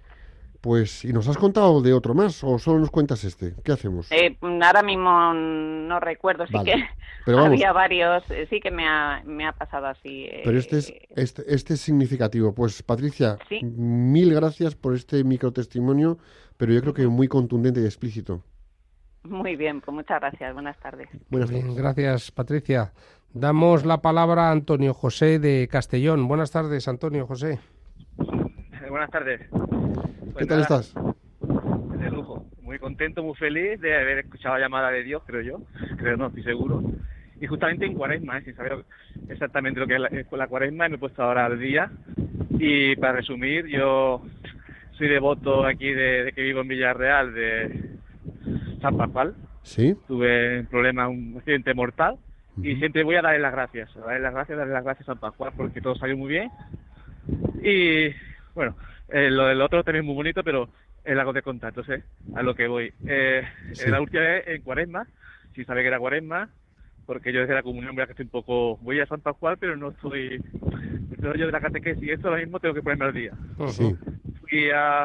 Pues, 0.61 1.07
¿y 1.07 1.13
nos 1.15 1.27
has 1.27 1.39
contado 1.39 1.81
de 1.81 1.95
otro 1.95 2.13
más 2.13 2.45
o 2.45 2.59
solo 2.59 2.81
nos 2.81 2.91
cuentas 2.91 3.25
este? 3.25 3.55
¿Qué 3.65 3.73
hacemos? 3.73 4.13
Eh, 4.13 4.37
ahora 4.43 4.83
mismo 4.83 5.33
no 5.33 5.99
recuerdo, 6.01 6.47
sí 6.47 6.53
Vale. 6.53 6.73
que 6.73 6.85
Pero 7.25 7.39
vamos. 7.39 7.53
había 7.55 7.73
varios, 7.73 8.31
eh, 8.31 8.47
sí 8.51 8.61
que 8.61 8.71
me 8.71 8.87
ha, 8.87 9.23
me 9.25 9.47
ha 9.47 9.53
pasado 9.53 9.87
así. 9.87 10.25
eh, 10.27 10.43
Pero 10.45 10.59
este 10.59 10.79
es, 10.79 10.93
este, 11.17 11.43
este 11.55 11.75
es 11.75 11.81
significativo. 11.81 12.55
Pues 12.55 12.83
Patricia, 12.83 13.39
Sí. 13.49 13.61
mil 13.63 14.35
gracias 14.35 14.75
por 14.75 14.95
este 14.95 15.25
microtestimonio, 15.25 16.19
pero 16.59 16.75
yo 16.75 16.83
creo 16.83 16.93
que 16.93 17.07
muy 17.07 17.27
contundente 17.27 17.81
y 17.81 17.85
explícito. 17.87 18.43
Muy 19.23 19.57
bien, 19.57 19.81
pues 19.81 19.95
muchas 19.95 20.21
gracias. 20.21 20.53
Buenas 20.53 20.79
tardes. 20.79 21.09
Buenas 21.31 21.49
Bien, 21.51 21.63
tardes. 21.63 21.77
gracias, 21.79 22.31
Patricia. 22.33 22.93
Damos 23.33 23.87
la 23.87 24.03
palabra 24.03 24.49
a 24.49 24.53
Antonio 24.53 24.93
José 24.93 25.39
de 25.39 25.69
Castellón. 25.71 26.29
Buenas 26.29 26.51
tardes, 26.51 26.87
Antonio 26.87 27.27
José. 27.27 27.61
Eh, 28.19 28.91
Buenas 28.91 29.11
tardes. 29.11 29.41
¿Qué 30.39 30.45
Pues 30.45 30.49
tal 30.49 30.61
nada, 30.61 30.63
estás? 30.63 30.95
De 31.99 32.11
lujo. 32.11 32.45
Muy 32.63 32.79
contento, 32.79 33.23
muy 33.23 33.35
feliz 33.35 33.81
de 33.81 33.97
haber 33.97 34.19
escuchado 34.21 34.55
la 34.55 34.61
llamada 34.63 34.91
de 34.91 35.03
Dios, 35.03 35.23
creo 35.27 35.43
yo. 35.43 35.61
Creo, 35.97 36.17
no, 36.17 36.29
estoy 36.29 36.43
seguro. 36.45 36.83
Y 37.41 37.47
justamente 37.47 37.87
en 37.87 37.95
cuaresma, 37.95 38.39
¿eh? 38.39 38.43
sin 38.45 38.55
saber 38.55 38.85
exactamente 39.29 39.81
lo 39.81 39.87
que 39.87 39.95
es 39.95 40.01
la, 40.01 40.09
es 40.09 40.27
la 40.31 40.47
cuaresma, 40.47 40.89
me 40.89 40.97
he 40.97 40.99
puesto 40.99 41.23
ahora 41.23 41.47
al 41.47 41.59
día. 41.59 41.91
Y 42.59 42.97
para 42.97 43.15
resumir, 43.15 43.67
yo 43.67 44.23
soy 44.93 45.09
devoto 45.09 45.65
aquí 45.65 45.93
de, 45.93 46.25
de 46.25 46.33
que 46.33 46.43
vivo 46.43 46.61
en 46.61 46.69
Villarreal, 46.69 47.35
de 47.35 47.91
San 48.81 48.97
Pascual. 48.97 49.35
¿Sí? 49.63 49.97
Tuve 50.07 50.61
un 50.61 50.67
problema, 50.67 51.09
un 51.09 51.35
accidente 51.39 51.75
mortal. 51.75 52.17
Y 52.63 52.73
Ujú. 52.73 52.79
siempre 52.81 53.03
voy 53.05 53.17
a 53.17 53.23
darle 53.23 53.39
las 53.41 53.53
gracias, 53.53 53.97
a 53.97 54.01
darle 54.01 54.21
las 54.21 54.35
gracias, 54.35 54.59
darle 54.59 54.75
las 54.75 54.85
gracias 54.85 55.09
a 55.09 55.13
San 55.13 55.21
Pascual 55.21 55.53
porque 55.57 55.81
todo 55.81 55.95
salió 55.97 56.17
muy 56.17 56.29
bien. 56.29 56.51
Y 57.63 58.15
bueno, 58.55 58.77
eh, 59.13 59.31
lo 59.31 59.47
del 59.47 59.61
otro 59.63 59.83
también 59.85 60.05
es 60.05 60.07
muy 60.07 60.15
bonito, 60.15 60.43
pero 60.45 60.69
el 61.05 61.17
lago 61.17 61.33
de 61.33 61.43
contacto, 61.43 61.83
¿eh? 61.93 62.03
A 62.35 62.43
lo 62.43 62.55
que 62.55 62.67
voy. 62.69 62.93
Eh, 63.07 63.43
Sí. 63.73 63.91
La 63.91 64.01
última 64.01 64.23
vez 64.23 64.49
en 64.49 64.63
Cuaresma, 64.63 65.07
si 65.55 65.65
sabe 65.65 65.83
que 65.83 65.89
era 65.89 65.99
Cuaresma, 65.99 66.49
porque 67.07 67.33
yo 67.33 67.41
desde 67.41 67.55
la 67.55 67.63
comunión, 67.63 67.95
verdad 67.97 68.09
que 68.09 68.13
estoy 68.23 68.27
un 68.27 68.31
poco. 68.31 68.77
Voy 68.79 69.01
a 69.01 69.07
San 69.07 69.21
Pascual, 69.21 69.57
pero 69.59 69.77
no 69.77 69.91
estoy. 69.91 70.43
Pero 71.21 71.35
yo 71.35 71.47
de 71.47 71.53
la 71.53 71.61
catequesis 71.61 72.03
y 72.03 72.11
esto 72.11 72.29
ahora 72.29 72.41
mismo 72.41 72.61
tengo 72.61 72.75
que 72.75 72.83
ponerme 72.83 73.05
al 73.07 73.13
día. 73.15 73.33
Sí. 73.69 73.95
Fui 74.49 74.71
a, 74.71 75.03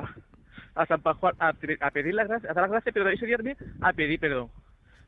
a 0.75 0.85
San 0.87 1.01
Pascual 1.01 1.33
a, 1.39 1.53
pe- 1.53 1.77
a 1.81 1.91
pedir 1.91 2.13
las 2.13 2.27
gracias, 2.27 2.51
a 2.51 2.53
dar 2.53 2.63
las 2.63 2.71
gracias, 2.71 2.93
pero 2.93 3.09
ese 3.09 3.25
día 3.25 3.37
también 3.37 3.57
a 3.81 3.91
pedir 3.93 4.19
perdón. 4.19 4.49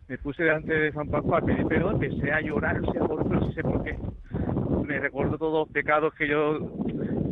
Me 0.07 0.17
puse 0.17 0.43
delante 0.43 0.73
de 0.73 0.91
San 0.93 1.09
Pascual 1.09 1.43
a 1.43 1.45
pedir 1.45 1.67
perdón, 1.67 2.01
empecé 2.01 2.31
a 2.31 2.41
llorar, 2.41 2.81
no 2.81 2.91
sé 2.93 2.99
por, 2.99 3.25
no 3.25 3.51
sé 3.51 3.61
por 3.61 3.83
qué. 3.83 3.95
Me 4.87 4.99
recuerdo 4.99 5.37
todos 5.37 5.67
los 5.67 5.73
pecados 5.73 6.13
que 6.15 6.27
yo 6.29 6.59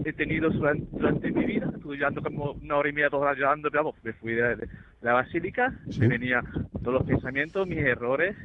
he 0.05 0.13
tenido 0.13 0.51
durante, 0.51 0.87
durante 0.97 1.31
mi 1.33 1.45
vida. 1.45 1.69
Estuve 1.75 1.97
llorando 1.97 2.23
como 2.23 2.53
una 2.53 2.77
hora 2.77 2.89
y 2.89 2.93
media, 2.93 3.09
dos 3.09 3.21
horas 3.23 3.37
llorando, 3.37 3.71
pero 3.71 3.85
vamos, 3.85 4.03
me 4.03 4.13
fui 4.13 4.33
de, 4.35 4.55
de 4.57 4.69
la 5.01 5.13
basílica, 5.13 5.73
Sí. 5.89 6.01
me 6.01 6.09
venía 6.09 6.43
todos 6.83 6.93
los 6.95 7.03
pensamientos, 7.05 7.67
mis 7.67 7.79
errores, 7.79 8.37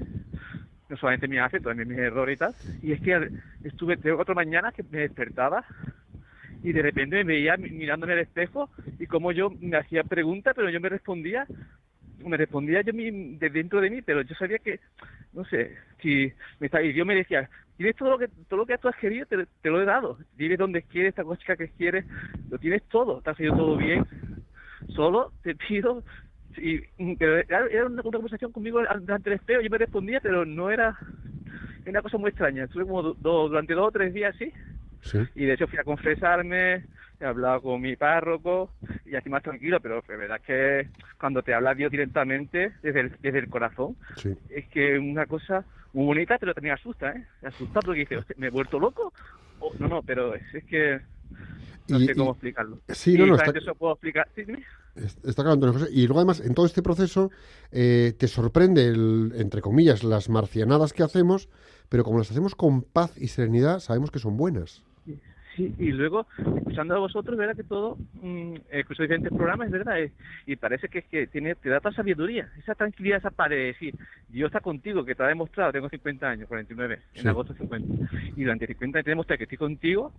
no 0.88 0.96
solamente 0.96 1.28
mis 1.28 1.40
actos, 1.40 1.62
también 1.62 1.88
mis 1.88 1.98
errores 1.98 2.36
y 2.36 2.38
tal. 2.38 2.54
Y 2.82 2.92
es 2.92 3.00
que 3.00 3.30
estuve 3.64 3.96
tres 3.98 4.14
o 4.14 4.16
cuatro 4.16 4.34
mañanas 4.34 4.74
que 4.74 4.82
me 4.84 5.00
despertaba 5.00 5.64
y 6.62 6.72
de 6.72 6.82
repente 6.82 7.16
me 7.16 7.24
veía 7.24 7.56
mi- 7.56 7.70
mirándome 7.70 8.12
al 8.14 8.20
espejo 8.20 8.70
y 8.98 9.06
como 9.06 9.32
yo 9.32 9.50
me 9.60 9.76
hacía 9.78 10.04
preguntas, 10.04 10.54
pero 10.56 10.70
yo 10.70 10.80
me 10.80 10.88
respondía, 10.88 11.46
me 12.24 12.36
respondía 12.36 12.82
yo 12.82 12.92
mi- 12.92 13.36
de 13.36 13.50
dentro 13.50 13.80
de 13.80 13.90
mí, 13.90 14.02
pero 14.02 14.22
yo 14.22 14.34
sabía 14.34 14.58
que, 14.58 14.80
no 15.32 15.44
sé, 15.44 15.76
si 16.02 16.32
me 16.58 16.66
está, 16.66 16.82
y 16.82 16.92
Dios 16.92 17.06
me 17.06 17.14
decía, 17.14 17.48
tienes 17.76 17.96
todo 17.96 18.10
lo 18.10 18.18
que 18.18 18.28
todo 18.48 18.58
lo 18.60 18.66
que 18.66 18.78
tú 18.78 18.88
has 18.88 18.96
querido, 18.96 19.26
te, 19.26 19.46
te 19.62 19.70
lo 19.70 19.80
he 19.80 19.84
dado, 19.84 20.18
vives 20.34 20.58
donde 20.58 20.82
quieres, 20.82 21.10
esta 21.10 21.24
cosa 21.24 21.56
que 21.56 21.68
quieres, 21.70 22.04
lo 22.50 22.58
tienes 22.58 22.82
todo, 22.88 23.20
te 23.22 23.30
hecho 23.30 23.52
todo 23.54 23.76
bien, 23.76 24.04
solo 24.88 25.32
te 25.42 25.54
pido 25.54 26.04
y 26.56 26.80
pero 27.16 27.38
era 27.38 27.86
una, 27.86 28.02
una 28.02 28.02
conversación 28.02 28.52
conmigo 28.52 28.80
delante 28.80 29.30
del 29.30 29.38
espejo, 29.38 29.60
yo 29.62 29.70
me 29.70 29.78
respondía, 29.78 30.20
pero 30.20 30.44
no 30.44 30.70
era 30.70 30.98
era 31.82 31.92
una 31.92 32.02
cosa 32.02 32.18
muy 32.18 32.28
extraña. 32.30 32.64
Estuve 32.64 32.84
como 32.84 33.02
do- 33.02 33.14
do- 33.14 33.48
durante 33.48 33.72
dos 33.72 33.88
o 33.88 33.92
tres 33.92 34.12
días 34.12 34.34
así, 34.34 34.52
Sí. 35.00 35.18
y 35.34 35.46
de 35.46 35.54
hecho 35.54 35.66
fui 35.66 35.78
a 35.78 35.84
confesarme, 35.84 36.84
he 37.20 37.24
hablado 37.24 37.60
con 37.62 37.80
mi 37.80 37.96
párroco 37.96 38.70
y 39.04 39.14
así 39.14 39.28
más 39.28 39.42
tranquilo, 39.42 39.78
pero 39.80 40.02
de 40.06 40.16
verdad 40.16 40.38
es 40.40 40.46
que 40.46 40.88
cuando 41.18 41.42
te 41.42 41.52
habla 41.54 41.74
Dios 41.74 41.90
directamente 41.90 42.72
desde 42.82 43.00
el, 43.00 43.16
desde 43.20 43.38
el 43.40 43.48
corazón, 43.48 43.96
Sí. 44.16 44.34
es 44.48 44.66
que 44.68 44.98
una 44.98 45.26
cosa 45.26 45.64
muy 45.92 46.06
bonita, 46.06 46.38
pero 46.38 46.54
también 46.54 46.74
asusta, 46.74 47.10
¿eh? 47.12 47.26
Asusta 47.42 47.80
porque 47.80 48.00
dice, 48.00 48.16
"Hostia, 48.16 48.36
¿me 48.38 48.46
he 48.46 48.50
vuelto 48.50 48.78
loco? 48.78 49.12
No, 49.78 49.88
no, 49.88 50.02
pero 50.02 50.34
es, 50.34 50.42
es 50.54 50.64
que 50.64 51.00
no 51.88 52.00
Y- 52.00 52.06
sé 52.06 52.14
cómo 52.14 52.30
y- 52.30 52.32
explicarlo. 52.32 52.80
sí, 52.88 53.14
y 53.14 53.18
no, 53.18 53.26
no, 53.26 53.34
está- 53.36 53.58
eso 53.58 53.74
puedo 53.74 53.92
explicar. 53.94 54.26
Sí, 54.34 54.44
Está 54.96 55.42
claro, 55.42 55.52
Antonio 55.52 55.72
José. 55.74 55.88
Y 55.92 56.06
luego, 56.06 56.18
además, 56.20 56.40
en 56.40 56.52
todo 56.54 56.66
este 56.66 56.82
proceso, 56.82 57.30
eh, 57.70 58.12
te 58.18 58.26
sorprende, 58.28 58.86
el, 58.88 59.32
entre 59.36 59.62
comillas, 59.62 60.02
las 60.04 60.28
marcianadas 60.28 60.92
que 60.92 61.02
hacemos, 61.02 61.48
pero 61.88 62.02
como 62.04 62.18
las 62.18 62.30
hacemos 62.30 62.54
con 62.54 62.82
paz 62.82 63.16
y 63.16 63.28
serenidad, 63.28 63.78
sabemos 63.80 64.10
que 64.10 64.18
son 64.18 64.36
buenas. 64.36 64.82
Sí, 65.56 65.74
y 65.78 65.90
luego, 65.92 66.26
escuchando 66.54 66.94
a 66.94 66.98
vosotros, 66.98 67.36
verdad 67.36 67.56
que 67.56 67.64
todo, 67.64 67.98
mm, 68.14 68.54
escucho 68.70 69.02
diferentes 69.02 69.32
programas, 69.32 69.66
es 69.66 69.72
verdad, 69.72 70.00
eh, 70.00 70.12
y 70.46 70.56
parece 70.56 70.88
que, 70.88 71.00
es 71.00 71.04
que 71.06 71.26
tiene, 71.26 71.54
te 71.56 71.68
da 71.68 71.80
toda 71.80 71.94
sabiduría, 71.94 72.48
esa 72.58 72.74
tranquilidad, 72.74 73.18
esa 73.18 73.30
paz 73.30 73.50
de 73.50 73.56
decir, 73.56 73.94
Dios 74.28 74.46
está 74.48 74.60
contigo, 74.60 75.04
que 75.04 75.14
te 75.14 75.22
ha 75.22 75.26
demostrado, 75.26 75.72
tengo 75.72 75.88
50 75.88 76.28
años, 76.28 76.46
49, 76.48 77.00
Sí. 77.12 77.20
en 77.20 77.28
agosto 77.28 77.54
50, 77.54 77.88
y 78.36 78.42
durante 78.44 78.66
50 78.66 78.98
años 78.98 79.04
te 79.04 79.10
demuestra 79.10 79.36
que 79.36 79.44
estoy 79.44 79.58
contigo, 79.58 80.12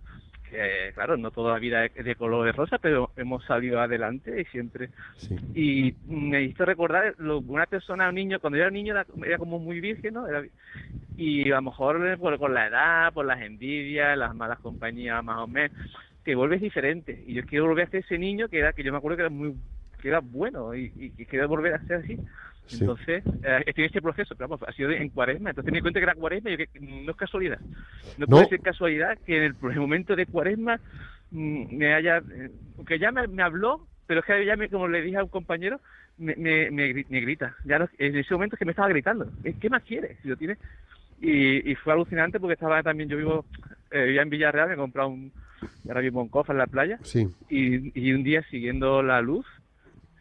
que 0.50 0.90
claro, 0.94 1.16
no 1.16 1.30
toda 1.30 1.54
la 1.54 1.58
vida 1.58 1.86
es 1.86 2.04
de 2.04 2.14
color 2.14 2.44
de 2.44 2.52
rosa, 2.52 2.76
pero 2.78 3.10
hemos 3.16 3.42
salido 3.46 3.80
adelante 3.80 4.38
y 4.38 4.44
siempre 4.46 4.90
Sí. 5.16 5.36
y 5.54 5.94
me 6.06 6.42
hizo 6.42 6.64
recordar 6.66 7.14
lo, 7.18 7.38
una 7.38 7.64
persona, 7.66 8.08
un 8.10 8.14
niño, 8.16 8.38
cuando 8.40 8.58
yo 8.58 8.64
era 8.64 8.70
niño 8.70 8.92
era, 8.92 9.06
era 9.24 9.38
como 9.38 9.58
muy 9.58 9.80
virgen, 9.80 10.14
¿no? 10.14 10.26
Era- 10.28 10.44
y 11.14 11.50
a 11.52 11.56
lo 11.56 11.62
mejor 11.62 12.18
por, 12.18 12.38
con 12.38 12.54
la 12.54 12.68
edad, 12.68 13.12
por 13.12 13.26
las 13.26 13.40
envidias, 13.42 14.16
las 14.16 14.34
malas 14.34 14.58
compañías 14.60 15.21
más 15.22 15.38
o 15.38 15.46
menos, 15.46 15.72
te 16.24 16.34
vuelves 16.34 16.60
diferente. 16.60 17.22
Y 17.26 17.34
yo 17.34 17.42
quiero 17.44 17.66
volver 17.66 17.86
a 17.86 17.90
ser 17.90 18.00
ese 18.00 18.18
niño 18.18 18.48
que 18.48 18.58
era 18.58 18.72
que 18.72 18.82
yo 18.82 18.92
me 18.92 18.98
acuerdo 18.98 19.16
que 19.16 19.22
era 19.22 19.30
muy 19.30 19.54
que 20.00 20.08
era 20.08 20.20
bueno 20.20 20.74
y, 20.74 20.92
y 20.96 21.10
que 21.10 21.26
quiero 21.26 21.48
volver 21.48 21.74
a 21.74 21.84
ser 21.86 21.96
así. 21.98 22.18
Sí. 22.68 22.78
Entonces, 22.80 23.22
eh, 23.42 23.62
estoy 23.66 23.84
en 23.84 23.86
este 23.86 24.02
proceso, 24.02 24.34
pero 24.34 24.48
vamos, 24.48 24.66
ha 24.68 24.72
sido 24.72 24.90
en 24.90 25.10
cuaresma. 25.10 25.50
Entonces 25.50 25.72
me 25.72 25.78
di 25.78 25.82
cuenta 25.82 26.00
que 26.00 26.04
era 26.04 26.14
cuaresma 26.14 26.50
y 26.50 26.56
yo 26.56 26.64
que 26.72 26.80
no 26.80 27.10
es 27.10 27.16
casualidad. 27.16 27.58
No, 28.16 28.26
No. 28.26 28.36
puede 28.36 28.48
ser 28.48 28.60
casualidad 28.60 29.18
que 29.24 29.36
en 29.36 29.42
el, 29.44 29.56
momento 29.78 30.16
de 30.16 30.26
cuaresma 30.26 30.80
mm, 31.30 31.76
me 31.76 31.94
haya... 31.94 32.18
eh, 32.18 32.50
Aunque 32.78 32.98
ya 32.98 33.12
me, 33.12 33.26
me 33.28 33.42
habló, 33.42 33.88
pero 34.06 34.20
es 34.20 34.26
que 34.26 34.44
ya, 34.44 34.56
me, 34.56 34.68
como 34.68 34.88
le 34.88 35.02
dije 35.02 35.18
a 35.18 35.22
un 35.24 35.28
compañero, 35.28 35.80
me, 36.18 36.34
me, 36.36 36.70
me, 36.70 36.92
me 37.08 37.20
grita. 37.20 37.56
Ya 37.64 37.78
no- 37.78 37.88
en 37.98 38.16
ese 38.16 38.34
momento 38.34 38.56
es 38.56 38.58
que 38.58 38.64
me 38.64 38.72
estaba 38.72 38.88
gritando. 38.88 39.32
"Eh, 39.44 39.54
¿Qué 39.60 39.70
más 39.70 39.82
quieres? 39.84 40.18
Si 40.22 40.28
lo 40.28 40.36
tienes... 40.36 40.58
Y, 41.22 41.70
y 41.70 41.74
fue 41.76 41.92
alucinante 41.92 42.38
porque 42.40 42.54
estaba 42.54 42.82
también, 42.82 43.08
yo 43.08 43.16
vivo, 43.16 43.44
eh, 43.92 44.04
vivía 44.06 44.22
en 44.22 44.28
Villarreal, 44.30 44.68
me 44.68 44.74
he 44.74 44.76
comprado 44.76 45.08
un... 45.08 45.32
Ahora 45.86 46.00
vivo 46.00 46.20
en 46.20 46.28
Cofa, 46.28 46.52
en 46.52 46.58
la 46.58 46.66
playa, 46.66 46.98
Sí. 47.02 47.28
y, 47.48 47.92
y 47.98 48.12
un 48.12 48.22
día 48.24 48.42
siguiendo 48.50 49.02
la 49.02 49.20
luz, 49.22 49.46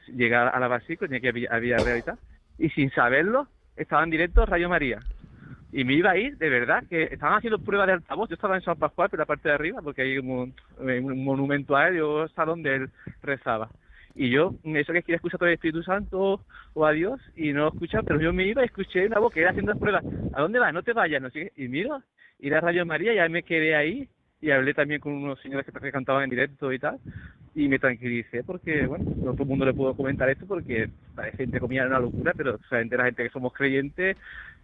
llegué 0.08 0.36
a 0.36 0.60
la 0.60 0.68
Basico, 0.68 1.06
llegué 1.08 1.30
a 1.30 1.32
Villa- 1.32 1.50
a 1.52 1.60
Villarreal 1.60 1.98
y 1.98 2.02
tal, 2.04 2.18
y 2.60 2.70
sin 2.70 2.92
saberlo, 2.92 3.48
estaba 3.76 4.04
en 4.04 4.12
directo 4.12 4.46
Rayo 4.46 4.70
María. 4.70 5.00
Y 5.72 5.84
me 5.84 5.94
iba 5.94 6.12
a 6.12 6.18
ir, 6.18 6.38
de 6.38 6.50
verdad, 6.50 6.84
que 6.90 7.04
estaban 7.04 7.38
haciendo 7.38 7.58
pruebas 7.60 7.88
de 7.88 7.94
altavoz. 7.94 8.28
Yo 8.30 8.36
estaba 8.36 8.56
en 8.58 8.62
San 8.62 8.78
Pascual, 8.78 9.10
pero 9.10 9.22
la 9.22 9.26
parte 9.26 9.48
de 9.50 9.56
arriba, 9.56 9.82
porque 9.82 10.02
hay 10.02 10.18
un, 10.18 10.54
un 10.80 11.24
monumento 11.24 11.76
a 11.78 11.88
él, 11.88 11.98
yo 11.98 12.26
estaba 12.26 12.52
donde 12.52 12.76
él 12.76 12.90
rezaba. 13.24 13.70
Y 14.16 14.30
yo, 14.30 14.56
eso 14.64 14.94
que 14.94 15.02
quería 15.04 15.16
escuchar 15.18 15.40
todo 15.40 15.48
el 15.50 15.56
Espíritu 15.56 15.84
Santo 15.84 16.44
o 16.74 16.86
a 16.86 16.92
Dios, 16.92 17.20
y 17.36 17.54
no 17.54 17.62
lo 17.62 17.68
escuchaba, 17.70 18.04
pero 18.04 18.20
yo 18.22 18.34
me 18.34 18.46
iba 18.48 18.62
y 18.62 18.66
escuché 18.66 19.06
una 19.08 19.20
voz 19.20 19.34
que 19.34 19.42
era 19.42 19.52
haciendo 19.52 19.76
pruebas. 19.76 20.06
¿A 20.32 20.42
dónde 20.42 20.60
vas? 20.60 20.74
No 20.74 20.84
te 20.84 20.94
vayas, 20.94 21.22
no 21.22 21.30
sé. 21.30 21.52
Y 21.56 21.68
miro, 21.68 22.04
y 22.40 22.48
era 22.48 22.62
Rayo 22.62 22.86
María, 22.86 23.14
y 23.14 23.20
ahí 23.20 23.30
me 23.30 23.44
quedé 23.44 23.76
ahí, 23.76 24.10
y 24.42 24.52
hablé 24.52 24.74
también 24.74 25.00
con 25.00 25.14
unos 25.14 25.40
señores 25.42 25.66
que, 25.66 25.72
que 25.72 25.92
cantaban 25.92 26.24
en 26.26 26.30
directo 26.32 26.72
y 26.74 26.80
tal, 26.80 27.00
y 27.54 27.68
me 27.68 27.80
tranquilicé 27.80 28.44
porque, 28.44 28.86
bueno, 28.86 29.06
no 29.22 29.34
todo 29.34 29.44
el 29.44 29.50
mundo 29.50 29.66
le 29.66 29.74
puedo 29.74 29.96
comentar 29.96 30.30
esto 30.30 30.46
porque 30.48 30.90
parece, 31.14 31.44
entre 31.44 31.60
comillas, 31.60 31.88
una 31.88 32.00
locura, 32.00 32.34
pero 32.36 32.58
solamente 32.70 32.98
la 32.98 33.06
gente 33.06 33.24
que 33.24 33.30
somos 33.30 33.54
creyentes 33.54 34.18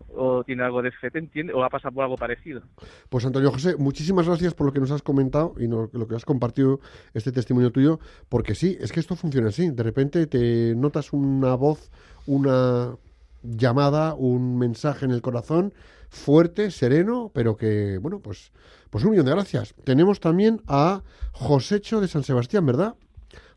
o 0.10 0.44
tiene 0.44 0.64
algo 0.64 0.82
de 0.82 0.92
fe, 0.92 1.12
te 1.12 1.20
entiende, 1.20 1.54
o 1.54 1.64
ha 1.64 1.70
pasado 1.70 1.94
por 1.94 2.04
algo 2.04 2.16
parecido. 2.16 2.62
Pues 3.10 3.26
Antonio 3.26 3.52
José, 3.52 3.76
muchísimas 3.78 4.28
gracias 4.28 4.54
por 4.54 4.68
lo 4.68 4.74
que 4.74 4.80
nos 4.80 4.92
has 4.92 5.02
comentado 5.02 5.54
y 5.60 5.68
no- 5.68 5.90
lo 5.92 6.08
que 6.08 6.16
has 6.16 6.26
compartido 6.26 6.80
este 7.14 7.32
testimonio 7.32 7.72
tuyo, 7.72 8.00
porque 8.30 8.56
sí, 8.56 8.78
es 8.80 8.92
que 8.92 9.00
esto 9.00 9.16
funciona 9.16 9.50
así. 9.50 9.70
De 9.70 9.84
repente 9.84 10.26
te 10.28 10.74
notas 10.76 11.14
una 11.14 11.56
voz, 11.56 11.92
una 12.26 12.96
llamada, 13.44 14.14
un 14.16 14.58
mensaje 14.58 15.06
en 15.06 15.12
el 15.12 15.22
corazón 15.22 15.74
fuerte, 16.10 16.72
sereno, 16.72 17.32
pero 17.34 17.58
que, 17.58 17.98
bueno, 18.00 18.20
pues, 18.20 18.52
pues 18.90 19.04
un 19.04 19.12
millón 19.12 19.26
de 19.26 19.34
gracias. 19.34 19.76
Tenemos 19.84 20.20
también 20.20 20.62
a 20.68 21.04
Josecho 21.34 22.00
de 22.02 22.08
San 22.08 22.24
Sebastián, 22.24 22.66
¿verdad? 22.66 22.96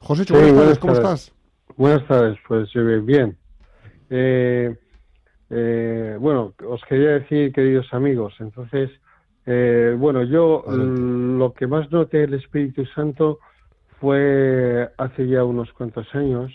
Josecho, 0.01 0.35
Sí, 0.35 0.41
buenas 0.41 0.57
tardes, 0.57 0.79
¿cómo 0.81 0.93
tardes. 0.95 1.11
estás? 1.29 1.77
Buenas 1.77 2.09
tardes, 2.09 2.39
pues 2.49 2.69
eh, 2.75 3.01
bien. 3.03 3.39
Eh, 4.11 4.77
eh, 5.51 6.17
bueno, 6.19 6.55
os 6.67 6.83
quería 6.85 7.11
decir, 7.11 7.53
queridos 7.53 7.93
amigos, 7.93 8.35
entonces, 8.39 8.91
eh, 9.47 9.95
bueno, 9.99 10.23
yo 10.23 10.65
mm, 10.67 11.39
lo 11.39 11.53
que 11.53 11.67
más 11.67 11.91
noté 11.91 12.19
del 12.19 12.35
Espíritu 12.35 12.87
Santo 12.87 13.41
fue 14.01 14.91
hace 14.97 15.29
ya 15.29 15.45
unos 15.45 15.73
cuantos 15.73 16.07
años, 16.15 16.53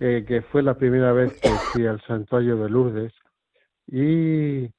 eh, 0.00 0.24
que 0.26 0.42
fue 0.42 0.62
la 0.62 0.74
primera 0.74 1.12
vez 1.12 1.40
que 1.40 1.48
fui 1.72 1.86
al 1.86 2.00
santuario 2.02 2.56
de 2.56 2.70
Lourdes 2.70 3.12
y, 3.88 4.70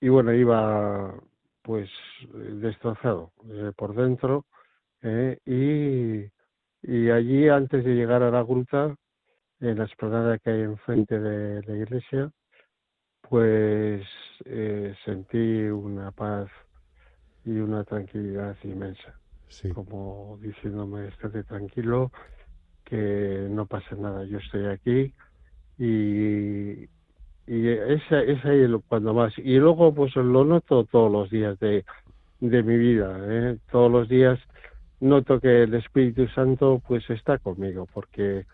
y 0.00 0.08
bueno, 0.08 0.34
iba 0.34 1.14
pues 1.62 1.88
destrozado 2.32 3.32
eh, 3.48 3.72
por 3.74 3.94
dentro 3.94 4.44
eh, 5.00 5.38
y, 5.46 6.92
y 6.92 7.10
allí 7.10 7.48
antes 7.48 7.84
de 7.84 7.94
llegar 7.94 8.22
a 8.22 8.30
la 8.30 8.42
gruta, 8.42 8.94
en 9.60 9.78
la 9.78 9.84
esplanada 9.84 10.38
que 10.38 10.50
hay 10.50 10.60
enfrente 10.62 11.18
de 11.18 11.62
la 11.62 11.76
iglesia, 11.76 12.30
pues 13.28 14.06
eh, 14.46 14.94
sentí 15.04 15.38
una 15.66 16.12
paz 16.12 16.50
y 17.44 17.52
una 17.52 17.84
tranquilidad 17.84 18.56
inmensa, 18.64 19.18
Sí, 19.48 19.70
como 19.70 20.38
diciéndome, 20.40 21.08
estate 21.08 21.44
tranquilo, 21.44 22.10
que 22.84 23.48
no 23.50 23.66
pasa 23.66 23.96
nada, 23.96 24.24
yo 24.24 24.38
estoy 24.38 24.66
aquí 24.66 25.14
y, 25.78 26.84
y 27.46 27.68
esa 27.68 28.22
es 28.22 28.44
ahí 28.44 28.66
lo- 28.68 28.82
cuando 28.82 29.14
más. 29.14 29.32
Y 29.38 29.56
luego 29.58 29.94
pues 29.94 30.14
lo 30.16 30.44
noto 30.44 30.84
todos 30.86 31.10
los 31.12 31.30
días 31.30 31.58
de, 31.60 31.84
de 32.40 32.62
mi 32.62 32.76
vida, 32.78 33.18
¿eh? 33.28 33.58
todos 33.70 33.90
los 33.90 34.08
días 34.08 34.38
noto 35.00 35.40
que 35.40 35.64
el 35.64 35.74
Espíritu 35.74 36.28
Santo 36.28 36.82
pues 36.86 37.08
está 37.10 37.38
conmigo, 37.38 37.86
porque 37.92 38.46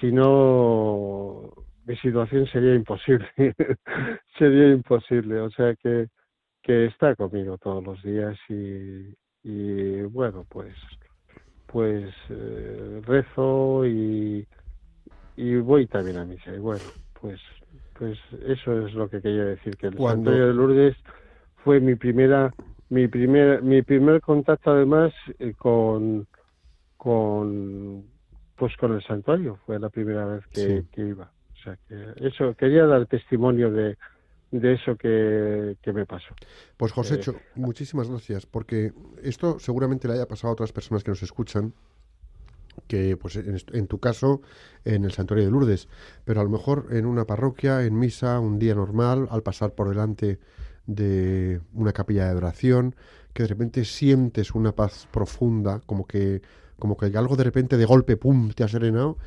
si 0.00 0.12
no 0.12 1.52
mi 1.90 1.96
situación 1.96 2.46
sería 2.46 2.74
imposible, 2.74 3.28
sería 4.38 4.68
imposible, 4.68 5.40
o 5.40 5.50
sea 5.50 5.74
que, 5.74 6.06
que 6.62 6.86
está 6.86 7.16
conmigo 7.16 7.58
todos 7.58 7.82
los 7.82 8.00
días 8.02 8.38
y, 8.48 9.12
y 9.42 10.02
bueno 10.02 10.46
pues 10.48 10.74
pues 11.66 12.12
eh, 12.28 13.00
rezo 13.04 13.84
y, 13.86 14.46
y 15.36 15.56
voy 15.56 15.86
también 15.86 16.18
a 16.18 16.24
misa. 16.24 16.52
Y 16.54 16.58
bueno, 16.58 16.84
pues, 17.20 17.40
pues 17.98 18.18
eso 18.46 18.86
es 18.86 18.94
lo 18.94 19.08
que 19.08 19.20
quería 19.20 19.44
decir, 19.44 19.76
que 19.76 19.86
el 19.88 19.98
Santuario 19.98 20.48
de 20.48 20.54
Lourdes 20.54 20.96
fue 21.64 21.80
mi 21.80 21.94
primera, 21.94 22.52
mi 22.88 23.06
primer, 23.08 23.62
mi 23.62 23.82
primer 23.82 24.20
contacto 24.20 24.72
además 24.72 25.12
eh, 25.38 25.54
con, 25.56 26.26
con, 26.96 28.04
pues 28.56 28.76
con 28.76 28.94
el 28.94 29.02
santuario. 29.04 29.58
Fue 29.66 29.78
la 29.78 29.90
primera 29.90 30.24
vez 30.26 30.46
que, 30.48 30.82
Sí. 30.82 30.88
que 30.92 31.02
iba. 31.02 31.32
O 31.60 31.62
sea 31.62 31.78
que 31.88 32.26
eso, 32.26 32.54
quería 32.56 32.86
dar 32.86 33.06
testimonio 33.06 33.70
de, 33.70 33.98
de 34.50 34.72
eso 34.74 34.96
que, 34.96 35.76
que 35.82 35.92
me 35.92 36.06
pasó. 36.06 36.34
Pues 36.76 36.92
Josécho, 36.92 37.34
muchísimas 37.54 38.08
gracias, 38.08 38.46
porque 38.46 38.92
esto 39.22 39.58
seguramente 39.58 40.08
le 40.08 40.14
haya 40.14 40.26
pasado 40.26 40.50
a 40.50 40.52
otras 40.54 40.72
personas 40.72 41.04
que 41.04 41.10
nos 41.10 41.22
escuchan, 41.22 41.74
que 42.88 43.16
pues 43.16 43.36
en, 43.36 43.58
en 43.72 43.86
tu 43.86 43.98
caso 43.98 44.40
en 44.84 45.04
el 45.04 45.12
santuario 45.12 45.44
de 45.44 45.50
Lourdes, 45.50 45.88
pero 46.24 46.40
a 46.40 46.44
lo 46.44 46.50
mejor 46.50 46.86
en 46.90 47.04
una 47.04 47.26
parroquia, 47.26 47.84
en 47.84 47.98
misa, 47.98 48.40
un 48.40 48.58
día 48.58 48.74
normal, 48.74 49.28
al 49.30 49.42
pasar 49.42 49.74
por 49.74 49.88
delante 49.88 50.38
de 50.86 51.60
una 51.74 51.92
capilla 51.92 52.28
de 52.28 52.36
oración, 52.36 52.96
que 53.34 53.42
de 53.42 53.48
repente 53.48 53.84
sientes 53.84 54.54
una 54.54 54.72
paz 54.72 55.06
profunda, 55.12 55.80
como 55.86 56.06
que 56.06 56.42
como 56.80 56.96
que 56.96 57.06
algo 57.16 57.36
de 57.36 57.44
repente 57.44 57.76
de 57.76 57.84
golpe 57.84 58.16
pum 58.16 58.50
te 58.52 58.64
ha 58.64 58.68
serenado, 58.68 59.18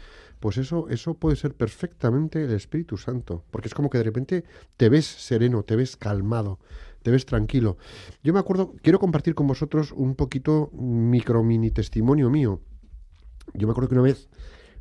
pues 0.43 0.57
eso 0.57 0.89
eso 0.89 1.13
puede 1.13 1.37
ser 1.37 1.53
perfectamente 1.55 2.43
el 2.43 2.51
Espíritu 2.51 2.97
Santo, 2.97 3.45
porque 3.49 3.69
es 3.69 3.73
como 3.73 3.89
que 3.89 3.97
de 3.97 4.03
repente 4.03 4.43
te 4.75 4.89
ves 4.89 5.05
sereno, 5.05 5.63
te 5.63 5.77
ves 5.77 5.95
calmado, 5.95 6.59
te 7.01 7.11
ves 7.11 7.25
tranquilo. 7.25 7.77
Yo 8.25 8.33
me 8.33 8.41
acuerdo, 8.41 8.73
quiero 8.81 8.99
compartir 8.99 9.35
con 9.35 9.47
vosotros 9.47 9.93
un 9.93 10.15
poquito 10.15 10.69
micro 10.73 11.45
mini 11.45 11.71
testimonio 11.71 12.29
mío. 12.29 12.59
Yo 13.53 13.67
me 13.67 13.71
acuerdo 13.71 13.87
que 13.87 13.95
una 13.95 14.03
vez 14.03 14.27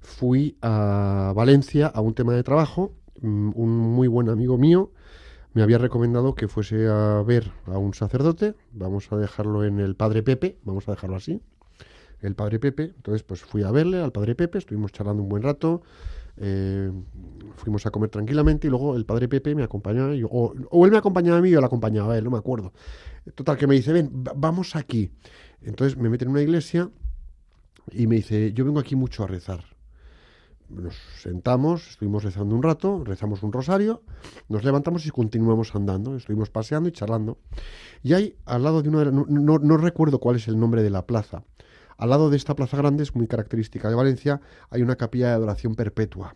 fui 0.00 0.58
a 0.62 1.32
Valencia 1.36 1.86
a 1.86 2.00
un 2.00 2.14
tema 2.14 2.32
de 2.32 2.42
trabajo, 2.42 2.96
mm, 3.20 3.52
un 3.54 3.78
muy 3.78 4.08
buen 4.08 4.30
amigo 4.30 4.58
mío 4.58 4.90
me 5.54 5.62
había 5.62 5.78
recomendado 5.78 6.34
que 6.34 6.48
fuese 6.48 6.88
a 6.88 7.22
ver 7.22 7.52
a 7.66 7.78
un 7.78 7.94
sacerdote, 7.94 8.54
vamos 8.72 9.12
a 9.12 9.16
dejarlo 9.16 9.64
en 9.64 9.80
el 9.80 9.94
Padre 9.94 10.22
Pepe, 10.22 10.58
vamos 10.64 10.88
a 10.88 10.92
dejarlo 10.92 11.16
así, 11.16 11.42
el 12.23 12.35
Padre 12.35 12.59
Pepe, 12.59 12.93
entonces 12.97 13.23
pues 13.23 13.43
fui 13.43 13.62
a 13.62 13.70
verle 13.70 14.01
al 14.03 14.12
Padre 14.12 14.35
Pepe, 14.35 14.59
estuvimos 14.59 14.93
charlando 14.93 15.23
un 15.23 15.29
buen 15.29 15.43
rato, 15.43 15.83
eh, 16.37 16.91
fuimos 17.57 17.85
a 17.87 17.91
comer 17.91 18.09
tranquilamente 18.11 18.66
y 18.66 18.70
luego 18.70 18.97
el 18.97 19.05
Padre 19.05 19.29
Pepe 19.29 19.55
me 19.55 19.62
acompañaba, 19.64 20.14
yo- 20.14 20.29
o, 20.31 20.85
él 20.87 20.91
me 20.91 20.99
acompañaba 20.99 21.39
a 21.39 21.41
mí 21.43 21.51
yo 21.51 21.61
le 21.61 21.66
acompañaba 21.66 22.14
a 22.14 22.18
él, 22.18 22.25
no 22.25 22.31
me 22.31 22.39
acuerdo. 22.39 22.73
Total, 23.35 23.57
que 23.57 23.66
me 23.66 23.75
dice, 23.75 23.93
ven, 23.93 24.11
va- 24.27 24.33
vamos 24.35 24.75
aquí. 24.77 25.11
Entonces 25.61 25.97
me 25.99 26.09
mete 26.09 26.25
en 26.25 26.31
una 26.31 26.43
iglesia 26.43 26.91
y 27.91 28.07
me 28.07 28.16
dice, 28.16 28.53
yo 28.53 28.64
vengo 28.64 28.81
aquí 28.81 28.97
mucho 28.97 29.25
a 29.25 29.27
rezar. 29.27 29.64
Nos 30.68 30.97
sentamos, 31.20 31.91
estuvimos 31.91 32.25
rezando 32.25 32.55
un 32.55 32.62
rato, 32.62 33.05
rezamos 33.05 33.43
un 33.43 33.53
rosario, 33.53 34.03
nos 34.49 34.64
levantamos 34.64 35.05
y 35.05 35.11
continuamos 35.11 35.75
andando, 35.75 36.16
estuvimos 36.16 36.49
paseando 36.49 36.89
y 36.89 36.93
charlando. 36.93 37.37
Y 38.03 38.14
hay 38.14 38.37
al 38.47 38.62
lado 38.62 38.81
de 38.83 38.89
una 38.89 39.05
de 39.05 39.12
no 39.12 39.77
recuerdo 39.77 40.18
cuál 40.18 40.37
es 40.37 40.49
el 40.49 40.59
nombre 40.59 40.83
de 40.83 40.89
la 40.91 41.07
plaza. 41.07 41.45
Al 42.03 42.11
lado 42.11 42.30
de 42.30 42.36
esta 42.36 42.57
plaza 42.57 42.76
grande, 42.76 43.05
es 43.05 43.14
muy 43.14 43.28
característica 43.28 43.88
de 43.88 43.94
Valencia, 43.94 44.40
hay 44.70 44.82
una 44.82 44.96
capilla 44.96 45.28
de 45.28 45.34
adoración 45.34 45.76
perpetua. 45.76 46.34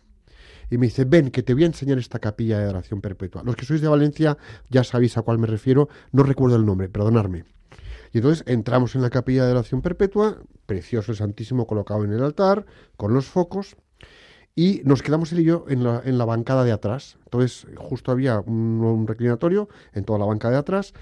Y 0.69 0.77
me 0.77 0.85
dice, 0.85 1.03
ven, 1.03 1.29
que 1.29 1.43
te 1.43 1.53
voy 1.53 1.63
a 1.63 1.65
enseñar 1.65 1.97
esta 1.97 2.19
capilla 2.19 2.57
de 2.57 2.63
adoración 2.63 3.01
perpetua. 3.01 3.43
Los 3.43 3.57
que 3.57 3.65
sois 3.65 3.81
de 3.81 3.89
Valencia 3.89 4.37
ya 4.69 4.85
sabéis 4.85 5.17
a 5.17 5.23
cuál 5.23 5.39
me 5.39 5.45
refiero, 5.45 5.89
no 6.13 6.23
recuerdo 6.23 6.55
el 6.55 6.65
nombre, 6.65 6.87
perdonadme. 6.87 7.43
Y 8.13 8.19
entonces 8.19 8.45
entramos 8.47 8.95
en 8.95 9.01
la 9.01 9.09
capilla 9.09 9.45
de 9.45 9.51
oración 9.51 9.81
perpetua, 9.81 10.37
precioso 10.65 11.11
el 11.11 11.17
Santísimo 11.17 11.67
colocado 11.67 12.05
en 12.05 12.13
el 12.13 12.23
altar, 12.23 12.65
con 12.95 13.13
los 13.13 13.25
focos, 13.25 13.75
y 14.55 14.83
nos 14.85 15.01
quedamos 15.03 15.33
él 15.33 15.41
y 15.41 15.43
yo 15.43 15.65
en 15.67 15.83
la, 15.83 16.01
en 16.05 16.17
la 16.17 16.23
bancada 16.23 16.63
de 16.63 16.71
atrás. 16.71 17.17
Entonces 17.25 17.67
justo 17.75 18.13
había 18.13 18.39
un, 18.39 18.79
un 18.85 19.05
reclinatorio 19.05 19.67
en 19.91 20.05
toda 20.05 20.17
la 20.17 20.25
banca 20.27 20.49
de 20.49 20.55
atrás. 20.55 20.93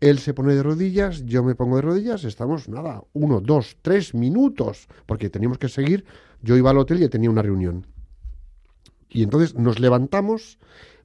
Él 0.00 0.18
se 0.18 0.34
pone 0.34 0.54
de 0.54 0.62
rodillas, 0.62 1.24
yo 1.24 1.42
me 1.42 1.54
pongo 1.54 1.76
de 1.76 1.82
rodillas, 1.82 2.24
estamos, 2.24 2.68
nada, 2.68 3.02
uno, 3.12 3.40
dos, 3.40 3.76
tres 3.82 4.14
minutos, 4.14 4.86
porque 5.06 5.30
teníamos 5.30 5.58
que 5.58 5.68
seguir. 5.68 6.04
Yo 6.40 6.56
iba 6.56 6.70
al 6.70 6.78
hotel 6.78 7.02
y 7.02 7.08
tenía 7.08 7.30
una 7.30 7.42
reunión. 7.42 7.86
Y 9.08 9.22
entonces 9.22 9.54
nos 9.54 9.80
levantamos, 9.80 10.58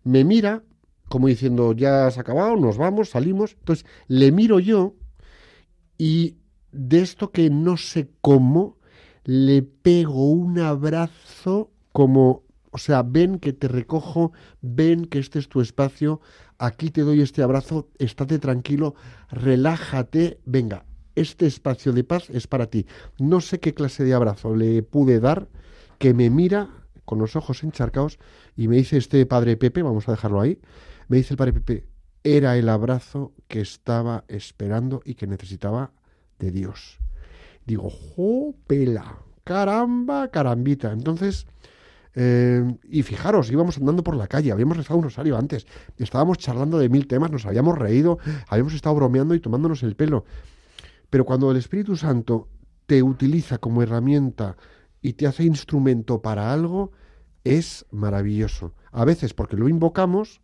me 0.04 0.24
mira, 0.24 0.64
como 1.10 1.28
diciendo, 1.28 1.74
ya 1.74 2.08
has 2.08 2.18
acabado, 2.18 2.56
nos 2.56 2.78
vamos, 2.78 3.10
salimos. 3.10 3.56
Entonces 3.60 3.86
le 4.08 4.32
miro 4.32 4.60
yo 4.60 4.96
y 5.98 6.38
de 6.72 7.02
esto 7.02 7.32
que 7.32 7.50
no 7.50 7.78
sé 7.78 8.10
cómo, 8.22 8.78
le 9.24 9.62
pego 9.62 10.30
un 10.30 10.60
abrazo 10.60 11.72
como, 11.92 12.44
o 12.72 12.78
sea, 12.78 13.04
ven 13.04 13.40
que 13.40 13.54
te 13.54 13.68
recojo, 13.68 14.34
ven 14.62 15.06
que 15.06 15.20
este 15.20 15.40
es 15.40 15.48
tu 15.48 15.62
espacio, 15.62 16.20
aquí 16.58 16.90
te 16.90 17.02
doy 17.02 17.22
este 17.22 17.44
abrazo, 17.44 17.90
estate 18.00 18.40
tranquilo, 18.40 18.96
relájate, 19.30 20.40
venga, 20.46 20.86
este 21.16 21.46
espacio 21.46 21.94
de 21.94 22.04
paz 22.04 22.30
es 22.30 22.48
para 22.48 22.68
ti. 22.68 22.86
No 23.20 23.42
sé 23.42 23.60
qué 23.60 23.74
clase 23.74 24.04
de 24.04 24.14
abrazo 24.14 24.56
le 24.56 24.84
pude 24.84 25.20
dar, 25.20 25.48
que 26.00 26.14
me 26.14 26.30
mira 26.30 26.70
con 27.06 27.20
los 27.20 27.36
ojos 27.36 27.64
encharcados 27.64 28.20
y 28.56 28.68
me 28.68 28.78
dice 28.78 28.98
este 28.98 29.26
padre 29.26 29.58
Pepe, 29.58 29.84
vamos 29.84 30.08
a 30.08 30.12
dejarlo 30.12 30.42
ahí, 30.42 30.60
me 31.08 31.18
dice 31.18 31.34
el 31.34 31.38
padre 31.38 31.54
Pepe, 31.54 31.88
era 32.24 32.58
el 32.58 32.70
abrazo 32.70 33.34
que 33.48 33.62
estaba 33.62 34.24
esperando 34.28 35.02
y 35.06 35.16
que 35.16 35.28
necesitaba 35.28 35.92
de 36.40 36.52
Dios. 36.52 37.00
Digo, 37.66 37.90
¡jopela! 37.90 39.20
Caramba, 39.44 40.30
carambita. 40.30 40.92
Entonces, 40.92 41.48
eh, 42.16 42.64
y 42.84 43.04
fijaros, 43.04 43.52
íbamos 43.52 43.78
andando 43.78 44.04
por 44.04 44.16
la 44.16 44.28
calle, 44.28 44.52
habíamos 44.52 44.78
rezado 44.78 44.98
un 44.98 45.06
rosario 45.06 45.38
antes, 45.38 45.66
estábamos 45.98 46.38
charlando 46.38 46.78
de 46.78 46.90
mil 46.90 47.08
temas, 47.08 47.32
nos 47.32 47.46
habíamos 47.46 47.78
reído, 47.78 48.20
habíamos 48.48 48.74
estado 48.74 48.96
bromeando 48.96 49.34
y 49.36 49.40
tomándonos 49.40 49.84
el 49.84 49.96
pelo. 49.96 50.26
Pero 51.10 51.26
cuando 51.26 51.52
el 51.52 51.58
Espíritu 51.58 51.96
Santo 51.96 52.50
te 52.86 53.02
utiliza 53.04 53.58
como 53.58 53.82
herramienta 53.82 54.58
y 55.02 55.14
te 55.14 55.28
hace 55.28 55.44
instrumento 55.44 56.22
para 56.22 56.54
algo, 56.54 56.92
es 57.44 57.86
maravilloso. 57.92 58.74
A 58.92 59.06
veces 59.06 59.34
porque 59.34 59.58
lo 59.58 59.68
invocamos 59.68 60.42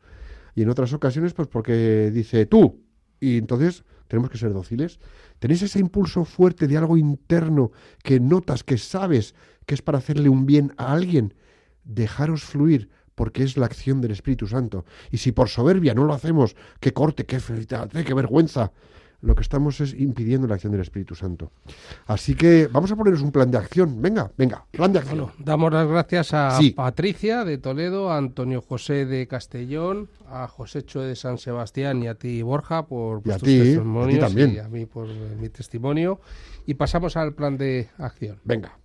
y 0.55 0.63
en 0.63 0.69
otras 0.69 0.93
ocasiones 0.93 1.33
pues 1.33 1.47
porque 1.47 2.11
dice 2.11 2.45
tú. 2.45 2.83
Y 3.19 3.37
entonces 3.37 3.83
tenemos 4.07 4.29
que 4.29 4.37
ser 4.37 4.53
dóciles. 4.53 4.99
¿Tenéis 5.39 5.61
ese 5.61 5.79
impulso 5.79 6.25
fuerte 6.25 6.67
de 6.67 6.77
algo 6.77 6.97
interno 6.97 7.71
que 8.03 8.19
notas, 8.19 8.63
que 8.63 8.77
sabes 8.77 9.35
que 9.65 9.75
es 9.75 9.81
para 9.81 9.99
hacerle 9.99 10.29
un 10.29 10.45
bien 10.45 10.73
a 10.77 10.91
alguien? 10.93 11.33
Dejaros 11.89 12.43
fluir 12.43 12.89
porque 13.15 13.43
es 13.43 13.57
la 13.57 13.65
acción 13.65 13.99
del 13.99 14.11
Espíritu 14.11 14.47
Santo. 14.47 14.85
Y 15.11 15.17
si 15.17 15.31
por 15.33 15.49
soberbia 15.49 15.93
no 15.93 16.05
lo 16.05 16.13
hacemos, 16.13 16.55
qué 16.79 16.93
corte, 16.93 17.25
qué 17.25 17.39
felicidad, 17.39 17.89
qué 17.89 18.13
vergüenza. 18.13 18.71
Lo 19.21 19.35
que 19.35 19.41
estamos 19.41 19.81
es 19.81 19.93
impidiendo 19.93 20.47
la 20.47 20.53
acción 20.53 20.71
del 20.71 20.79
Espíritu 20.79 21.13
Santo. 21.13 21.51
Así 22.05 22.35
que 22.35 22.69
vamos 22.71 22.89
a 22.89 22.95
poneros 22.95 23.21
un 23.21 23.33
plan 23.33 23.51
de 23.51 23.57
acción. 23.57 24.01
Venga, 24.01 24.31
venga, 24.37 24.65
plan 24.71 24.93
de 24.93 24.99
acción. 24.99 25.17
Bueno, 25.17 25.33
damos 25.39 25.73
las 25.73 25.85
gracias 25.89 26.33
a 26.33 26.51
Sí. 26.51 26.69
Patricia 26.71 27.43
de 27.43 27.57
Toledo, 27.57 28.09
a 28.11 28.17
Antonio 28.17 28.61
José 28.61 29.05
de 29.05 29.27
Castellón, 29.27 30.07
a 30.29 30.47
Josécho 30.47 31.01
de 31.01 31.17
San 31.17 31.37
Sebastián 31.37 32.01
y 32.01 32.07
a 32.07 32.15
ti, 32.15 32.41
Borja, 32.43 32.85
por 32.87 33.21
tus 33.21 33.23
ti, 33.23 33.31
a 33.33 33.39
ti 33.39 33.59
testimonios 33.59 34.19
también. 34.21 34.53
y 34.53 34.59
a 34.59 34.69
mí 34.69 34.85
por 34.85 35.09
eh, 35.09 35.35
mi 35.37 35.49
testimonio. 35.49 36.21
Y 36.65 36.75
pasamos 36.75 37.17
al 37.17 37.33
plan 37.33 37.57
de 37.57 37.89
acción. 37.97 38.39
Venga. 38.45 38.79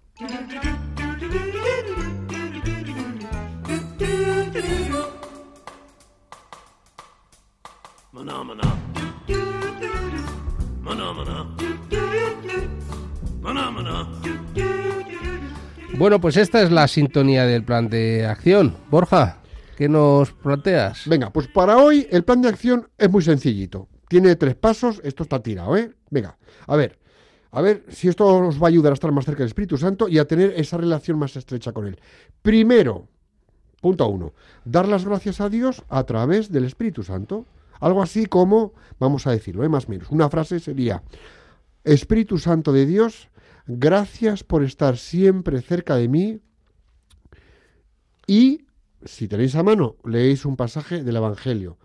Bueno, 15.97 16.21
pues 16.21 16.37
esta 16.37 16.63
es 16.63 16.73
la 16.73 16.89
sintonía 16.89 17.47
del 17.47 17.65
plan 17.65 17.89
de 17.89 18.27
acción. 18.27 18.77
Borja, 18.91 19.39
¿qué 19.77 19.89
nos 19.89 20.33
planteas? 20.33 21.07
Venga, 21.07 21.31
pues 21.31 21.47
para 21.49 21.79
hoy 21.79 22.07
el 22.11 22.25
plan 22.25 22.43
de 22.43 22.49
acción 22.49 22.89
es 22.99 23.11
muy 23.11 23.23
sencillito. 23.23 23.89
Tiene 24.09 24.35
tres 24.37 24.55
pasos, 24.55 25.01
esto 25.05 25.23
está 25.23 25.41
tirado, 25.41 25.77
¿eh? 25.77 25.93
Venga, 26.11 26.37
a 26.67 26.77
ver, 26.77 26.99
a 27.53 27.61
ver 27.63 27.85
si 27.89 28.09
esto 28.09 28.27
os 28.27 28.61
va 28.61 28.67
a 28.67 28.69
ayudar 28.69 28.93
a 28.93 28.95
estar 28.95 29.13
más 29.13 29.25
cerca 29.25 29.39
del 29.39 29.49
Espíritu 29.49 29.79
Santo 29.79 30.09
y 30.09 30.19
a 30.19 30.27
tener 30.27 30.53
esa 30.57 30.77
relación 30.77 31.19
más 31.19 31.37
estrecha 31.37 31.73
con 31.73 31.87
Él. 31.87 31.99
Primero, 32.43 33.07
punto 33.81 34.09
uno, 34.09 34.35
dar 34.65 34.89
las 34.89 35.05
gracias 35.05 35.41
a 35.41 35.49
Dios 35.49 35.83
a 35.89 36.03
través 36.05 36.51
del 36.51 36.65
Espíritu 36.65 37.05
Santo. 37.05 37.47
Algo 37.85 38.03
así 38.03 38.25
como, 38.25 38.73
vamos 38.99 39.27
a 39.27 39.33
decirlo, 39.33 39.63
¿eh? 39.63 39.69
más 39.69 39.89
o 39.89 39.91
menos, 39.91 40.11
una 40.11 40.31
frase 40.31 40.59
sería, 40.59 41.03
Espíritu 41.85 42.39
Santo 42.39 42.73
de 42.73 42.87
Dios, 42.87 43.29
gracias 43.67 44.43
por 44.43 44.65
estar 44.65 44.97
siempre 44.97 45.61
cerca 45.61 45.97
de 45.97 46.09
mí 46.09 46.41
y, 48.27 48.65
si 49.05 49.29
tenéis 49.29 49.55
a 49.55 49.63
mano, 49.63 49.97
leéis 50.03 50.47
un 50.47 50.57
pasaje 50.57 51.05
del 51.05 51.17
Evangelio. 51.17 51.77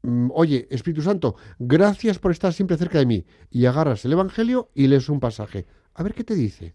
Mm, 0.00 0.30
Oye, 0.32 0.66
Espíritu 0.70 1.02
Santo, 1.02 1.36
gracias 1.58 2.18
por 2.18 2.30
estar 2.30 2.54
siempre 2.54 2.78
cerca 2.78 2.98
de 2.98 3.04
mí. 3.04 3.26
Y 3.50 3.66
agarras 3.66 4.06
el 4.06 4.14
Evangelio 4.14 4.70
y 4.74 4.86
lees 4.86 5.10
un 5.10 5.20
pasaje. 5.20 5.66
A 5.92 6.02
ver 6.02 6.14
qué 6.14 6.24
te 6.24 6.36
dice. 6.36 6.72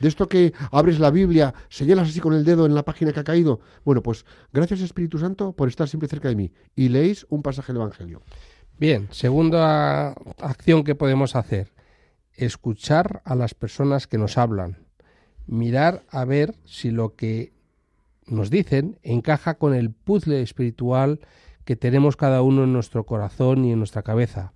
De 0.00 0.08
esto 0.08 0.28
que 0.28 0.52
abres 0.70 0.98
la 0.98 1.10
Biblia, 1.10 1.54
señalas 1.68 2.08
así 2.08 2.20
con 2.20 2.34
el 2.34 2.44
dedo 2.44 2.66
en 2.66 2.74
la 2.74 2.84
página 2.84 3.12
que 3.12 3.20
ha 3.20 3.24
caído. 3.24 3.60
Bueno, 3.84 4.02
pues 4.02 4.24
gracias 4.52 4.80
Espíritu 4.80 5.18
Santo 5.18 5.52
por 5.52 5.68
estar 5.68 5.88
siempre 5.88 6.08
cerca 6.08 6.28
de 6.28 6.36
mí. 6.36 6.52
Y 6.74 6.88
leéis 6.88 7.26
un 7.30 7.42
pasaje 7.42 7.72
del 7.72 7.82
Evangelio. 7.82 8.22
Bien, 8.78 9.08
segunda 9.10 10.10
acción 10.38 10.84
que 10.84 10.94
podemos 10.94 11.34
hacer, 11.34 11.72
escuchar 12.34 13.22
a 13.24 13.34
las 13.34 13.54
personas 13.54 14.06
que 14.06 14.18
nos 14.18 14.36
hablan, 14.36 14.86
mirar 15.46 16.04
a 16.10 16.26
ver 16.26 16.54
si 16.64 16.90
lo 16.90 17.14
que 17.14 17.54
nos 18.26 18.50
dicen 18.50 18.98
encaja 19.02 19.54
con 19.54 19.74
el 19.74 19.92
puzzle 19.92 20.42
espiritual 20.42 21.20
que 21.64 21.76
tenemos 21.76 22.16
cada 22.16 22.42
uno 22.42 22.64
en 22.64 22.72
nuestro 22.72 23.06
corazón 23.06 23.64
y 23.64 23.72
en 23.72 23.78
nuestra 23.78 24.02
cabeza. 24.02 24.52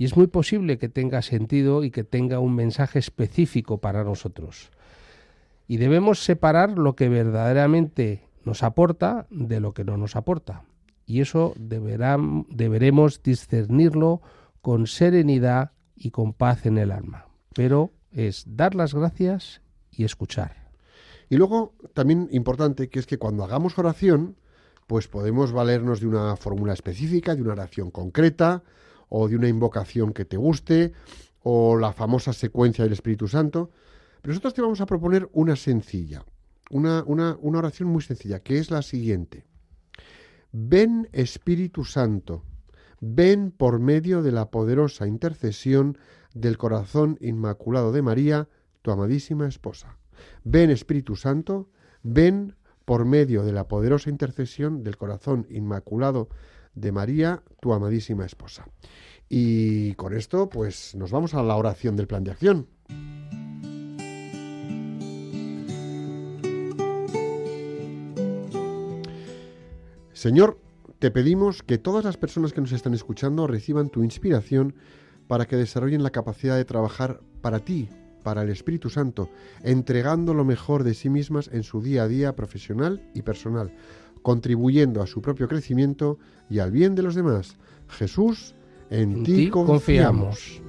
Y 0.00 0.06
es 0.06 0.16
muy 0.16 0.28
posible 0.28 0.78
que 0.78 0.88
tenga 0.88 1.20
sentido 1.20 1.84
y 1.84 1.90
que 1.90 2.04
tenga 2.04 2.38
un 2.38 2.54
mensaje 2.54 2.98
específico 2.98 3.82
para 3.82 4.02
nosotros. 4.02 4.70
Y 5.68 5.76
debemos 5.76 6.24
separar 6.24 6.78
lo 6.78 6.96
que 6.96 7.10
verdaderamente 7.10 8.24
nos 8.46 8.62
aporta 8.62 9.26
de 9.28 9.60
lo 9.60 9.74
que 9.74 9.84
no 9.84 9.98
nos 9.98 10.16
aporta. 10.16 10.62
Y 11.04 11.20
eso 11.20 11.52
deberán, 11.58 12.46
deberemos 12.48 13.22
discernirlo 13.22 14.22
con 14.62 14.86
serenidad 14.86 15.72
y 15.94 16.12
con 16.12 16.32
paz 16.32 16.64
en 16.64 16.78
el 16.78 16.92
alma. 16.92 17.26
Pero 17.54 17.92
es 18.10 18.44
dar 18.46 18.74
las 18.74 18.94
gracias 18.94 19.60
y 19.90 20.04
escuchar. 20.04 20.70
Y 21.28 21.36
luego, 21.36 21.74
también 21.92 22.26
importante, 22.32 22.88
que 22.88 23.00
es 23.00 23.06
que 23.06 23.18
cuando 23.18 23.44
hagamos 23.44 23.78
oración, 23.78 24.36
pues 24.86 25.08
podemos 25.08 25.52
valernos 25.52 26.00
de 26.00 26.06
una 26.06 26.36
fórmula 26.36 26.72
específica, 26.72 27.34
de 27.34 27.42
una 27.42 27.52
oración 27.52 27.90
concreta, 27.90 28.62
o 29.10 29.28
de 29.28 29.36
una 29.36 29.48
invocación 29.48 30.14
que 30.14 30.24
te 30.24 30.38
guste, 30.38 30.92
o 31.42 31.76
la 31.76 31.92
famosa 31.92 32.32
secuencia 32.32 32.84
del 32.84 32.94
Espíritu 32.94 33.28
Santo. 33.28 33.70
Pero 34.22 34.32
nosotros 34.32 34.54
te 34.54 34.62
vamos 34.62 34.80
a 34.80 34.86
proponer 34.86 35.28
una 35.32 35.56
sencilla, 35.56 36.24
una, 36.70 37.04
una, 37.04 37.36
una 37.40 37.58
oración 37.58 37.88
muy 37.90 38.02
sencilla, 38.02 38.40
que 38.40 38.58
es 38.58 38.70
la 38.70 38.82
siguiente. 38.82 39.44
Ven 40.52 41.08
Espíritu 41.12 41.84
Santo, 41.84 42.44
ven 43.00 43.50
por 43.50 43.78
medio 43.78 44.22
de 44.22 44.32
la 44.32 44.50
poderosa 44.50 45.06
intercesión 45.06 45.98
del 46.34 46.58
corazón 46.58 47.18
inmaculado 47.20 47.92
de 47.92 48.02
María, 48.02 48.48
tu 48.82 48.90
amadísima 48.90 49.46
esposa. 49.46 49.98
Ven 50.44 50.70
Espíritu 50.70 51.16
Santo, 51.16 51.68
ven 52.02 52.56
por 52.84 53.04
medio 53.04 53.44
de 53.44 53.52
la 53.52 53.68
poderosa 53.68 54.10
intercesión 54.10 54.82
del 54.82 54.96
corazón 54.96 55.46
inmaculado 55.50 56.28
de 56.80 56.92
María, 56.92 57.42
tu 57.60 57.72
amadísima 57.72 58.24
esposa. 58.24 58.66
Y 59.28 59.94
con 59.94 60.16
esto, 60.16 60.48
pues 60.48 60.94
nos 60.96 61.10
vamos 61.10 61.34
a 61.34 61.42
la 61.42 61.56
oración 61.56 61.96
del 61.96 62.06
plan 62.06 62.24
de 62.24 62.32
acción. 62.32 62.66
Señor, 70.12 70.58
te 70.98 71.10
pedimos 71.10 71.62
que 71.62 71.78
todas 71.78 72.04
las 72.04 72.18
personas 72.18 72.52
que 72.52 72.60
nos 72.60 72.72
están 72.72 72.92
escuchando 72.92 73.46
reciban 73.46 73.88
tu 73.88 74.04
inspiración 74.04 74.74
para 75.28 75.46
que 75.46 75.56
desarrollen 75.56 76.02
la 76.02 76.10
capacidad 76.10 76.56
de 76.56 76.66
trabajar 76.66 77.20
para 77.40 77.60
ti, 77.60 77.88
para 78.22 78.42
el 78.42 78.50
Espíritu 78.50 78.90
Santo, 78.90 79.30
entregando 79.62 80.34
lo 80.34 80.44
mejor 80.44 80.84
de 80.84 80.92
sí 80.92 81.08
mismas 81.08 81.48
en 81.52 81.62
su 81.62 81.80
día 81.80 82.02
a 82.02 82.08
día 82.08 82.36
profesional 82.36 83.00
y 83.14 83.22
personal, 83.22 83.72
contribuyendo 84.22 85.02
a 85.02 85.06
su 85.06 85.20
propio 85.22 85.48
crecimiento 85.48 86.18
y 86.48 86.58
al 86.58 86.70
bien 86.70 86.94
de 86.94 87.02
los 87.02 87.14
demás. 87.14 87.56
Jesús, 87.88 88.54
en, 88.90 89.18
En 89.18 89.22
ti, 89.22 89.50
confiamos. 89.50 90.60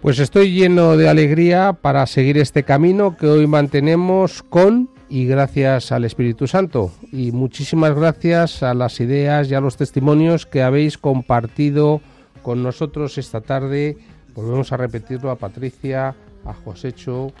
Pues 0.00 0.18
estoy 0.18 0.52
lleno 0.52 0.96
de 0.96 1.08
alegría 1.08 1.74
para 1.74 2.06
seguir 2.06 2.38
este 2.38 2.62
camino 2.62 3.16
que 3.18 3.26
hoy 3.26 3.46
mantenemos 3.46 4.42
con 4.42 4.88
y 5.10 5.26
gracias 5.26 5.92
al 5.92 6.04
Espíritu 6.04 6.46
Santo. 6.46 6.92
Y 7.12 7.32
muchísimas 7.32 7.94
gracias 7.94 8.62
a 8.62 8.72
las 8.74 9.00
ideas 9.00 9.50
y 9.50 9.54
a 9.54 9.60
los 9.60 9.76
testimonios 9.76 10.46
que 10.46 10.62
habéis 10.62 10.96
compartido 10.96 12.00
con 12.42 12.62
nosotros 12.62 13.18
esta 13.18 13.40
tarde. 13.40 13.98
Volvemos 14.34 14.72
a 14.72 14.76
repetirlo 14.76 15.30
a 15.30 15.36
Patricia, 15.36 16.14
a 16.46 16.54
Josécho, 16.54 17.32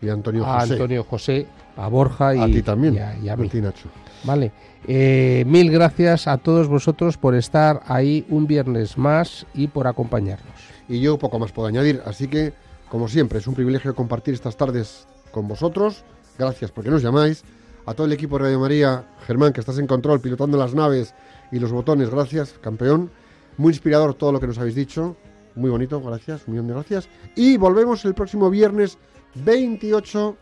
Y 0.00 0.08
Antonio 0.08 0.44
a 0.44 0.60
José. 0.60 0.72
Antonio 0.72 1.04
José, 1.04 1.46
a 1.76 1.86
Borja 1.88 2.34
y 2.34 2.40
a 2.40 2.46
ti 2.46 2.62
también. 2.62 2.94
y 2.94 2.98
a, 2.98 3.16
y 3.22 3.28
a 3.28 3.36
mí. 3.36 3.48
ti, 3.48 3.60
Nacho. 3.60 3.88
Vale. 4.24 4.50
Eh, 4.88 5.44
mil 5.46 5.70
gracias 5.70 6.26
a 6.26 6.38
todos 6.38 6.66
vosotros 6.66 7.16
por 7.18 7.34
estar 7.34 7.82
ahí 7.86 8.24
un 8.30 8.46
viernes 8.46 8.96
más 8.98 9.46
y 9.54 9.68
por 9.68 9.86
acompañarnos. 9.86 10.54
Y 10.88 11.00
yo 11.00 11.18
poco 11.18 11.38
más 11.38 11.52
puedo 11.52 11.68
añadir. 11.68 12.02
Así 12.06 12.26
que, 12.26 12.52
como 12.88 13.06
siempre, 13.06 13.38
es 13.38 13.46
un 13.46 13.54
privilegio 13.54 13.94
compartir 13.94 14.34
estas 14.34 14.56
tardes 14.56 15.06
con 15.30 15.46
vosotros. 15.46 16.04
Gracias 16.38 16.70
porque 16.70 16.90
nos 16.90 17.02
llamáis. 17.02 17.44
A 17.84 17.94
todo 17.94 18.06
el 18.06 18.12
equipo 18.12 18.38
de 18.38 18.44
Radio 18.44 18.60
María, 18.60 19.04
Germán, 19.26 19.52
que 19.52 19.60
estás 19.60 19.78
en 19.78 19.88
control, 19.88 20.20
pilotando 20.20 20.56
las 20.56 20.72
naves 20.72 21.14
y 21.50 21.58
los 21.58 21.72
botones. 21.72 22.10
Gracias, 22.10 22.54
campeón. 22.60 23.10
Muy 23.56 23.72
inspirador 23.72 24.14
todo 24.14 24.30
lo 24.30 24.38
que 24.38 24.46
nos 24.46 24.58
habéis 24.58 24.76
dicho. 24.76 25.16
Muy 25.56 25.68
bonito, 25.68 26.00
gracias, 26.00 26.42
un 26.46 26.54
millón 26.54 26.68
de 26.68 26.74
gracias. 26.74 27.08
Y 27.34 27.56
volvemos 27.56 28.04
el 28.04 28.14
próximo 28.14 28.50
viernes 28.50 28.98
28 29.34 30.36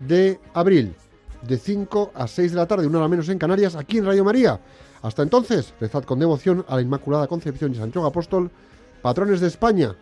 de 0.00 0.40
abril, 0.54 0.94
de 1.42 1.58
5 1.58 2.12
a 2.14 2.26
6 2.26 2.52
de 2.52 2.56
la 2.56 2.66
tarde, 2.66 2.86
una 2.86 2.98
hora 2.98 3.08
menos 3.08 3.28
en 3.28 3.38
Canarias, 3.38 3.74
aquí 3.74 3.98
en 3.98 4.06
Radio 4.06 4.24
María. 4.24 4.60
Hasta 5.02 5.22
entonces, 5.22 5.74
rezad 5.80 6.04
con 6.04 6.18
devoción 6.18 6.64
a 6.68 6.76
la 6.76 6.82
Inmaculada 6.82 7.26
Concepción 7.26 7.72
y 7.72 7.76
Santiago 7.76 8.06
Apóstol, 8.06 8.50
patrones 9.02 9.40
de 9.40 9.48
España, 9.48 9.94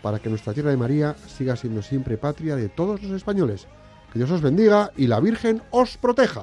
para 0.00 0.18
que 0.18 0.30
nuestra 0.30 0.54
tierra 0.54 0.70
de 0.70 0.76
María 0.76 1.14
siga 1.26 1.54
siendo 1.56 1.82
siempre 1.82 2.16
patria 2.16 2.56
de 2.56 2.68
todos 2.70 3.02
los 3.02 3.12
españoles. 3.12 3.66
Que 4.12 4.18
Dios 4.18 4.30
os 4.30 4.42
bendiga 4.42 4.92
y 4.94 5.06
la 5.06 5.20
Virgen 5.20 5.62
os 5.70 5.96
proteja. 5.96 6.42